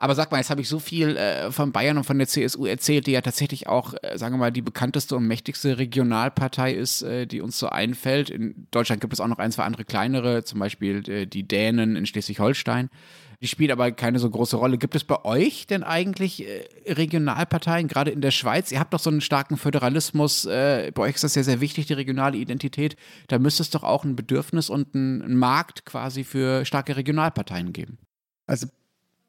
Aber 0.00 0.14
sag 0.14 0.30
mal, 0.30 0.38
jetzt 0.38 0.50
habe 0.50 0.60
ich 0.60 0.68
so 0.68 0.78
viel 0.78 1.16
äh, 1.16 1.50
von 1.50 1.72
Bayern 1.72 1.98
und 1.98 2.04
von 2.04 2.18
der 2.18 2.28
CSU 2.28 2.66
erzählt, 2.66 3.08
die 3.08 3.12
ja 3.12 3.20
tatsächlich 3.20 3.66
auch, 3.66 3.94
äh, 4.00 4.16
sagen 4.16 4.34
wir 4.34 4.38
mal, 4.38 4.52
die 4.52 4.62
bekannteste 4.62 5.16
und 5.16 5.26
mächtigste 5.26 5.76
Regionalpartei 5.76 6.72
ist, 6.72 7.02
äh, 7.02 7.26
die 7.26 7.40
uns 7.40 7.58
so 7.58 7.68
einfällt. 7.68 8.30
In 8.30 8.68
Deutschland 8.70 9.00
gibt 9.00 9.12
es 9.12 9.18
auch 9.18 9.26
noch 9.26 9.38
ein, 9.38 9.50
zwei 9.50 9.64
andere 9.64 9.84
kleinere, 9.84 10.44
zum 10.44 10.60
Beispiel 10.60 11.08
äh, 11.08 11.26
die 11.26 11.48
Dänen 11.48 11.96
in 11.96 12.06
Schleswig-Holstein. 12.06 12.90
Die 13.40 13.48
spielt 13.48 13.72
aber 13.72 13.90
keine 13.90 14.20
so 14.20 14.30
große 14.30 14.56
Rolle. 14.56 14.78
Gibt 14.78 14.94
es 14.94 15.02
bei 15.02 15.24
euch 15.24 15.66
denn 15.66 15.82
eigentlich 15.82 16.46
äh, 16.46 16.92
Regionalparteien, 16.92 17.88
gerade 17.88 18.12
in 18.12 18.20
der 18.20 18.30
Schweiz? 18.30 18.70
Ihr 18.70 18.78
habt 18.78 18.94
doch 18.94 19.00
so 19.00 19.10
einen 19.10 19.20
starken 19.20 19.56
Föderalismus. 19.56 20.44
Äh, 20.44 20.92
bei 20.94 21.02
euch 21.02 21.16
ist 21.16 21.24
das 21.24 21.34
ja 21.34 21.42
sehr 21.42 21.60
wichtig, 21.60 21.86
die 21.86 21.94
regionale 21.94 22.36
Identität. 22.36 22.94
Da 23.26 23.40
müsste 23.40 23.64
es 23.64 23.70
doch 23.70 23.82
auch 23.82 24.04
ein 24.04 24.14
Bedürfnis 24.14 24.70
und 24.70 24.94
einen 24.94 25.36
Markt 25.36 25.84
quasi 25.84 26.22
für 26.22 26.64
starke 26.64 26.96
Regionalparteien 26.96 27.72
geben. 27.72 27.98
Also 28.46 28.68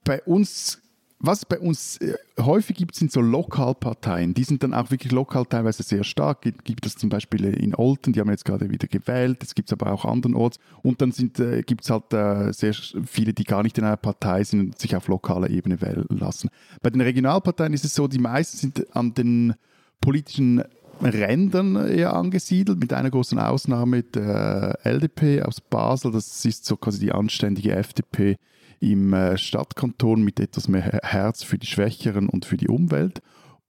bei 0.03 0.21
uns, 0.23 0.81
was 1.19 1.45
bei 1.45 1.59
uns 1.59 1.97
äh, 1.97 2.13
häufig 2.39 2.77
gibt, 2.77 2.95
sind 2.95 3.11
so 3.11 3.21
Lokalparteien. 3.21 4.33
Die 4.33 4.43
sind 4.43 4.63
dann 4.63 4.73
auch 4.73 4.91
wirklich 4.91 5.11
lokal 5.11 5.45
teilweise 5.45 5.83
sehr 5.83 6.03
stark. 6.03 6.41
Gibt, 6.41 6.85
es 6.85 6.95
zum 6.95 7.09
Beispiel 7.09 7.45
in 7.45 7.75
Olten, 7.75 8.13
die 8.13 8.19
haben 8.19 8.29
jetzt 8.29 8.45
gerade 8.45 8.69
wieder 8.69 8.87
gewählt. 8.87 9.43
Es 9.43 9.55
gibt 9.55 9.69
es 9.69 9.73
aber 9.73 9.91
auch 9.91 10.05
andernorts. 10.05 10.59
Und 10.81 11.01
dann 11.01 11.13
äh, 11.39 11.61
gibt 11.63 11.83
es 11.83 11.89
halt 11.89 12.13
äh, 12.13 12.51
sehr 12.53 12.73
viele, 12.73 13.33
die 13.33 13.43
gar 13.43 13.63
nicht 13.63 13.77
in 13.77 13.83
einer 13.83 13.97
Partei 13.97 14.43
sind 14.43 14.59
und 14.61 14.79
sich 14.79 14.95
auf 14.95 15.07
lokaler 15.07 15.49
Ebene 15.49 15.81
wählen 15.81 16.05
lassen. 16.09 16.49
Bei 16.81 16.89
den 16.89 17.01
Regionalparteien 17.01 17.73
ist 17.73 17.85
es 17.85 17.93
so, 17.93 18.07
die 18.07 18.19
meisten 18.19 18.57
sind 18.57 18.95
an 18.95 19.13
den 19.13 19.55
politischen 19.99 20.63
Rändern 21.01 21.75
eher 21.75 22.13
angesiedelt, 22.13 22.79
mit 22.79 22.93
einer 22.93 23.09
großen 23.09 23.39
Ausnahme 23.39 24.03
der 24.03 24.79
LDP 24.83 25.43
aus 25.43 25.61
Basel. 25.61 26.11
Das 26.11 26.45
ist 26.45 26.65
so 26.65 26.77
quasi 26.77 26.99
die 26.99 27.11
anständige 27.11 27.71
FDP 27.71 28.37
im 28.79 29.13
äh, 29.13 29.37
Stadtkanton 29.37 30.23
mit 30.23 30.39
etwas 30.39 30.67
mehr 30.67 30.99
Herz 31.03 31.43
für 31.43 31.57
die 31.57 31.67
Schwächeren 31.67 32.29
und 32.29 32.45
für 32.45 32.57
die 32.57 32.67
Umwelt. 32.67 33.21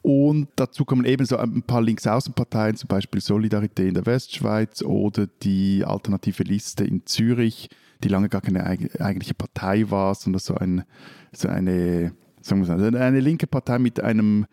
Und 0.03 0.49
dazu 0.57 0.85
kommen 0.85 1.05
eben 1.05 1.27
so 1.27 1.37
ein 1.37 1.63
paar 1.63 1.83
Linksaußenparteien, 1.83 2.77
zum 2.77 2.89
Beispiel 2.89 3.21
Solidarität 3.21 3.89
in 3.89 3.95
der 3.95 4.07
Westschweiz 4.07 4.83
oder 4.83 5.27
die 5.27 5.85
Alternative 5.85 6.43
Liste 6.43 6.85
in 6.85 7.05
Zürich, 7.05 7.69
die 8.03 8.09
lange 8.09 8.31
gar 8.31 8.41
keine 8.41 8.65
eigentliche 8.65 9.35
Partei 9.35 9.91
war, 9.91 10.15
sondern 10.15 10.41
so, 10.41 10.55
ein, 10.55 10.85
so 11.33 11.49
eine, 11.49 12.15
sagen 12.41 12.67
wir 12.67 12.77
mal, 12.77 12.97
eine 12.97 13.21
linke 13.21 13.47
Partei 13.47 13.79
mit 13.79 14.01
einem 14.01 14.47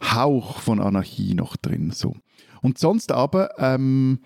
Hauch 0.00 0.60
von 0.60 0.80
Anarchie 0.80 1.34
noch 1.34 1.56
drin. 1.56 1.90
So. 1.90 2.16
Und 2.62 2.78
sonst 2.78 3.12
aber 3.12 3.50
ähm, 3.58 4.20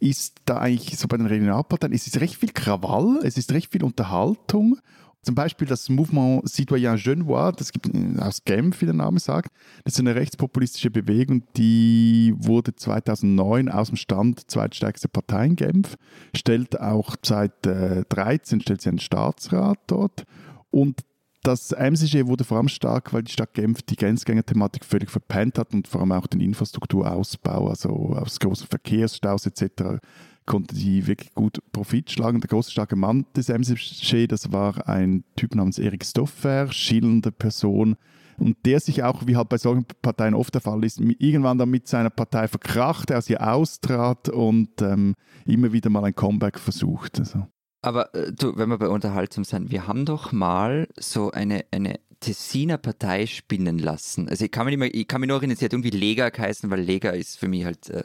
ist 0.00 0.40
da 0.46 0.58
eigentlich 0.58 0.98
so 0.98 1.06
bei 1.06 1.16
den 1.16 1.26
Regionalparteien, 1.26 1.92
es 1.92 2.08
ist 2.08 2.20
recht 2.20 2.36
viel 2.36 2.50
Krawall, 2.50 3.20
es 3.22 3.38
ist 3.38 3.52
recht 3.52 3.70
viel 3.70 3.84
Unterhaltung 3.84 4.78
Zum 5.24 5.34
Beispiel 5.34 5.66
das 5.66 5.88
Mouvement 5.88 6.46
Citoyen 6.48 6.96
Genevois, 6.96 7.52
das 7.52 7.72
gibt 7.72 7.88
aus 8.20 8.44
Genf, 8.44 8.80
wie 8.80 8.84
der 8.84 8.94
Name 8.94 9.18
sagt. 9.18 9.50
Das 9.84 9.94
ist 9.94 10.00
eine 10.00 10.14
rechtspopulistische 10.14 10.90
Bewegung, 10.90 11.42
die 11.56 12.34
wurde 12.36 12.76
2009 12.76 13.70
aus 13.70 13.88
dem 13.88 13.96
Stand 13.96 14.50
zweitstärkste 14.50 15.08
Partei 15.08 15.46
in 15.46 15.56
Genf, 15.56 15.96
stellt 16.36 16.78
auch 16.78 17.16
seit 17.24 17.66
äh, 17.66 18.04
13 18.08 18.60
stellt 18.60 18.82
sie 18.82 18.90
einen 18.90 18.98
Staatsrat 18.98 19.78
dort 19.86 20.24
und 20.70 21.00
das 21.42 21.72
MCG 21.72 22.26
wurde 22.26 22.44
vor 22.44 22.56
allem 22.56 22.68
stark, 22.68 23.12
weil 23.12 23.22
die 23.22 23.32
Stadt 23.32 23.52
Genf 23.52 23.82
die 23.82 23.96
Grenzgänger-Thematik 23.96 24.82
völlig 24.82 25.10
verpennt 25.10 25.58
hat 25.58 25.74
und 25.74 25.86
vor 25.88 26.00
allem 26.00 26.12
auch 26.12 26.26
den 26.26 26.40
Infrastrukturausbau, 26.40 27.68
also 27.68 28.16
aus 28.16 28.40
großen 28.40 28.66
Verkehrsstaus 28.66 29.44
etc 29.44 30.00
konnte 30.46 30.74
die 30.74 31.06
wirklich 31.06 31.34
gut 31.34 31.58
Profit 31.72 32.10
schlagen. 32.10 32.40
Der 32.40 32.48
große, 32.48 32.70
starke 32.70 32.96
Mann 32.96 33.26
des 33.36 33.48
MCG, 33.48 34.26
das 34.26 34.52
war 34.52 34.88
ein 34.88 35.24
Typ 35.36 35.54
namens 35.54 35.78
Erik 35.78 36.04
Stoffer, 36.04 36.70
schillernde 36.72 37.32
Person, 37.32 37.96
und 38.38 38.56
der 38.66 38.80
sich 38.80 39.02
auch, 39.02 39.26
wie 39.26 39.36
halt 39.36 39.48
bei 39.48 39.58
solchen 39.58 39.86
Parteien 40.02 40.34
oft 40.34 40.54
der 40.54 40.60
Fall 40.60 40.84
ist, 40.84 41.00
irgendwann 41.00 41.58
dann 41.58 41.70
mit 41.70 41.86
seiner 41.88 42.10
Partei 42.10 42.48
verkrachte, 42.48 43.16
aus 43.16 43.30
ihr 43.30 43.46
austrat 43.46 44.28
und 44.28 44.82
ähm, 44.82 45.14
immer 45.44 45.72
wieder 45.72 45.90
mal 45.90 46.04
ein 46.04 46.14
Comeback 46.14 46.58
versucht. 46.58 47.18
Also. 47.18 47.46
Aber 47.82 48.14
äh, 48.14 48.32
du, 48.32 48.56
wenn 48.56 48.68
wir 48.70 48.78
bei 48.78 48.88
Unterhaltung 48.88 49.44
sind, 49.44 49.70
wir 49.70 49.86
haben 49.86 50.04
doch 50.04 50.32
mal 50.32 50.88
so 50.98 51.30
eine, 51.30 51.64
eine 51.70 52.00
Tessiner 52.20 52.78
Partei 52.78 53.26
spinnen 53.26 53.78
lassen. 53.78 54.28
Also 54.28 54.46
ich 54.46 54.50
kann 54.50 54.66
mich, 54.66 54.72
nicht 54.72 54.80
mehr, 54.80 54.94
ich 54.94 55.06
kann 55.06 55.20
mich 55.20 55.28
noch 55.28 55.36
erinnern, 55.36 55.56
sie 55.56 55.64
hat 55.64 55.72
irgendwie 55.72 55.90
Lega 55.90 56.30
geheißen, 56.30 56.70
weil 56.70 56.80
Lega 56.80 57.10
ist 57.10 57.38
für 57.38 57.48
mich 57.48 57.64
halt 57.64 57.90
äh, 57.90 58.04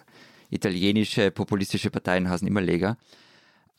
italienische 0.50 1.32
populistische 1.32 1.90
Parteien 1.90 2.30
heißen 2.30 2.48
immer 2.48 2.62
Lega. 2.62 2.98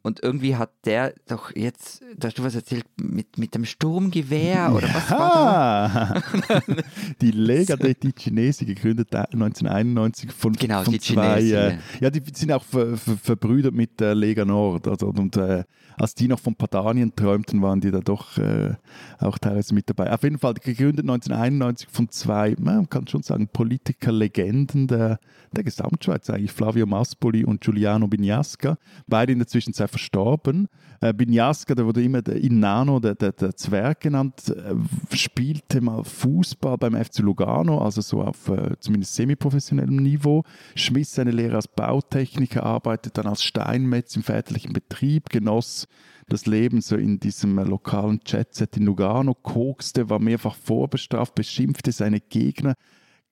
Und 0.03 0.23
irgendwie 0.23 0.57
hat 0.57 0.71
der 0.87 1.13
doch 1.29 1.55
jetzt, 1.55 2.03
da 2.17 2.29
hast 2.29 2.39
du 2.39 2.43
was 2.43 2.55
erzählt, 2.55 2.87
mit, 2.97 3.37
mit 3.37 3.55
dem 3.55 3.67
Sturmgewehr 3.67 4.73
oder 4.75 4.89
was 4.95 5.11
war 5.11 6.23
da? 6.25 6.73
die 7.21 7.33
Lega 7.33 7.77
dei 7.77 7.93
Ticinesi, 7.93 8.65
gegründet 8.65 9.15
1991 9.15 10.33
von, 10.33 10.55
genau, 10.55 10.85
von 10.85 10.95
die 10.95 11.01
zwei, 11.01 11.43
äh, 11.43 11.79
ja, 12.01 12.09
die 12.09 12.23
sind 12.33 12.51
auch 12.51 12.65
ver, 12.65 12.97
ver, 12.97 13.17
verbrüdert 13.19 13.75
mit 13.75 14.01
der 14.01 14.15
Lega 14.15 14.47
Nord. 14.47 14.89
Also, 14.89 15.09
und 15.09 15.37
äh, 15.37 15.65
als 16.01 16.15
die 16.15 16.29
noch 16.29 16.41
von 16.41 16.55
Padanien 16.55 17.15
träumten, 17.15 17.61
waren 17.61 17.81
die 17.81 17.91
da 17.91 18.01
doch 18.01 18.39
äh, 18.39 18.75
auch 19.19 19.37
teilweise 19.37 19.75
mit 19.75 19.91
dabei. 19.91 20.11
Auf 20.13 20.23
jeden 20.23 20.39
Fall 20.39 20.55
gegründet 20.55 21.05
1991 21.05 21.89
von 21.91 22.09
zwei, 22.09 22.57
man 22.59 22.89
kann 22.89 23.07
schon 23.07 23.23
sagen, 23.23 23.49
Politikerlegenden 23.49 24.87
der, 24.87 25.19
der 25.53 25.63
Gesamtschweiz 25.63 26.31
eigentlich, 26.31 26.53
Flavio 26.53 26.87
Maspoli 26.87 27.45
und 27.45 27.61
Giuliano 27.61 28.09
Bignasca, 28.09 28.79
beide 29.07 29.33
in 29.33 29.41
der 29.41 29.49
Zwischenzeit 29.49 29.91
verstorben. 29.91 30.69
Äh, 31.03 31.13
Bignasca, 31.13 31.75
der 31.75 31.85
wurde 31.85 32.03
immer 32.03 32.23
der 32.23 32.37
Inano, 32.37 32.99
der, 32.99 33.15
der, 33.15 33.33
der 33.33 33.55
Zwerg 33.55 34.01
genannt, 34.01 34.49
äh, 34.49 35.17
spielte 35.17 35.83
mal 35.83 36.03
Fußball 36.03 36.79
beim 36.79 36.95
FC 36.95 37.19
Lugano, 37.19 37.79
also 37.79 38.01
so 38.01 38.23
auf 38.23 38.49
äh, 38.49 38.75
zumindest 38.81 39.17
semiprofessionellem 39.17 39.97
Niveau, 39.97 40.45
schmiss 40.75 41.15
seine 41.15 41.31
Lehre 41.31 41.57
als 41.57 41.69
Bautechniker, 41.69 42.63
arbeitet 42.63 43.19
dann 43.19 43.27
als 43.27 43.43
Steinmetz 43.43 44.17
im 44.17 44.23
väterlichen 44.23 44.73
Betrieb, 44.73 45.29
genoss 45.29 45.87
das 46.29 46.47
Leben 46.47 46.81
so 46.81 46.97
in 46.97 47.21
diesem 47.21 47.59
äh, 47.59 47.65
lokalen 47.65 48.21
Chatset 48.25 48.77
in 48.77 48.87
Lugano, 48.87 49.35
kokste, 49.35 50.09
war 50.09 50.19
mehrfach 50.19 50.55
vorbestraft, 50.55 51.35
beschimpfte 51.35 51.93
seine 51.93 52.21
Gegner, 52.21 52.75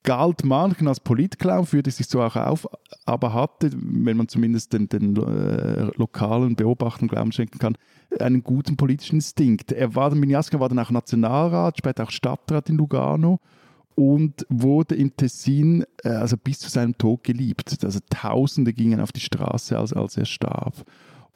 galt 0.03 0.45
manchen 0.45 0.89
als 0.89 1.01
Politclown, 1.01 1.67
führte 1.67 1.91
sich 1.91 2.07
so 2.07 2.23
auch 2.23 2.37
auf, 2.37 2.67
aber 3.05 3.35
hatte, 3.35 3.71
wenn 3.75 4.17
man 4.17 4.29
zumindest 4.29 4.73
den, 4.73 4.89
den 4.89 5.17
äh, 5.17 5.91
lokalen 5.97 6.57
Beobachtern 6.57 7.09
Glauben 7.09 7.33
schenken 7.33 7.59
kann, 7.59 7.77
einen 8.19 8.43
guten 8.43 8.77
politischen 8.77 9.17
Instinkt. 9.17 9.73
Er 9.73 9.95
war, 9.95 10.15
Minjaska 10.15 10.61
war 10.61 10.69
dann 10.69 10.79
auch 10.79 10.91
Nationalrat, 10.91 11.79
später 11.79 12.05
auch 12.05 12.11
Stadtrat 12.11 12.69
in 12.69 12.77
Lugano 12.77 13.41
und 13.95 14.47
wurde 14.49 14.95
im 14.95 15.15
Tessin 15.17 15.85
äh, 16.05 16.11
also 16.11 16.37
bis 16.37 16.61
zu 16.61 16.71
seinem 16.71 16.97
Tod 16.97 17.25
geliebt. 17.25 17.77
Also 17.85 17.99
Tausende 18.09 18.73
gingen 18.73 19.01
auf 19.01 19.13
die 19.13 19.21
Straße, 19.21 19.77
als, 19.77 19.93
als 19.93 20.17
er 20.17 20.25
starb. 20.25 20.85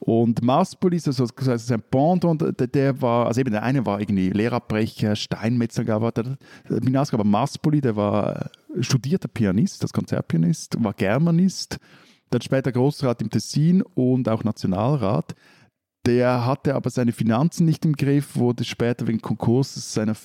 Und 0.05 0.43
Maspolis, 0.43 1.07
also 1.07 1.29
sein 1.37 1.81
Pendant, 1.81 2.43
der, 2.59 2.67
der, 2.67 3.01
war, 3.01 3.29
also 3.29 3.41
eben 3.41 3.53
der 3.53 3.63
eine 3.63 3.87
war 3.87 4.01
irgendwie 4.01 4.31
Lehrabbrecher, 4.31 5.15
Steinmetzer, 5.15 5.85
der, 5.85 6.39
Minaska, 6.69 7.17
aber 7.17 7.23
Maspoli, 7.23 7.81
der 7.81 7.95
war 7.95 8.51
studierter 8.81 9.29
Pianist, 9.29 9.81
das 9.85 9.93
Konzertpianist, 9.93 10.83
war 10.83 10.93
Germanist, 10.93 11.79
dann 12.31 12.41
später 12.41 12.73
Großrat 12.73 13.23
im 13.23 13.31
Tessin 13.31 13.83
und 13.95 14.29
auch 14.29 14.43
Nationalrat. 14.43 15.37
Der 16.05 16.45
hatte 16.45 16.75
aber 16.75 16.91
seine 16.91 17.13
Finanzen 17.13 17.65
nicht 17.65 17.85
im 17.85 17.93
Griff, 17.93 18.37
wurde 18.37 18.65
später 18.65 19.07
wegen 19.07 19.21
Konkurses 19.21 19.95
seiner 19.95 20.17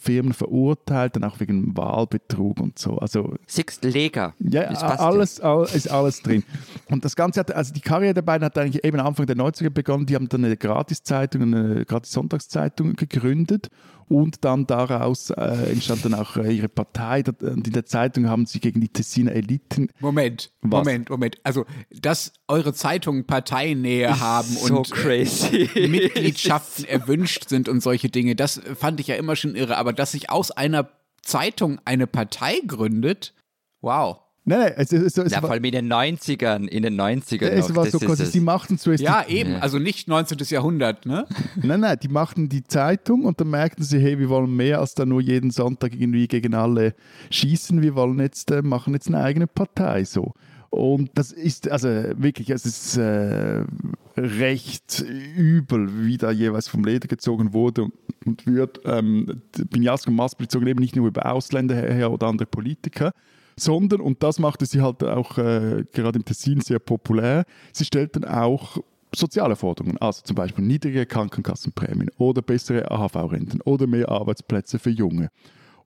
Firmen 0.00 0.32
verurteilt, 0.32 1.16
dann 1.16 1.24
auch 1.24 1.40
wegen 1.40 1.76
Wahlbetrug 1.76 2.58
und 2.58 2.78
so. 2.78 2.96
Also 2.96 3.34
Six 3.46 3.82
Lega. 3.82 4.32
Ja, 4.38 4.62
alles, 4.62 5.40
alles, 5.40 5.74
ist 5.74 5.90
alles 5.90 6.22
drin. 6.22 6.42
Und 6.88 7.04
das 7.04 7.16
Ganze 7.16 7.40
hat, 7.40 7.52
also 7.52 7.74
die 7.74 7.82
Karriere 7.82 8.14
der 8.14 8.22
beiden 8.22 8.46
hat 8.46 8.56
eigentlich 8.56 8.82
eben 8.82 8.98
Anfang 8.98 9.26
der 9.26 9.36
90er 9.36 9.68
begonnen. 9.68 10.06
Die 10.06 10.14
haben 10.14 10.28
dann 10.30 10.42
eine 10.42 10.56
Gratiszeitung, 10.56 11.42
eine 11.42 11.84
Gratis-Sonntagszeitung 11.84 12.94
gegründet 12.94 13.68
und 14.08 14.44
dann 14.44 14.66
daraus 14.66 15.30
äh, 15.30 15.70
entstand 15.70 16.04
dann 16.04 16.14
auch 16.14 16.36
äh, 16.36 16.52
ihre 16.52 16.68
Partei. 16.68 17.22
Und 17.40 17.66
in 17.66 17.72
der 17.72 17.86
Zeitung 17.86 18.28
haben 18.28 18.46
sie 18.46 18.60
gegen 18.60 18.80
die 18.80 18.88
Tessiner 18.88 19.32
Eliten. 19.32 19.88
Moment, 20.00 20.52
Was? 20.62 20.84
Moment, 20.84 21.10
Moment. 21.10 21.38
Also, 21.42 21.66
dass 21.90 22.32
eure 22.48 22.74
Zeitungen 22.74 23.26
Parteinähe 23.26 24.20
haben 24.20 24.48
so 24.48 24.78
und 24.78 24.90
crazy. 24.90 25.68
Mitgliedschaften 25.88 26.84
erwünscht 26.88 27.48
sind 27.48 27.68
und 27.68 27.82
solche 27.82 28.08
Dinge, 28.08 28.36
das 28.36 28.60
fand 28.74 29.00
ich 29.00 29.08
ja 29.08 29.16
immer 29.16 29.36
schon 29.36 29.54
irre. 29.54 29.76
Aber 29.76 29.92
dass 29.92 30.12
sich 30.12 30.30
aus 30.30 30.50
einer 30.50 30.88
Zeitung 31.22 31.80
eine 31.84 32.06
Partei 32.06 32.60
gründet, 32.66 33.34
wow. 33.80 34.23
Nein, 34.46 34.58
nein, 34.58 34.72
es, 34.76 34.92
es, 34.92 35.16
es 35.16 35.32
ja, 35.32 35.40
vor 35.40 35.52
allem 35.52 35.64
in 35.64 35.72
den 35.72 35.90
90ern, 35.90 36.66
in 36.68 36.82
den 36.82 37.00
90ern 37.00 37.46
Es 37.46 37.70
noch, 37.70 37.76
war 37.76 37.86
so 37.86 37.98
quasi, 37.98 38.26
sie 38.26 38.40
machten 38.40 38.76
zuerst 38.76 39.02
Ja, 39.02 39.24
eben, 39.26 39.52
ja. 39.52 39.58
also 39.60 39.78
nicht 39.78 40.06
19. 40.06 40.36
Jahrhundert, 40.48 41.06
ne? 41.06 41.26
nein, 41.56 41.80
nein, 41.80 41.96
die 42.02 42.08
machten 42.08 42.50
die 42.50 42.62
Zeitung 42.62 43.24
und 43.24 43.40
dann 43.40 43.48
merkten 43.48 43.82
sie, 43.84 43.98
hey, 43.98 44.18
wir 44.18 44.28
wollen 44.28 44.54
mehr 44.54 44.80
als 44.80 44.94
da 44.94 45.06
nur 45.06 45.22
jeden 45.22 45.50
Sonntag 45.50 45.94
irgendwie 45.94 46.28
gegen 46.28 46.54
alle 46.54 46.94
schießen, 47.30 47.80
wir 47.80 47.94
wollen 47.94 48.20
jetzt, 48.20 48.50
äh, 48.50 48.60
machen 48.60 48.92
jetzt 48.92 49.08
eine 49.08 49.22
eigene 49.22 49.46
Partei, 49.46 50.04
so. 50.04 50.34
Und 50.68 51.10
das 51.14 51.30
ist 51.30 51.70
also 51.70 51.88
wirklich, 51.88 52.50
es 52.50 52.66
ist 52.66 52.96
äh, 52.96 53.64
recht 54.16 55.04
übel, 55.36 56.04
wie 56.04 56.18
da 56.18 56.32
jeweils 56.32 56.66
vom 56.66 56.84
Leder 56.84 57.06
gezogen 57.06 57.52
wurde 57.52 57.88
und, 58.26 58.44
wird. 58.46 58.80
Ähm, 58.84 59.40
Binyaska 59.70 60.10
und 60.10 60.16
Maspel 60.16 60.48
zogen 60.48 60.66
eben 60.66 60.80
nicht 60.80 60.96
nur 60.96 61.06
über 61.06 61.30
Ausländer 61.32 61.76
her 61.76 62.10
oder 62.10 62.26
andere 62.26 62.46
Politiker, 62.46 63.12
sondern, 63.56 64.00
und 64.00 64.22
das 64.22 64.38
machte 64.38 64.66
sie 64.66 64.82
halt 64.82 65.02
auch 65.02 65.38
äh, 65.38 65.84
gerade 65.92 66.18
im 66.18 66.24
Tessin 66.24 66.60
sehr 66.60 66.78
populär, 66.78 67.44
sie 67.72 67.84
stellten 67.84 68.24
auch 68.24 68.78
soziale 69.14 69.56
Forderungen, 69.56 69.98
also 69.98 70.22
zum 70.22 70.34
Beispiel 70.34 70.64
niedrige 70.64 71.06
Krankenkassenprämien 71.06 72.10
oder 72.18 72.42
bessere 72.42 72.90
AHV-Renten 72.90 73.60
oder 73.62 73.86
mehr 73.86 74.08
Arbeitsplätze 74.08 74.78
für 74.78 74.90
Junge. 74.90 75.30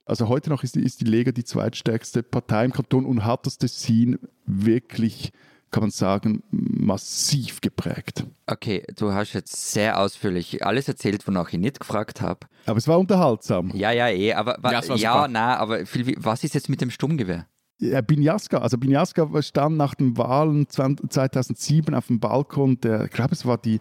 Also 0.07 0.29
heute 0.29 0.49
noch 0.49 0.63
ist 0.63 0.75
die, 0.75 0.83
ist 0.83 1.03
die 1.03 1.05
Lega 1.05 1.33
die 1.33 1.45
zweitstärkste 1.45 2.23
Partei 2.23 2.65
im 2.65 2.73
Kanton 2.73 3.05
und 3.05 3.27
hat 3.27 3.45
das 3.45 3.59
Tessin 3.59 4.19
wirklich 4.47 5.33
kann 5.71 5.83
man 5.83 5.91
sagen, 5.91 6.43
massiv 6.51 7.61
geprägt. 7.61 8.25
Okay, 8.47 8.85
du 8.97 9.13
hast 9.13 9.35
jetzt 9.35 9.73
sehr 9.73 10.01
ausführlich 10.01 10.65
alles 10.65 10.89
erzählt, 10.89 11.27
wonach 11.27 11.53
ich 11.53 11.59
nicht 11.59 11.81
gefragt 11.81 12.21
habe. 12.21 12.41
Aber 12.65 12.79
es 12.79 12.89
war 12.89 12.99
unterhaltsam. 12.99 13.73
Ja, 13.75 13.93
ja, 13.93 14.09
eh, 14.09 14.33
aber 14.33 14.59
ja, 14.73 14.81
ja 14.95 15.29
na, 15.29 15.57
aber 15.59 15.85
viel, 15.85 16.15
was 16.19 16.45
ist 16.45 16.55
jetzt 16.55 16.69
mit 16.69 16.81
dem 16.81 16.91
Stummgewehr? 16.91 17.47
Ja, 17.81 18.01
Binyaska, 18.01 18.59
also 18.59 18.77
Binyaska 18.77 19.29
stand 19.41 19.77
nach 19.77 19.95
den 19.95 20.17
Wahlen 20.17 20.69
2007 20.69 21.95
auf 21.95 22.09
dem 22.09 22.19
Balkon 22.19 22.81
der, 22.81 23.05
ich 23.05 23.11
glaube 23.11 23.35
es 23.35 23.47
war 23.47 23.57
die 23.57 23.79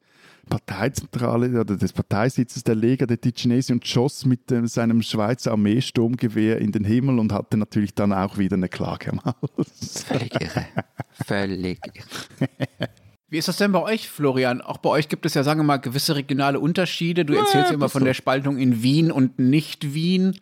Parteizentrale 0.47 1.61
oder 1.61 1.75
des 1.75 1.93
Parteisitzes 1.93 2.63
der 2.63 2.75
Lega 2.75 3.05
der 3.05 3.19
Ticinesi 3.19 3.73
und 3.73 3.85
schoss 3.85 4.25
mit 4.25 4.49
dem, 4.49 4.67
seinem 4.67 5.01
Schweizer 5.01 5.51
Armeesturmgewehr 5.51 6.59
in 6.59 6.71
den 6.71 6.83
Himmel 6.83 7.19
und 7.19 7.33
hatte 7.33 7.57
natürlich 7.57 7.93
dann 7.95 8.13
auch 8.13 8.37
wieder 8.37 8.55
eine 8.55 8.69
Klage 8.69 9.11
am 9.11 9.21
Hals. 9.23 10.03
Völlig 10.03 10.41
irre. 10.41 10.65
Völlig 11.25 11.79
irre. 11.93 12.49
Wie 13.29 13.37
ist 13.37 13.49
das 13.49 13.57
denn 13.57 13.73
bei 13.73 13.81
euch, 13.81 14.09
Florian? 14.09 14.61
Auch 14.61 14.77
bei 14.77 14.89
euch 14.89 15.09
gibt 15.09 15.25
es 15.25 15.33
ja, 15.33 15.43
sagen 15.43 15.59
wir 15.59 15.65
mal, 15.65 15.77
gewisse 15.77 16.15
regionale 16.15 16.61
Unterschiede. 16.61 17.25
Du 17.25 17.33
erzählst 17.33 17.69
ja, 17.69 17.73
immer 17.73 17.89
von 17.89 18.01
so. 18.01 18.05
der 18.05 18.13
Spaltung 18.13 18.57
in 18.57 18.81
Wien 18.83 19.11
und 19.11 19.37
Nicht-Wien. 19.37 20.39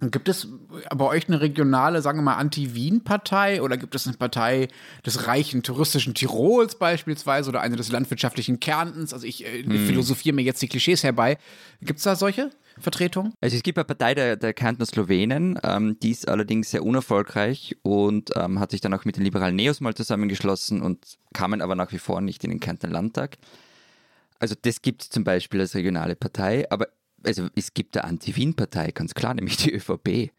Gibt 0.00 0.30
es 0.30 0.48
bei 0.96 1.04
euch 1.04 1.28
eine 1.28 1.42
regionale, 1.42 2.00
sagen 2.00 2.18
wir 2.18 2.22
mal, 2.22 2.36
Anti-Wien-Partei 2.36 3.60
oder 3.60 3.76
gibt 3.76 3.94
es 3.94 4.06
eine 4.06 4.16
Partei 4.16 4.68
des 5.04 5.26
reichen 5.26 5.62
touristischen 5.62 6.14
Tirols 6.14 6.76
beispielsweise 6.76 7.50
oder 7.50 7.60
eine 7.60 7.76
des 7.76 7.92
landwirtschaftlichen 7.92 8.60
Kärntens? 8.60 9.12
Also 9.12 9.26
ich 9.26 9.44
äh, 9.44 9.62
hm. 9.62 9.86
philosophiere 9.86 10.34
mir 10.34 10.42
jetzt 10.42 10.62
die 10.62 10.68
Klischees 10.68 11.04
herbei. 11.04 11.36
Gibt 11.82 11.98
es 11.98 12.04
da 12.04 12.16
solche 12.16 12.50
Vertretungen? 12.78 13.34
Also 13.42 13.56
es 13.56 13.62
gibt 13.62 13.76
eine 13.76 13.84
Partei 13.84 14.14
der, 14.14 14.36
der 14.36 14.54
Kärntner 14.54 14.86
Slowenen, 14.86 15.58
ähm, 15.62 15.98
die 16.00 16.12
ist 16.12 16.28
allerdings 16.28 16.70
sehr 16.70 16.82
unerfolgreich 16.82 17.76
und 17.82 18.30
ähm, 18.36 18.58
hat 18.58 18.70
sich 18.70 18.80
dann 18.80 18.94
auch 18.94 19.04
mit 19.04 19.18
den 19.18 19.24
liberalen 19.24 19.56
Neos 19.56 19.82
mal 19.82 19.94
zusammengeschlossen 19.94 20.80
und 20.80 21.18
kamen 21.34 21.60
aber 21.60 21.74
nach 21.74 21.92
wie 21.92 21.98
vor 21.98 22.22
nicht 22.22 22.42
in 22.42 22.50
den 22.50 22.60
Kärntner 22.60 22.88
Landtag. 22.88 23.36
also 24.38 24.54
das 24.62 24.80
gibt 24.80 25.02
es 25.02 25.10
zum 25.10 25.24
Beispiel 25.24 25.60
als 25.60 25.74
regionale 25.74 26.16
Partei, 26.16 26.66
aber 26.70 26.88
also 27.24 27.48
es 27.54 27.74
gibt 27.74 27.96
eine 27.96 28.04
Anti-Wien-Partei, 28.04 28.90
ganz 28.92 29.14
klar, 29.14 29.34
nämlich 29.34 29.56
die 29.56 29.72
ÖVP. 29.72 30.30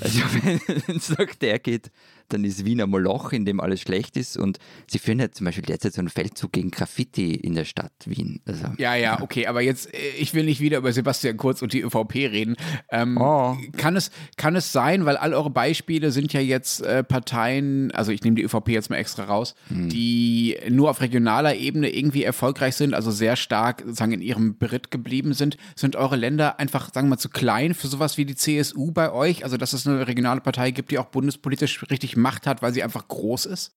Also 0.00 0.20
wenn 0.42 0.96
es 0.96 1.10
nach 1.10 1.34
der 1.34 1.58
geht, 1.58 1.90
dann 2.28 2.44
ist 2.44 2.64
Wien 2.64 2.80
ein 2.80 2.90
Moloch, 2.90 3.32
in 3.32 3.44
dem 3.44 3.60
alles 3.60 3.80
schlecht 3.80 4.16
ist. 4.16 4.36
Und 4.36 4.58
sie 4.86 4.98
führen 4.98 5.18
ja 5.18 5.30
zum 5.30 5.46
Beispiel 5.46 5.64
derzeit 5.64 5.94
so 5.94 6.00
einen 6.00 6.08
Feldzug 6.08 6.52
gegen 6.52 6.70
Graffiti 6.70 7.34
in 7.34 7.54
der 7.54 7.64
Stadt 7.64 7.92
Wien. 8.04 8.40
Also, 8.46 8.66
ja, 8.78 8.94
ja, 8.94 9.20
okay, 9.20 9.46
aber 9.46 9.60
jetzt, 9.60 9.92
äh, 9.94 9.98
ich 10.18 10.34
will 10.34 10.44
nicht 10.44 10.60
wieder 10.60 10.78
über 10.78 10.92
Sebastian 10.92 11.36
Kurz 11.36 11.62
und 11.62 11.72
die 11.72 11.80
ÖVP 11.80 12.14
reden. 12.14 12.56
Ähm, 12.90 13.18
oh. 13.18 13.56
kann, 13.76 13.96
es, 13.96 14.10
kann 14.36 14.56
es 14.56 14.72
sein, 14.72 15.04
weil 15.04 15.16
all 15.16 15.34
eure 15.34 15.50
Beispiele 15.50 16.10
sind 16.10 16.32
ja 16.32 16.40
jetzt 16.40 16.82
äh, 16.82 17.04
Parteien, 17.04 17.90
also 17.92 18.12
ich 18.12 18.22
nehme 18.22 18.36
die 18.36 18.42
ÖVP 18.42 18.68
jetzt 18.68 18.90
mal 18.90 18.96
extra 18.96 19.24
raus, 19.24 19.54
hm. 19.68 19.88
die 19.88 20.56
nur 20.70 20.90
auf 20.90 21.00
regionaler 21.00 21.54
Ebene 21.56 21.90
irgendwie 21.90 22.24
erfolgreich 22.24 22.76
sind, 22.76 22.94
also 22.94 23.10
sehr 23.10 23.36
stark 23.36 23.82
sozusagen 23.84 24.12
in 24.12 24.22
ihrem 24.22 24.58
Beritt 24.58 24.90
geblieben 24.90 25.32
sind. 25.32 25.56
Sind 25.74 25.96
eure 25.96 26.16
Länder 26.16 26.58
einfach, 26.58 26.92
sagen 26.92 27.06
wir 27.06 27.10
mal, 27.10 27.18
zu 27.18 27.28
klein 27.28 27.74
für 27.74 27.88
sowas 27.88 28.18
wie 28.18 28.24
die 28.24 28.34
CSU 28.34 28.92
bei 28.92 29.12
euch? 29.12 29.44
Also, 29.44 29.56
dass 29.56 29.72
es 29.72 29.86
eine 29.86 30.06
regionale 30.06 30.40
Partei 30.40 30.70
gibt, 30.70 30.90
die 30.90 30.98
auch 30.98 31.06
bundespolitisch 31.06 31.84
richtig 31.90 32.15
Macht 32.16 32.46
hat, 32.46 32.62
weil 32.62 32.74
sie 32.74 32.82
einfach 32.82 33.06
groß 33.08 33.46
ist? 33.46 33.76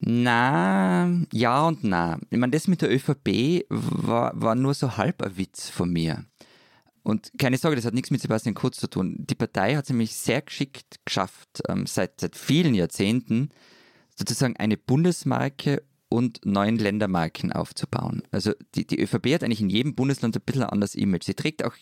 Na, 0.00 1.10
ja 1.32 1.66
und 1.66 1.82
na. 1.82 2.20
Ich 2.30 2.38
meine, 2.38 2.52
das 2.52 2.68
mit 2.68 2.82
der 2.82 2.92
ÖVP 2.92 3.64
war, 3.68 4.32
war 4.40 4.54
nur 4.54 4.74
so 4.74 4.96
halb 4.96 5.22
ein 5.22 5.36
Witz 5.36 5.68
von 5.68 5.90
mir. 5.90 6.24
Und 7.02 7.32
keine 7.38 7.56
Sorge, 7.56 7.76
das 7.76 7.84
hat 7.84 7.94
nichts 7.94 8.10
mit 8.10 8.20
Sebastian 8.20 8.54
Kurz 8.54 8.78
zu 8.78 8.88
tun. 8.88 9.16
Die 9.18 9.34
Partei 9.34 9.74
hat 9.74 9.84
es 9.84 9.90
nämlich 9.90 10.14
sehr 10.14 10.42
geschickt 10.42 11.00
geschafft, 11.04 11.62
ähm, 11.68 11.86
seit, 11.86 12.20
seit 12.20 12.36
vielen 12.36 12.74
Jahrzehnten 12.74 13.48
sozusagen 14.14 14.56
eine 14.56 14.76
Bundesmarke 14.76 15.82
und 16.08 16.44
neun 16.44 16.76
Ländermarken 16.76 17.52
aufzubauen. 17.52 18.22
Also 18.30 18.52
die, 18.74 18.86
die 18.86 19.00
ÖVP 19.00 19.34
hat 19.34 19.44
eigentlich 19.44 19.60
in 19.60 19.70
jedem 19.70 19.94
Bundesland 19.94 20.36
ein 20.36 20.42
bisschen 20.44 20.62
ein 20.62 20.70
anderes 20.70 20.94
Image. 20.94 21.24
Sie 21.24 21.34
trägt 21.34 21.64
auch 21.64 21.74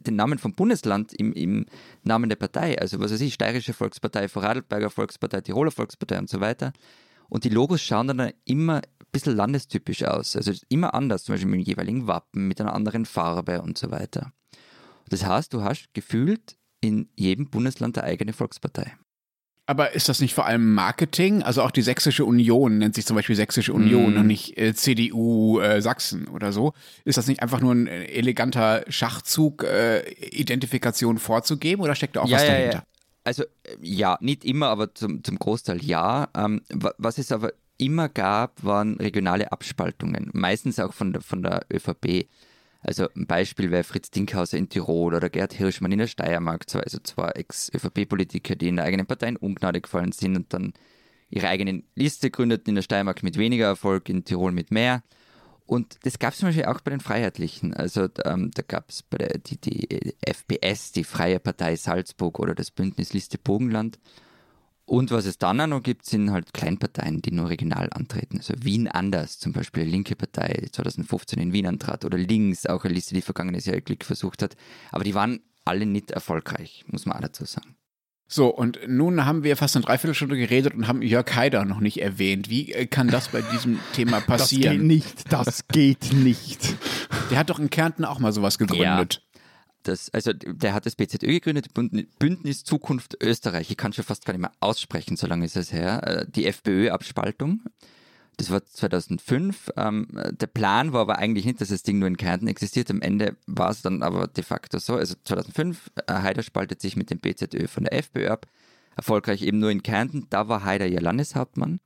den 0.00 0.16
Namen 0.16 0.38
vom 0.38 0.54
Bundesland 0.54 1.12
im, 1.14 1.32
im 1.32 1.66
Namen 2.02 2.28
der 2.28 2.36
Partei. 2.36 2.78
Also 2.78 3.00
was 3.00 3.12
weiß 3.12 3.20
ich, 3.20 3.34
Steirische 3.34 3.72
Volkspartei, 3.72 4.28
Vorarlberger 4.28 4.90
Volkspartei, 4.90 5.40
Tiroler 5.40 5.70
Volkspartei 5.70 6.18
und 6.18 6.28
so 6.28 6.40
weiter. 6.40 6.72
Und 7.28 7.44
die 7.44 7.48
Logos 7.48 7.82
schauen 7.82 8.08
dann 8.08 8.32
immer 8.44 8.76
ein 8.76 9.06
bisschen 9.12 9.36
landestypisch 9.36 10.04
aus. 10.04 10.36
Also 10.36 10.52
immer 10.68 10.94
anders, 10.94 11.24
zum 11.24 11.34
Beispiel 11.34 11.50
mit 11.50 11.60
dem 11.60 11.66
jeweiligen 11.66 12.06
Wappen, 12.06 12.48
mit 12.48 12.60
einer 12.60 12.74
anderen 12.74 13.06
Farbe 13.06 13.62
und 13.62 13.78
so 13.78 13.90
weiter. 13.90 14.32
Das 15.08 15.24
heißt, 15.24 15.52
du 15.52 15.62
hast 15.62 15.92
gefühlt 15.94 16.56
in 16.80 17.08
jedem 17.16 17.50
Bundesland 17.50 17.98
eine 17.98 18.06
eigene 18.06 18.32
Volkspartei. 18.32 18.94
Aber 19.66 19.92
ist 19.92 20.10
das 20.10 20.20
nicht 20.20 20.34
vor 20.34 20.44
allem 20.44 20.74
Marketing? 20.74 21.42
Also 21.42 21.62
auch 21.62 21.70
die 21.70 21.80
Sächsische 21.80 22.26
Union 22.26 22.78
nennt 22.78 22.94
sich 22.94 23.06
zum 23.06 23.16
Beispiel 23.16 23.34
Sächsische 23.34 23.72
Union 23.72 24.14
mm. 24.14 24.16
und 24.18 24.26
nicht 24.26 24.58
äh, 24.58 24.74
CDU 24.74 25.58
äh, 25.60 25.80
Sachsen 25.80 26.28
oder 26.28 26.52
so. 26.52 26.74
Ist 27.04 27.16
das 27.16 27.28
nicht 27.28 27.42
einfach 27.42 27.60
nur 27.60 27.72
ein 27.72 27.86
äh, 27.86 28.04
eleganter 28.04 28.84
Schachzug, 28.88 29.64
äh, 29.64 30.06
Identifikation 30.10 31.18
vorzugeben 31.18 31.82
oder 31.82 31.94
steckt 31.94 32.16
da 32.16 32.20
auch 32.20 32.28
ja, 32.28 32.36
was 32.36 32.42
ja, 32.44 32.52
dahinter? 32.52 32.78
Ja. 32.78 32.84
Also 33.24 33.44
äh, 33.44 33.76
ja, 33.80 34.18
nicht 34.20 34.44
immer, 34.44 34.68
aber 34.68 34.94
zum, 34.94 35.24
zum 35.24 35.38
Großteil 35.38 35.82
ja. 35.82 36.28
Ähm, 36.36 36.60
was 36.68 37.16
es 37.16 37.32
aber 37.32 37.54
immer 37.78 38.10
gab, 38.10 38.62
waren 38.64 38.96
regionale 38.98 39.50
Abspaltungen, 39.50 40.30
meistens 40.34 40.78
auch 40.78 40.92
von 40.92 41.14
der, 41.14 41.22
von 41.22 41.42
der 41.42 41.62
ÖVP. 41.72 42.28
Also 42.84 43.08
ein 43.16 43.26
Beispiel 43.26 43.70
wäre 43.70 43.82
Fritz 43.82 44.10
Dinkhauser 44.10 44.58
in 44.58 44.68
Tirol 44.68 45.14
oder 45.14 45.30
Gerd 45.30 45.54
Hirschmann 45.54 45.92
in 45.92 45.98
der 45.98 46.06
Steiermark, 46.06 46.66
also 46.74 46.98
zwei 47.02 47.30
Ex-ÖVP-Politiker, 47.30 48.56
die 48.56 48.68
in 48.68 48.76
der 48.76 48.84
eigenen 48.84 49.06
Partei 49.06 49.28
in 49.28 49.36
Ungnade 49.38 49.80
gefallen 49.80 50.12
sind 50.12 50.36
und 50.36 50.52
dann 50.52 50.74
ihre 51.30 51.48
eigene 51.48 51.82
Liste 51.94 52.30
gründeten 52.30 52.72
in 52.72 52.74
der 52.74 52.82
Steiermark 52.82 53.22
mit 53.22 53.38
weniger 53.38 53.66
Erfolg, 53.66 54.10
in 54.10 54.24
Tirol 54.24 54.52
mit 54.52 54.70
mehr. 54.70 55.02
Und 55.64 55.96
das 56.02 56.18
gab 56.18 56.34
es 56.34 56.40
zum 56.40 56.48
Beispiel 56.48 56.66
auch 56.66 56.82
bei 56.82 56.90
den 56.90 57.00
Freiheitlichen. 57.00 57.72
Also 57.72 58.08
ähm, 58.26 58.50
da 58.52 58.62
gab 58.62 58.90
es 58.90 59.02
der 59.10 59.38
die, 59.38 59.56
die 59.56 60.14
FPS, 60.20 60.92
die 60.92 61.04
Freie 61.04 61.40
Partei 61.40 61.76
Salzburg 61.76 62.38
oder 62.38 62.54
das 62.54 62.70
Bündnis 62.70 63.14
Liste 63.14 63.38
Bogenland. 63.38 63.98
Und 64.86 65.10
was 65.10 65.24
es 65.24 65.38
dann 65.38 65.60
auch 65.60 65.66
noch 65.66 65.82
gibt, 65.82 66.04
sind 66.04 66.30
halt 66.30 66.52
Kleinparteien, 66.52 67.22
die 67.22 67.32
nur 67.32 67.48
regional 67.48 67.88
antreten. 67.92 68.38
Also 68.38 68.52
Wien 68.58 68.86
anders, 68.86 69.38
zum 69.38 69.52
Beispiel 69.52 69.84
linke 69.84 70.14
Partei 70.14 70.68
2015 70.70 71.38
in 71.38 71.52
Wien 71.52 71.66
antrat 71.66 72.04
oder 72.04 72.18
links, 72.18 72.66
auch 72.66 72.84
eine 72.84 72.94
Liste, 72.94 73.14
die 73.14 73.22
vergangenes 73.22 73.64
Jahr 73.64 73.80
Glück 73.80 74.04
versucht 74.04 74.42
hat. 74.42 74.56
Aber 74.92 75.04
die 75.04 75.14
waren 75.14 75.40
alle 75.64 75.86
nicht 75.86 76.10
erfolgreich, 76.10 76.84
muss 76.86 77.06
man 77.06 77.16
auch 77.16 77.22
dazu 77.22 77.46
sagen. 77.46 77.76
So, 78.26 78.48
und 78.48 78.80
nun 78.86 79.26
haben 79.26 79.44
wir 79.44 79.56
fast 79.56 79.76
eine 79.76 79.84
Dreiviertelstunde 79.84 80.36
geredet 80.36 80.74
und 80.74 80.88
haben 80.88 81.02
Jörg 81.02 81.34
Haider 81.34 81.64
noch 81.64 81.80
nicht 81.80 82.00
erwähnt. 82.00 82.48
Wie 82.48 82.72
äh, 82.72 82.86
kann 82.86 83.08
das 83.08 83.28
bei 83.28 83.42
diesem 83.42 83.78
Thema 83.94 84.20
passieren? 84.20 84.62
Das 84.62 84.72
geht 84.72 84.82
nicht, 84.82 85.32
das 85.32 85.68
geht 85.68 86.12
nicht. 86.12 86.76
Der 87.30 87.38
hat 87.38 87.50
doch 87.50 87.58
in 87.58 87.70
Kärnten 87.70 88.04
auch 88.04 88.18
mal 88.18 88.32
sowas 88.32 88.58
gegründet. 88.58 89.14
Ja. 89.14 89.33
Das, 89.84 90.10
also 90.10 90.32
der 90.32 90.74
hat 90.74 90.86
das 90.86 90.96
BZÖ 90.96 91.40
gegründet, 91.40 91.72
Bündnis 91.74 92.64
Zukunft 92.64 93.16
Österreich. 93.22 93.70
Ich 93.70 93.76
kann 93.76 93.92
schon 93.92 94.04
fast 94.04 94.24
gar 94.24 94.32
nicht 94.32 94.40
mehr 94.40 94.52
aussprechen, 94.60 95.16
so 95.16 95.26
lange 95.26 95.44
ist 95.44 95.56
es 95.56 95.72
her. 95.72 96.02
Äh, 96.02 96.26
die 96.28 96.46
FPÖ-Abspaltung. 96.46 97.62
Das 98.36 98.50
war 98.50 98.64
2005. 98.64 99.70
Ähm, 99.76 100.08
der 100.32 100.46
Plan 100.46 100.92
war 100.92 101.02
aber 101.02 101.18
eigentlich 101.18 101.44
nicht, 101.44 101.60
dass 101.60 101.68
das 101.68 101.82
Ding 101.82 101.98
nur 101.98 102.08
in 102.08 102.16
Kärnten 102.16 102.48
existiert. 102.48 102.90
Am 102.90 103.00
Ende 103.00 103.36
war 103.46 103.70
es 103.70 103.82
dann 103.82 104.02
aber 104.02 104.26
de 104.26 104.42
facto 104.42 104.78
so. 104.78 104.94
Also 104.94 105.14
2005, 105.22 105.90
äh, 106.06 106.12
Haider 106.12 106.42
spaltet 106.42 106.80
sich 106.80 106.96
mit 106.96 107.10
dem 107.10 107.18
BZÖ 107.18 107.68
von 107.68 107.84
der 107.84 107.92
FPÖ 107.92 108.28
ab. 108.28 108.46
Erfolgreich 108.96 109.42
eben 109.42 109.58
nur 109.58 109.70
in 109.70 109.82
Kärnten. 109.82 110.26
Da 110.30 110.48
war 110.48 110.64
Haider 110.64 110.86
ja 110.86 111.00
Landeshauptmann. 111.00 111.80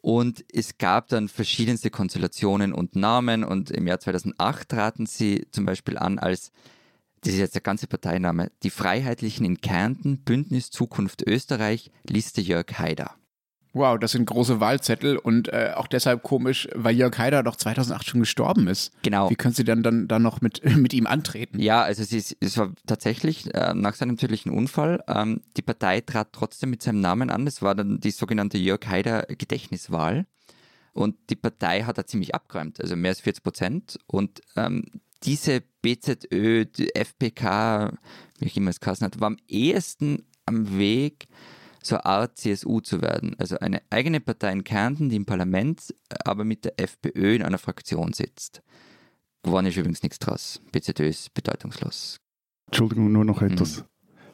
Und 0.00 0.44
es 0.52 0.78
gab 0.78 1.08
dann 1.08 1.28
verschiedenste 1.28 1.90
Konstellationen 1.90 2.72
und 2.72 2.96
Namen. 2.96 3.44
Und 3.44 3.70
im 3.70 3.86
Jahr 3.86 4.00
2008 4.00 4.68
traten 4.68 5.06
sie 5.06 5.46
zum 5.52 5.64
Beispiel 5.64 5.96
an 5.96 6.18
als 6.18 6.52
das 7.22 7.34
ist 7.34 7.38
jetzt 7.38 7.54
der 7.54 7.62
ganze 7.62 7.86
Parteiname, 7.86 8.50
die 8.62 8.70
Freiheitlichen 8.70 9.46
in 9.46 9.60
Kärnten, 9.60 10.18
Bündnis 10.18 10.70
Zukunft 10.70 11.22
Österreich, 11.26 11.90
Liste 12.08 12.40
Jörg 12.40 12.66
Haider. 12.78 13.14
Wow, 13.74 13.98
das 13.98 14.12
sind 14.12 14.26
große 14.26 14.60
Wahlzettel 14.60 15.16
und 15.16 15.48
äh, 15.48 15.72
auch 15.74 15.86
deshalb 15.86 16.22
komisch, 16.22 16.68
weil 16.74 16.94
Jörg 16.94 17.16
Haider 17.16 17.42
doch 17.42 17.56
2008 17.56 18.06
schon 18.06 18.20
gestorben 18.20 18.68
ist. 18.68 18.92
Genau. 19.02 19.30
Wie 19.30 19.34
können 19.34 19.54
Sie 19.54 19.64
dann, 19.64 19.82
dann, 19.82 20.08
dann 20.08 20.20
noch 20.20 20.42
mit, 20.42 20.62
mit 20.76 20.92
ihm 20.92 21.06
antreten? 21.06 21.58
Ja, 21.58 21.82
also 21.82 22.02
es, 22.02 22.12
ist, 22.12 22.36
es 22.40 22.58
war 22.58 22.72
tatsächlich 22.86 23.54
äh, 23.54 23.72
nach 23.72 23.94
seinem 23.94 24.18
tödlichen 24.18 24.50
Unfall. 24.50 25.02
Ähm, 25.08 25.40
die 25.56 25.62
Partei 25.62 26.02
trat 26.02 26.32
trotzdem 26.32 26.68
mit 26.68 26.82
seinem 26.82 27.00
Namen 27.00 27.30
an. 27.30 27.46
Das 27.46 27.62
war 27.62 27.74
dann 27.74 27.98
die 27.98 28.10
sogenannte 28.10 28.58
Jörg 28.58 28.86
Haider 28.86 29.22
Gedächtniswahl. 29.22 30.26
Und 30.92 31.16
die 31.30 31.36
Partei 31.36 31.84
hat 31.84 31.96
da 31.96 32.04
ziemlich 32.04 32.34
abgeräumt, 32.34 32.78
also 32.78 32.96
mehr 32.96 33.12
als 33.12 33.20
40 33.20 33.42
Prozent. 33.42 33.98
Und 34.06 34.42
ähm, 34.56 34.84
diese 35.24 35.62
BZÖ, 35.82 36.66
die 36.66 36.94
FPK, 36.94 37.92
wie 38.38 38.46
ich 38.46 38.56
immer 38.56 38.70
es 38.70 38.80
geheißen 38.80 39.04
hat, 39.04 39.20
war 39.20 39.28
am 39.28 39.38
ehesten 39.48 40.24
am 40.46 40.78
Weg, 40.78 41.28
so 41.82 41.96
eine 41.96 42.04
Art 42.04 42.38
CSU 42.38 42.80
zu 42.80 43.00
werden. 43.02 43.34
Also 43.38 43.58
eine 43.58 43.82
eigene 43.90 44.20
Partei 44.20 44.52
in 44.52 44.64
Kärnten, 44.64 45.08
die 45.08 45.16
im 45.16 45.26
Parlament, 45.26 45.94
aber 46.24 46.44
mit 46.44 46.64
der 46.64 46.78
FPÖ 46.78 47.34
in 47.34 47.42
einer 47.42 47.58
Fraktion 47.58 48.12
sitzt. 48.12 48.62
Geworden 49.42 49.66
ist 49.66 49.76
übrigens 49.76 50.02
nichts 50.02 50.18
draus. 50.18 50.60
BZÖ 50.70 51.08
ist 51.08 51.34
bedeutungslos. 51.34 52.18
Entschuldigung, 52.66 53.12
nur 53.12 53.24
noch 53.24 53.42
etwas. 53.42 53.78
Hm. 53.78 53.84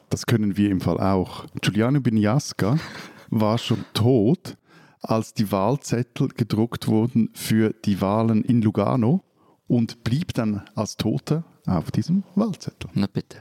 Das 0.09 0.25
können 0.25 0.57
wir 0.57 0.69
im 0.69 0.81
Fall 0.81 0.99
auch. 0.99 1.45
Giuliano 1.61 1.99
Biniasca 2.01 2.77
war 3.29 3.57
schon 3.57 3.83
tot, 3.93 4.57
als 5.01 5.33
die 5.33 5.51
Wahlzettel 5.51 6.29
gedruckt 6.29 6.87
wurden 6.87 7.29
für 7.33 7.73
die 7.85 8.01
Wahlen 8.01 8.43
in 8.43 8.61
Lugano 8.61 9.23
und 9.69 10.03
blieb 10.03 10.33
dann 10.33 10.65
als 10.75 10.97
Toter 10.97 11.45
auf 11.65 11.91
diesem 11.91 12.25
Wahlzettel. 12.35 12.89
Na 12.93 13.07
bitte. 13.07 13.37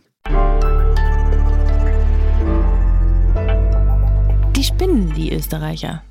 Die 4.55 4.62
spinnen, 4.62 5.12
die 5.14 5.33
Österreicher. 5.33 6.05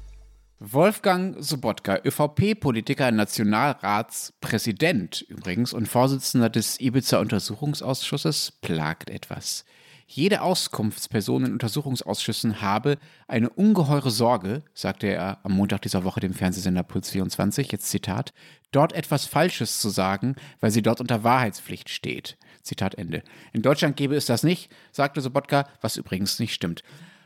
Wolfgang 0.60 1.36
Sobotka, 1.40 2.00
ÖVP-Politiker, 2.04 3.12
Nationalratspräsident 3.12 5.22
übrigens 5.22 5.72
und 5.72 5.88
Vorsitzender 5.88 6.50
des 6.50 6.82
Ibiza-Untersuchungsausschusses, 6.82 8.54
plagt 8.62 9.12
etwas. 9.12 9.66
Jede 10.10 10.42
Auskunftsperson 10.42 11.44
in 11.44 11.52
Untersuchungsausschüssen 11.52 12.62
habe 12.62 12.98
eine 13.28 13.50
ungeheure 13.50 14.10
Sorge, 14.10 14.64
sagte 14.74 15.08
er 15.08 15.40
am 15.44 15.52
Montag 15.52 15.82
dieser 15.82 16.06
Woche 16.06 16.22
dem 16.22 16.34
Fernsehsender 16.34 16.84
Puls 16.84 17.10
24, 17.10 17.70
jetzt 17.74 17.90
Zitat, 17.90 18.34
dort 18.72 18.94
etwas 18.94 19.26
Falsches 19.26 19.80
zu 19.80 19.90
sagen, 19.90 20.38
weil 20.62 20.72
sie 20.72 20.82
dort 20.82 21.02
unter 21.02 21.26
Wahrheitspflicht 21.26 21.90
steht. 21.90 22.38
Zitat 22.64 22.96
Ende. 22.96 23.22
In 23.52 23.62
Deutschland 23.62 23.98
gäbe 23.98 24.16
es 24.16 24.26
das 24.26 24.44
nicht, 24.44 24.72
sagte 24.94 25.20
Sobotka, 25.20 25.68
was 25.82 25.98
übrigens 25.98 26.40
nicht 26.40 26.54
stimmt. 26.54 26.84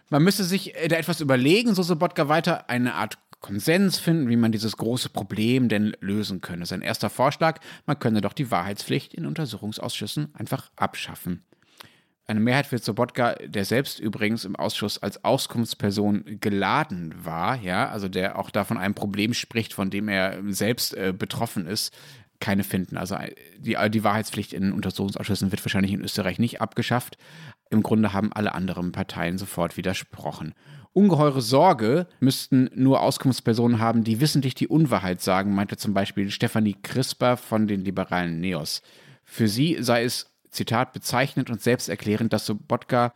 Man 0.09 0.23
müsste 0.23 0.43
sich 0.43 0.73
da 0.89 0.95
etwas 0.95 1.21
überlegen, 1.21 1.75
so 1.75 1.84
Sobotka 1.84 2.29
weiter, 2.29 2.67
eine 2.67 2.95
Art 2.95 3.19
Konsens 3.41 3.99
finden, 3.99 4.27
wie 4.27 4.36
man 4.36 4.51
dieses 4.51 4.75
große 4.77 5.09
Problem 5.09 5.69
denn 5.69 5.95
lösen 5.99 6.41
könne. 6.41 6.65
Sein 6.65 6.82
erster 6.82 7.11
Vorschlag, 7.11 7.59
man 7.86 7.99
könne 7.99 8.21
doch 8.21 8.34
die 8.34 8.49
Wahrheitspflicht 8.49 9.13
in 9.13 9.27
Untersuchungsausschüssen 9.27 10.34
einfach 10.34 10.71
abschaffen. 10.75 11.43
Eine 12.32 12.39
Mehrheit 12.39 12.65
für 12.65 12.77
Sobotka, 12.77 13.36
der 13.45 13.65
selbst 13.65 13.99
übrigens 13.99 14.45
im 14.45 14.55
Ausschuss 14.55 14.97
als 14.97 15.21
Auskunftsperson 15.25 16.38
geladen 16.39 17.13
war, 17.25 17.57
ja, 17.57 17.89
also 17.89 18.07
der 18.07 18.39
auch 18.39 18.51
da 18.51 18.63
von 18.63 18.77
einem 18.77 18.93
Problem 18.93 19.34
spricht, 19.34 19.73
von 19.73 19.89
dem 19.89 20.07
er 20.07 20.38
selbst 20.47 20.93
äh, 20.93 21.11
betroffen 21.11 21.67
ist, 21.67 21.93
keine 22.39 22.63
finden. 22.63 22.95
Also 22.95 23.15
äh, 23.15 23.36
die, 23.57 23.75
die 23.89 24.03
Wahrheitspflicht 24.05 24.53
in 24.53 24.71
Untersuchungsausschüssen 24.71 25.51
wird 25.51 25.65
wahrscheinlich 25.65 25.91
in 25.91 25.99
Österreich 25.99 26.39
nicht 26.39 26.61
abgeschafft. 26.61 27.17
Im 27.69 27.84
Grunde 27.84 28.13
haben 28.13 28.32
alle 28.32 28.55
anderen 28.55 28.93
Parteien 28.93 29.38
sofort 29.38 29.75
widersprochen. 29.75 30.53
Ungeheure 30.93 31.41
Sorge 31.41 32.07
müssten 32.21 32.69
nur 32.73 33.01
Auskunftspersonen 33.01 33.82
haben, 33.82 34.05
die 34.05 34.21
wissentlich 34.21 34.55
die 34.55 34.69
Unwahrheit 34.69 35.19
sagen, 35.19 35.53
meinte 35.53 35.75
zum 35.75 35.93
Beispiel 35.93 36.32
Stefanie 36.32 36.77
Crisper 36.82 37.36
von 37.36 37.67
den 37.67 37.84
liberalen 37.84 38.39
Neos. 38.39 38.84
Für 39.25 39.49
sie 39.49 39.77
sei 39.82 40.05
es, 40.05 40.30
Zitat, 40.51 40.93
bezeichnend 40.93 41.49
und 41.49 41.61
selbsterklärend, 41.61 42.33
dass 42.33 42.45
Sobotka 42.45 43.13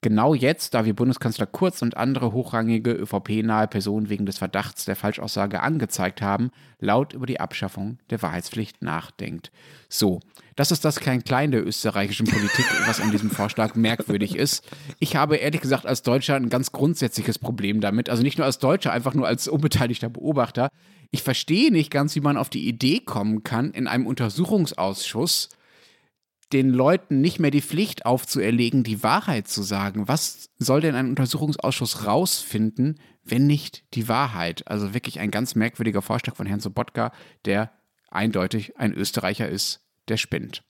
Genau 0.00 0.32
jetzt, 0.32 0.74
da 0.74 0.84
wir 0.84 0.94
Bundeskanzler 0.94 1.46
Kurz 1.46 1.82
und 1.82 1.96
andere 1.96 2.32
hochrangige 2.32 2.92
ÖVP-nahe 2.92 3.66
Personen 3.66 4.08
wegen 4.08 4.26
des 4.26 4.38
Verdachts 4.38 4.84
der 4.84 4.94
Falschaussage 4.94 5.60
angezeigt 5.60 6.22
haben, 6.22 6.50
laut 6.78 7.14
über 7.14 7.26
die 7.26 7.40
Abschaffung 7.40 7.98
der 8.10 8.22
Wahrheitspflicht 8.22 8.80
nachdenkt. 8.80 9.50
So, 9.88 10.20
das 10.54 10.70
ist 10.70 10.84
das 10.84 11.00
Klein-Klein 11.00 11.50
der 11.50 11.66
österreichischen 11.66 12.26
Politik, 12.28 12.66
was 12.86 13.00
an 13.00 13.10
diesem 13.10 13.30
Vorschlag 13.30 13.74
merkwürdig 13.74 14.36
ist. 14.36 14.64
Ich 15.00 15.16
habe 15.16 15.36
ehrlich 15.36 15.62
gesagt 15.62 15.84
als 15.84 16.02
Deutscher 16.02 16.36
ein 16.36 16.48
ganz 16.48 16.70
grundsätzliches 16.70 17.40
Problem 17.40 17.80
damit. 17.80 18.08
Also 18.08 18.22
nicht 18.22 18.38
nur 18.38 18.44
als 18.44 18.60
Deutscher, 18.60 18.92
einfach 18.92 19.14
nur 19.14 19.26
als 19.26 19.48
unbeteiligter 19.48 20.10
Beobachter. 20.10 20.68
Ich 21.10 21.24
verstehe 21.24 21.72
nicht 21.72 21.90
ganz, 21.90 22.14
wie 22.14 22.20
man 22.20 22.36
auf 22.36 22.50
die 22.50 22.68
Idee 22.68 23.00
kommen 23.00 23.42
kann, 23.42 23.72
in 23.72 23.88
einem 23.88 24.06
Untersuchungsausschuss 24.06 25.48
den 26.52 26.70
Leuten 26.70 27.20
nicht 27.20 27.38
mehr 27.38 27.50
die 27.50 27.62
Pflicht 27.62 28.06
aufzuerlegen, 28.06 28.82
die 28.82 29.02
Wahrheit 29.02 29.48
zu 29.48 29.62
sagen. 29.62 30.08
Was 30.08 30.50
soll 30.58 30.80
denn 30.80 30.94
ein 30.94 31.10
Untersuchungsausschuss 31.10 32.06
rausfinden, 32.06 32.98
wenn 33.22 33.46
nicht 33.46 33.84
die 33.94 34.08
Wahrheit? 34.08 34.66
Also 34.66 34.94
wirklich 34.94 35.20
ein 35.20 35.30
ganz 35.30 35.54
merkwürdiger 35.54 36.02
Vorschlag 36.02 36.36
von 36.36 36.46
Herrn 36.46 36.60
Sobotka, 36.60 37.12
der 37.44 37.72
eindeutig 38.10 38.78
ein 38.78 38.94
Österreicher 38.94 39.48
ist, 39.48 39.86
der 40.08 40.16
spinnt. 40.16 40.62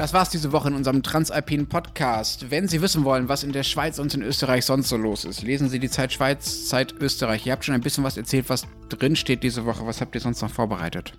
Das 0.00 0.14
war's 0.14 0.30
diese 0.30 0.50
Woche 0.50 0.68
in 0.68 0.74
unserem 0.74 1.02
Transalpinen 1.02 1.66
Podcast. 1.66 2.50
Wenn 2.50 2.68
Sie 2.68 2.80
wissen 2.80 3.04
wollen, 3.04 3.28
was 3.28 3.44
in 3.44 3.52
der 3.52 3.64
Schweiz 3.64 3.98
und 3.98 4.14
in 4.14 4.22
Österreich 4.22 4.64
sonst 4.64 4.88
so 4.88 4.96
los 4.96 5.26
ist, 5.26 5.42
lesen 5.42 5.68
Sie 5.68 5.78
die 5.78 5.90
Zeit 5.90 6.10
Schweiz, 6.10 6.68
Zeit 6.68 6.94
Österreich. 6.98 7.44
Ihr 7.44 7.52
habt 7.52 7.66
schon 7.66 7.74
ein 7.74 7.82
bisschen 7.82 8.02
was 8.02 8.16
erzählt, 8.16 8.48
was 8.48 8.66
drin 8.88 9.14
steht 9.14 9.42
diese 9.42 9.66
Woche. 9.66 9.86
Was 9.86 10.00
habt 10.00 10.14
ihr 10.14 10.22
sonst 10.22 10.40
noch 10.40 10.48
vorbereitet? 10.48 11.12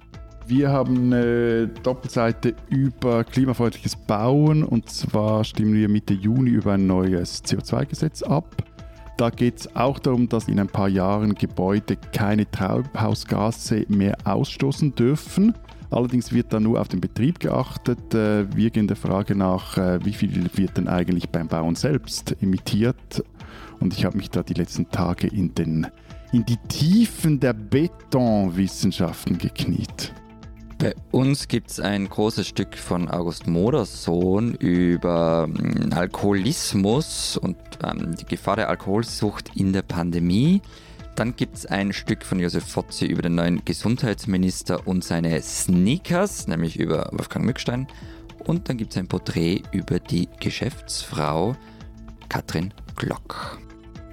Wir 0.48 0.70
haben 0.70 1.14
eine 1.14 1.68
Doppelseite 1.68 2.56
über 2.70 3.24
klimafreundliches 3.24 3.96
Bauen 3.96 4.64
und 4.64 4.90
zwar 4.90 5.44
stimmen 5.44 5.76
wir 5.76 5.88
Mitte 5.88 6.16
Juni 6.16 6.50
über 6.50 6.74
ein 6.74 6.88
neues 6.88 7.44
CO2-Gesetz 7.44 8.24
ab. 8.24 8.64
Da 9.18 9.30
geht 9.30 9.60
es 9.60 9.76
auch 9.76 10.00
darum, 10.00 10.28
dass 10.28 10.48
in 10.48 10.60
ein 10.60 10.70
paar 10.70 10.90
Jahren 10.90 11.36
Gebäude 11.36 11.98
keine 12.14 12.50
Treibhausgase 12.50 13.86
mehr 13.90 14.18
ausstoßen 14.24 14.96
dürfen. 14.96 15.54
Allerdings 15.92 16.32
wird 16.32 16.54
da 16.54 16.60
nur 16.62 16.80
auf 16.80 16.88
den 16.88 17.02
Betrieb 17.02 17.39
geachtet. 17.39 18.14
Äh, 18.14 18.56
wir 18.56 18.70
gehen 18.70 18.88
der 18.88 18.96
Frage 18.96 19.36
nach, 19.36 19.78
äh, 19.78 20.04
wie 20.06 20.14
viel 20.14 20.50
wird 20.56 20.78
denn 20.78 20.88
eigentlich 20.88 21.30
beim 21.30 21.50
Bauen 21.50 21.76
selbst 21.76 22.36
emittiert. 22.42 23.24
Und 23.82 23.94
ich 23.94 24.06
habe 24.06 24.16
mich 24.16 24.30
da 24.30 24.42
die 24.42 24.54
letzten 24.54 24.89
Tage 24.89 25.28
in, 25.28 25.54
den, 25.54 25.88
in 26.32 26.46
die 26.46 26.58
Tiefen 26.70 27.42
der 27.42 27.52
Betonwissenschaften 27.52 29.38
gekniet. 29.38 30.14
Bei 30.78 30.96
uns 31.12 31.50
gibt 31.50 31.70
es 31.70 31.80
ein 31.80 32.08
großes 32.08 32.48
Stück 32.48 32.78
von 32.78 33.10
August 33.10 33.46
Modersohn 33.46 34.56
über 34.56 35.48
hm, 35.48 35.92
Alkoholismus 35.94 37.38
und 37.38 37.58
ähm, 37.84 38.16
die 38.16 38.26
Gefahr 38.26 38.56
der 38.56 38.70
Alkoholsucht 38.70 39.52
in 39.56 39.74
der 39.74 39.84
Pandemie. 39.84 40.62
Dann 41.22 41.36
gibt 41.36 41.55
es 41.55 41.67
ein 41.67 41.93
Stück 41.93 42.24
von 42.26 42.39
Josef 42.39 42.65
Fotzi 42.65 43.05
über 43.05 43.22
den 43.22 43.36
neuen 43.36 43.63
Gesundheitsminister 43.63 44.88
und 44.88 45.03
seine 45.03 45.39
Sneakers, 45.39 46.47
nämlich 46.47 46.80
über 46.80 47.09
Wolfgang 47.11 47.45
Mückstein. 47.45 47.86
Und 48.39 48.67
dann 48.67 48.78
gibt 48.78 48.93
es 48.93 48.97
ein 48.97 49.07
Porträt 49.07 49.61
über 49.72 49.99
die 49.99 50.28
Geschäftsfrau 50.39 51.55
Katrin 52.28 52.74
Glock. 52.95 53.59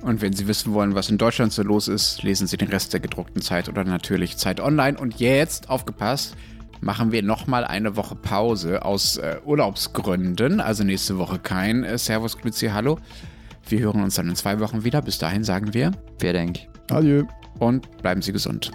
Und 0.02 0.20
wenn 0.20 0.34
Sie 0.34 0.48
wissen 0.48 0.74
wollen, 0.74 0.94
was 0.94 1.09
in 1.09 1.16
Deutschland 1.16 1.50
so 1.50 1.62
los 1.62 1.88
ist, 1.88 2.22
lesen 2.24 2.46
Sie 2.46 2.59
den 2.59 2.68
Rest 2.68 2.92
der 2.92 3.00
gedruckten 3.00 3.40
Zeit 3.40 3.70
oder 3.70 3.84
natürlich 3.84 4.36
Zeit 4.36 4.61
Online. 4.61 4.98
Und 4.98 5.18
jetzt, 5.18 5.70
aufgepasst, 5.70 6.36
machen 6.82 7.11
wir 7.11 7.22
nochmal 7.22 7.64
eine 7.64 7.96
Woche 7.96 8.16
Pause 8.16 8.84
aus 8.84 9.16
äh, 9.16 9.38
Urlaubsgründen. 9.46 10.61
Also 10.61 10.84
nächste 10.84 11.16
Woche 11.16 11.38
kein 11.38 11.84
äh, 11.84 11.96
Servus, 11.96 12.36
Grüezi, 12.36 12.66
Hallo. 12.66 12.98
Wir 13.66 13.80
hören 13.80 14.02
uns 14.02 14.16
dann 14.16 14.28
in 14.28 14.36
zwei 14.36 14.61
Wochen 14.61 14.84
wieder. 14.84 15.00
Bis 15.00 15.16
dahin 15.16 15.42
sagen 15.42 15.72
wir. 15.72 15.92
Wer 16.18 16.34
denkt? 16.34 16.68
Adieu. 16.91 17.24
Und 17.59 17.91
bleiben 18.03 18.22
Sie 18.22 18.32
gesund. 18.32 18.70